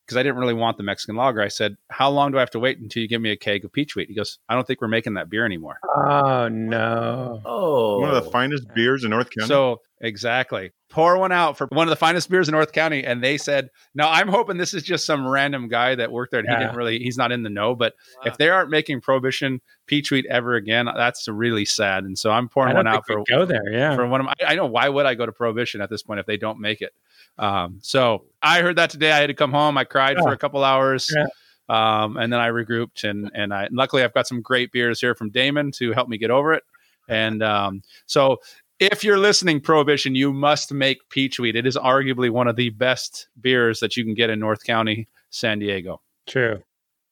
because 0.06 0.16
I 0.16 0.22
didn't 0.22 0.36
really 0.38 0.54
want 0.54 0.76
the 0.76 0.82
Mexican 0.82 1.16
lager. 1.16 1.40
I 1.40 1.48
said, 1.48 1.76
how 1.90 2.10
long 2.10 2.30
do 2.30 2.36
I 2.36 2.40
have 2.40 2.50
to 2.50 2.58
wait 2.60 2.78
until 2.78 3.02
you 3.02 3.08
give 3.08 3.20
me 3.20 3.30
a 3.30 3.36
keg 3.36 3.64
of 3.64 3.72
peach 3.72 3.96
wheat? 3.96 4.08
He 4.08 4.14
goes, 4.14 4.38
I 4.48 4.54
don't 4.54 4.66
think 4.66 4.80
we're 4.80 4.88
making 4.88 5.14
that 5.14 5.30
beer 5.30 5.44
anymore. 5.44 5.78
Oh 5.96 6.48
no. 6.48 7.40
oh, 7.44 8.00
One 8.00 8.14
of 8.14 8.24
the 8.24 8.30
finest 8.30 8.72
beers 8.74 9.02
in 9.02 9.10
North 9.10 9.30
Carolina. 9.30 9.48
So 9.48 9.80
exactly, 10.00 10.72
pour 10.90 11.18
one 11.18 11.32
out 11.32 11.56
for 11.58 11.66
one 11.68 11.86
of 11.86 11.90
the 11.90 11.96
finest 11.96 12.28
beers 12.30 12.48
in 12.48 12.52
North 12.52 12.72
County, 12.72 13.04
and 13.04 13.22
they 13.22 13.36
said, 13.38 13.70
"No, 13.94 14.06
I'm 14.08 14.28
hoping 14.28 14.56
this 14.56 14.74
is 14.74 14.82
just 14.82 15.06
some 15.06 15.26
random 15.26 15.68
guy 15.68 15.94
that 15.94 16.12
worked 16.12 16.30
there. 16.32 16.40
And 16.40 16.48
Yeah. 16.48 16.58
He 16.58 16.64
didn't 16.64 16.76
really, 16.76 16.98
he's 16.98 17.16
not 17.16 17.32
in 17.32 17.42
the 17.42 17.50
know. 17.50 17.74
But 17.74 17.94
Wow. 18.18 18.22
if 18.26 18.36
they 18.38 18.48
aren't 18.48 18.70
making 18.70 19.00
Prohibition 19.00 19.60
peach 19.86 20.10
wheat 20.10 20.26
ever 20.30 20.54
again, 20.54 20.86
that's 20.94 21.26
really 21.28 21.64
sad. 21.64 22.04
And 22.04 22.18
so 22.18 22.30
I'm 22.30 22.48
pouring 22.48 22.74
one 22.76 22.86
out 22.86 23.06
for 23.06 23.22
go 23.28 23.44
there. 23.44 23.70
Yeah. 23.72 23.94
for 23.96 24.06
one 24.06 24.20
of 24.20 24.26
my. 24.26 24.34
I 24.46 24.54
know 24.54 24.66
why 24.66 24.88
would 24.88 25.06
I 25.06 25.14
go 25.14 25.26
to 25.26 25.32
Prohibition 25.32 25.80
at 25.80 25.90
this 25.90 26.02
point 26.02 26.20
if 26.20 26.26
they 26.26 26.36
don't 26.36 26.60
make 26.60 26.80
it? 26.80 26.92
Um, 27.38 27.78
so 27.82 28.24
I 28.42 28.62
heard 28.62 28.76
that 28.76 28.90
today. 28.90 29.10
I 29.12 29.18
had 29.20 29.26
to 29.28 29.34
come 29.34 29.50
home. 29.52 29.76
I 29.78 29.84
cried 29.84 30.18
for 30.18 30.32
a 30.32 30.38
couple 30.38 30.62
hours. 30.62 31.10
Yeah. 31.14 31.26
Um, 31.66 32.18
and 32.18 32.30
then 32.30 32.40
I 32.40 32.50
regrouped 32.50 33.08
and 33.08 33.30
and 33.34 33.52
I 33.54 33.68
luckily 33.72 34.04
I've 34.04 34.12
got 34.12 34.26
some 34.26 34.42
great 34.42 34.70
beers 34.70 35.00
here 35.00 35.14
from 35.14 35.30
Damon 35.30 35.72
to 35.76 35.92
help 35.92 36.08
me 36.08 36.18
get 36.18 36.30
over 36.30 36.52
it. 36.52 36.62
And 37.08 37.42
um, 37.42 37.82
so 38.06 38.36
if 38.80 39.04
you're 39.04 39.18
listening, 39.18 39.60
Prohibition, 39.60 40.14
you 40.14 40.32
must 40.32 40.72
make 40.72 41.08
peach 41.08 41.38
wheat. 41.38 41.56
It 41.56 41.66
is 41.66 41.76
arguably 41.76 42.30
one 42.30 42.48
of 42.48 42.56
the 42.56 42.70
best 42.70 43.28
beers 43.40 43.80
that 43.80 43.96
you 43.96 44.04
can 44.04 44.14
get 44.14 44.30
in 44.30 44.40
North 44.40 44.64
County, 44.64 45.08
San 45.30 45.58
Diego. 45.58 46.00
True. 46.26 46.62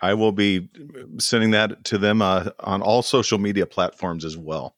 I 0.01 0.15
will 0.15 0.33
be 0.33 0.69
sending 1.19 1.53
that 1.53 1.85
to 1.85 1.99
them 1.99 2.21
uh, 2.23 2.51
on 2.61 2.83
all 2.83 3.03
social 3.03 3.39
media 3.39 3.67
platforms 3.67 4.25
as 4.25 4.37
well. 4.37 4.75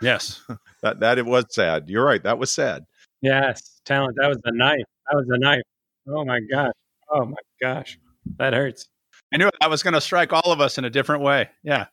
Yes. 0.00 0.40
That 0.82 0.98
that 0.98 1.16
it 1.16 1.26
was 1.26 1.44
sad. 1.50 1.88
You're 1.88 2.04
right. 2.04 2.20
That 2.24 2.40
was 2.40 2.50
sad. 2.50 2.82
Yes. 3.20 3.80
Talent. 3.84 4.16
That 4.20 4.26
was 4.26 4.38
the 4.42 4.50
knife. 4.52 4.82
That 5.08 5.16
was 5.16 5.26
the 5.28 5.38
knife. 5.38 5.62
Oh 6.08 6.24
my 6.24 6.40
gosh. 6.50 6.72
Oh 7.08 7.24
my 7.24 7.36
gosh. 7.60 8.00
That 8.38 8.52
hurts. 8.52 8.88
I 9.32 9.36
knew 9.36 9.48
I 9.60 9.68
was 9.68 9.84
going 9.84 9.94
to 9.94 10.00
strike 10.00 10.32
all 10.32 10.52
of 10.52 10.60
us 10.60 10.76
in 10.76 10.84
a 10.84 10.90
different 10.90 11.22
way. 11.22 11.50
Yeah. 11.62 11.86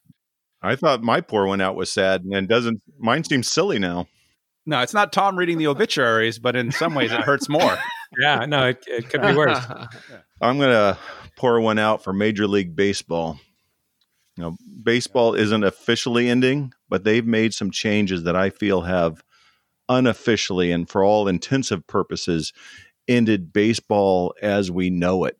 I 0.63 0.75
thought 0.75 1.03
my 1.03 1.21
pour 1.21 1.45
one 1.45 1.61
out 1.61 1.75
was 1.75 1.91
sad, 1.91 2.23
and 2.23 2.47
doesn't 2.47 2.81
mine 2.97 3.23
seems 3.23 3.47
silly 3.47 3.77
now. 3.77 4.07
No, 4.65 4.81
it's 4.81 4.93
not 4.93 5.11
Tom 5.11 5.37
reading 5.37 5.57
the 5.57 5.67
obituaries, 5.67 6.39
but 6.39 6.55
in 6.55 6.71
some 6.71 6.93
ways 6.95 7.11
it 7.11 7.21
hurts 7.21 7.49
more. 7.49 7.77
Yeah. 8.19 8.45
No, 8.45 8.69
it, 8.69 8.83
it 8.87 9.07
could 9.07 9.21
be 9.21 9.35
worse. 9.35 9.59
I'm 10.41 10.57
gonna 10.57 10.97
pour 11.35 11.61
one 11.61 11.77
out 11.77 12.03
for 12.03 12.11
Major 12.11 12.47
League 12.47 12.75
Baseball. 12.75 13.39
You 14.35 14.43
know, 14.43 14.57
baseball 14.83 15.35
isn't 15.35 15.63
officially 15.63 16.27
ending, 16.27 16.73
but 16.89 17.03
they've 17.03 17.25
made 17.25 17.53
some 17.53 17.69
changes 17.69 18.23
that 18.23 18.35
I 18.35 18.49
feel 18.49 18.81
have 18.81 19.23
unofficially 19.89 20.71
and 20.71 20.89
for 20.89 21.03
all 21.03 21.27
intensive 21.27 21.85
purposes 21.85 22.51
ended 23.07 23.53
baseball 23.53 24.33
as 24.41 24.71
we 24.71 24.89
know 24.89 25.25
it. 25.25 25.37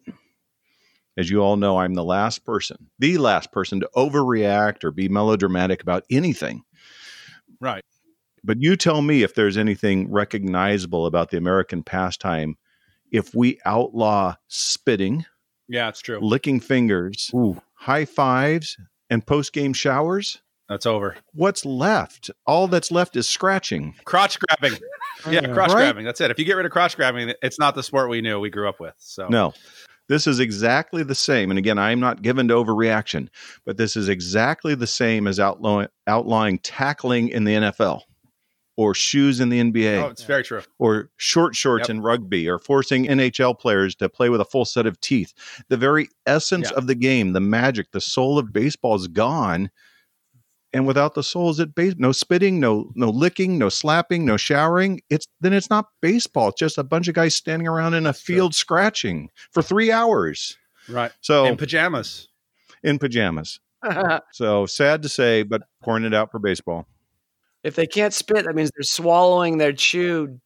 As 1.18 1.30
you 1.30 1.42
all 1.42 1.58
know, 1.58 1.78
I'm 1.78 1.96
the 1.96 2.04
last 2.04 2.46
person, 2.46 2.92
the 3.00 3.18
last 3.18 3.52
person 3.52 3.80
to 3.80 3.90
overreact 3.96 4.84
or 4.84 4.92
be 4.92 5.10
melodramatic 5.10 5.82
about 5.82 6.04
anything. 6.12 6.64
right. 7.60 7.84
But 8.44 8.62
you 8.62 8.76
tell 8.76 9.02
me 9.02 9.24
if 9.24 9.36
there's 9.36 9.58
anything 9.58 10.12
recognizable 10.12 11.06
about 11.06 11.30
the 11.32 11.38
American 11.38 11.84
pastime 11.84 12.58
if 13.12 13.34
we 13.34 13.60
outlaw 13.66 14.36
spitting, 14.48 15.26
Yeah, 15.68 15.90
it's 15.90 16.00
true. 16.02 16.20
licking 16.22 16.60
fingers, 16.60 17.32
high 17.74 18.06
fives, 18.06 18.78
and 19.10 19.26
post 19.26 19.52
game 19.54 19.74
showers. 19.74 20.42
That's 20.68 20.86
over. 20.86 21.18
What's 21.34 21.66
left? 21.66 22.30
All 22.46 22.68
that's 22.68 22.92
left 22.92 23.16
is 23.16 23.28
scratching. 23.28 23.96
Crotch 24.06 24.38
grabbing. 24.40 24.78
Yeah, 25.26 25.32
Yeah. 25.42 25.54
crotch 25.54 25.70
Right? 25.72 25.78
grabbing. 25.86 26.06
That's 26.06 26.22
it. 26.22 26.30
If 26.30 26.38
you 26.38 26.46
get 26.46 26.54
rid 26.54 26.68
of 26.68 26.72
crotch 26.72 26.96
grabbing, 26.96 27.34
it's 27.42 27.58
not 27.58 27.74
the 27.74 27.82
sport 27.82 28.10
we 28.12 28.22
knew, 28.22 28.40
we 28.40 28.52
grew 28.52 28.70
up 28.70 28.80
with. 28.80 28.94
So 29.00 29.28
No, 29.28 29.56
this 30.08 30.28
is 30.28 30.40
exactly 30.40 31.02
the 31.02 31.16
same. 31.16 31.50
And 31.50 31.58
again, 31.58 31.80
I'm 31.80 32.00
not 32.00 32.22
given 32.22 32.48
to 32.50 32.54
overreaction, 32.54 33.30
but 33.66 33.78
this 33.78 33.96
is 33.98 34.08
exactly 34.10 34.76
the 34.76 34.86
same 34.86 35.26
as 35.26 35.40
outlawing, 35.40 35.88
outlawing 36.06 36.60
tackling 36.60 37.30
in 37.30 37.44
the 37.46 37.54
NFL 37.56 38.02
or 38.80 38.94
shoes 38.96 39.42
in 39.42 39.50
the 39.50 39.60
NBA. 39.60 40.02
Oh, 40.02 40.08
it's 40.08 40.24
very 40.24 40.42
true. 40.42 40.62
or 40.78 41.10
short 41.18 41.54
shorts 41.54 41.90
Yep. 41.90 41.90
in 41.90 42.02
rugby 42.02 42.48
or 42.48 42.58
forcing 42.60 43.06
NHL 43.10 43.54
players 43.60 43.94
to 43.96 44.08
play 44.08 44.30
with 44.30 44.40
a 44.40 44.46
full 44.46 44.64
set 44.64 44.86
of 44.86 44.98
teeth. 45.02 45.34
The 45.68 45.76
very 45.76 46.08
essence 46.26 46.70
Yeah. 46.72 46.78
of 46.78 46.88
the 46.88 46.96
game, 46.96 47.34
the 47.34 47.42
magic, 47.42 47.92
the 47.92 48.00
soul 48.00 48.40
of 48.40 48.54
baseball 48.54 48.96
is 48.96 49.10
gone. 49.10 49.70
And 50.72 50.88
without 50.88 51.14
the 51.14 51.24
soul, 51.24 51.50
is 51.50 51.60
it 51.60 51.76
base? 51.76 51.96
No 51.98 52.14
spitting, 52.14 52.62
no 52.62 52.92
no 52.96 53.10
licking, 53.10 53.58
no 53.58 53.68
slapping, 53.68 54.24
no 54.24 54.38
showering. 54.38 55.02
It's 55.10 55.28
then 55.42 55.52
it's 55.52 55.70
not 55.70 55.88
baseball. 56.02 56.48
It's 56.50 56.60
just 56.60 56.78
a 56.78 56.84
bunch 56.84 57.10
of 57.10 57.16
guys 57.16 57.36
standing 57.36 57.68
around 57.68 57.96
in 57.96 58.06
a 58.06 58.10
That's 58.10 58.22
true. 58.24 58.36
field 58.36 58.56
scratching 58.56 59.30
for 59.52 59.62
three 59.62 59.92
hours. 59.92 60.56
Right. 60.88 61.12
So 61.20 61.46
In 61.48 61.58
pajamas. 61.58 62.30
in 62.82 62.98
pajamas. 62.98 63.60
So 64.32 64.66
sad 64.68 65.02
to 65.02 65.10
say, 65.10 65.44
but 65.44 65.64
pouring 65.84 66.06
it 66.06 66.14
out 66.14 66.32
for 66.32 66.40
baseball. 66.40 66.88
If 67.64 67.76
they 67.76 67.88
can't 67.88 68.14
spit, 68.14 68.46
that 68.46 68.56
means 68.56 68.72
they're 68.76 68.84
swallowing 68.84 69.58
their 69.58 69.74
chewed 69.74 70.40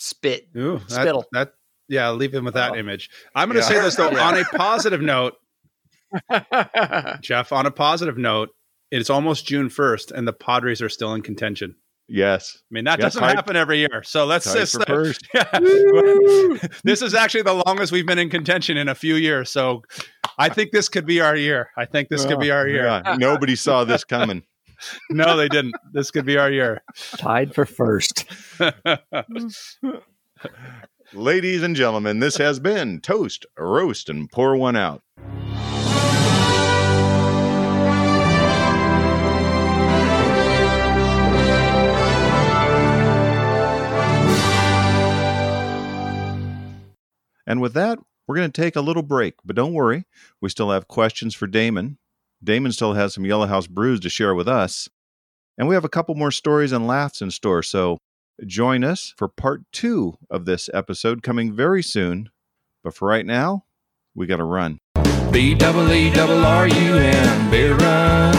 spit. 0.00 0.48
Ooh, 0.56 0.78
that, 0.78 0.90
Spittle. 0.90 1.24
That 1.32 1.52
yeah, 1.88 2.10
leave 2.10 2.32
him 2.32 2.44
with 2.44 2.54
that 2.54 2.72
Oh. 2.72 2.76
image. 2.76 3.10
I'm 3.34 3.48
going 3.50 3.60
to 3.60 3.66
Yeah. 3.72 3.80
say 3.80 3.84
this 3.84 3.96
though. 3.96 4.10
Yeah. 4.12 4.28
On 4.28 4.36
a 4.38 4.44
positive 4.44 5.00
note, 5.00 5.34
Jeff. 7.22 7.52
On 7.52 7.66
a 7.66 7.70
positive 7.70 8.16
note, 8.18 8.50
it's 8.90 9.10
almost 9.10 9.46
June 9.46 9.68
1st, 9.68 10.12
and 10.12 10.26
the 10.26 10.32
Padres 10.32 10.82
are 10.82 10.88
still 10.88 11.14
in 11.14 11.22
contention. 11.22 11.76
Yes. 12.08 12.58
I 12.58 12.74
mean, 12.74 12.84
that 12.84 12.98
Yeah, 12.98 13.04
doesn't 13.06 13.20
tied- 13.20 13.36
happen 13.36 13.54
every 13.56 13.78
year. 13.78 14.02
So 14.04 14.26
let's 14.26 14.44
Tied 14.44 14.56
just 14.56 14.74
for 14.74 14.84
first. 14.84 15.28
this 16.84 17.02
is 17.02 17.14
actually 17.14 17.42
the 17.42 17.62
longest 17.66 17.92
we've 17.92 18.06
been 18.06 18.18
in 18.18 18.30
contention 18.30 18.76
in 18.76 18.88
a 18.88 18.96
few 18.96 19.14
years. 19.14 19.48
So 19.50 19.82
I 20.36 20.48
think 20.48 20.72
this 20.72 20.88
could 20.88 21.06
be 21.06 21.20
our 21.20 21.36
year. 21.36 21.70
I 21.78 21.84
think 21.84 22.08
this 22.08 22.24
could 22.24 22.38
oh, 22.38 22.40
be 22.40 22.50
our 22.50 22.66
year. 22.66 22.84
Yeah, 22.86 23.16
nobody 23.18 23.54
saw 23.54 23.84
this 23.84 24.02
coming. 24.02 24.42
No, 25.10 25.36
they 25.36 25.48
didn't. 25.48 25.74
This 25.92 26.10
could 26.10 26.24
be 26.24 26.38
our 26.38 26.50
year. 26.50 26.82
Tied 27.16 27.54
for 27.54 27.66
first. 27.66 28.24
Ladies 31.12 31.62
and 31.62 31.76
gentlemen, 31.76 32.20
this 32.20 32.36
has 32.36 32.60
been 32.60 33.00
Toast, 33.00 33.44
Roast, 33.58 34.08
and 34.08 34.30
Pour 34.30 34.56
One 34.56 34.76
Out. 34.76 35.02
And 47.46 47.60
with 47.60 47.74
that, 47.74 47.98
we're 48.28 48.36
going 48.36 48.52
to 48.52 48.62
take 48.62 48.76
a 48.76 48.80
little 48.80 49.02
break, 49.02 49.34
but 49.44 49.56
don't 49.56 49.72
worry, 49.72 50.04
we 50.40 50.48
still 50.48 50.70
have 50.70 50.86
questions 50.86 51.34
for 51.34 51.48
Damon. 51.48 51.98
Damon 52.42 52.72
still 52.72 52.94
has 52.94 53.14
some 53.14 53.24
Yellahouz 53.24 53.68
brews 53.68 54.00
to 54.00 54.08
share 54.08 54.34
with 54.34 54.48
us. 54.48 54.88
And 55.58 55.68
we 55.68 55.74
have 55.74 55.84
a 55.84 55.90
couple 55.90 56.14
more 56.14 56.30
stories 56.30 56.72
and 56.72 56.86
laughs 56.86 57.20
in 57.20 57.30
store, 57.30 57.62
so 57.62 57.98
join 58.46 58.82
us 58.82 59.12
for 59.18 59.28
part 59.28 59.60
two 59.72 60.16
of 60.30 60.46
this 60.46 60.70
episode 60.72 61.22
coming 61.22 61.52
very 61.54 61.82
soon. 61.82 62.30
But 62.82 62.94
for 62.94 63.08
right 63.08 63.26
now, 63.26 63.64
we 64.14 64.26
got 64.26 64.38
to 64.38 64.44
run. 64.44 64.78
B 65.30 65.54
double 65.54 65.92
E 65.92 66.10
double 66.10 66.44
R 66.44 66.66
U 66.66 66.94
N 66.94 67.50
beer 67.50 67.76
run. 67.76 68.32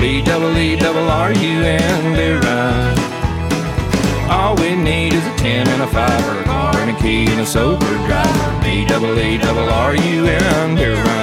B 0.00 0.22
double 0.24 0.56
E 0.56 0.76
double 0.76 1.08
R 1.10 1.30
U 1.30 1.62
N 1.62 2.16
beer 2.16 2.40
run. 2.40 2.98
All 4.30 4.56
we 4.56 4.74
need 4.74 5.12
is 5.12 5.26
a 5.26 5.36
ten 5.36 5.68
and 5.68 5.82
a 5.82 5.86
five, 5.88 6.26
or 6.26 6.40
a 6.40 6.44
car 6.44 6.76
and 6.78 6.96
a 6.96 7.00
key 7.02 7.30
and 7.30 7.40
a 7.40 7.46
sober 7.46 7.86
driver. 8.06 8.62
B 8.62 8.86
double 8.86 9.18
E 9.18 9.36
double 9.36 9.68
R 9.68 9.94
U 9.94 10.26
N 10.26 10.74
beer 10.74 10.94
run. 10.94 11.21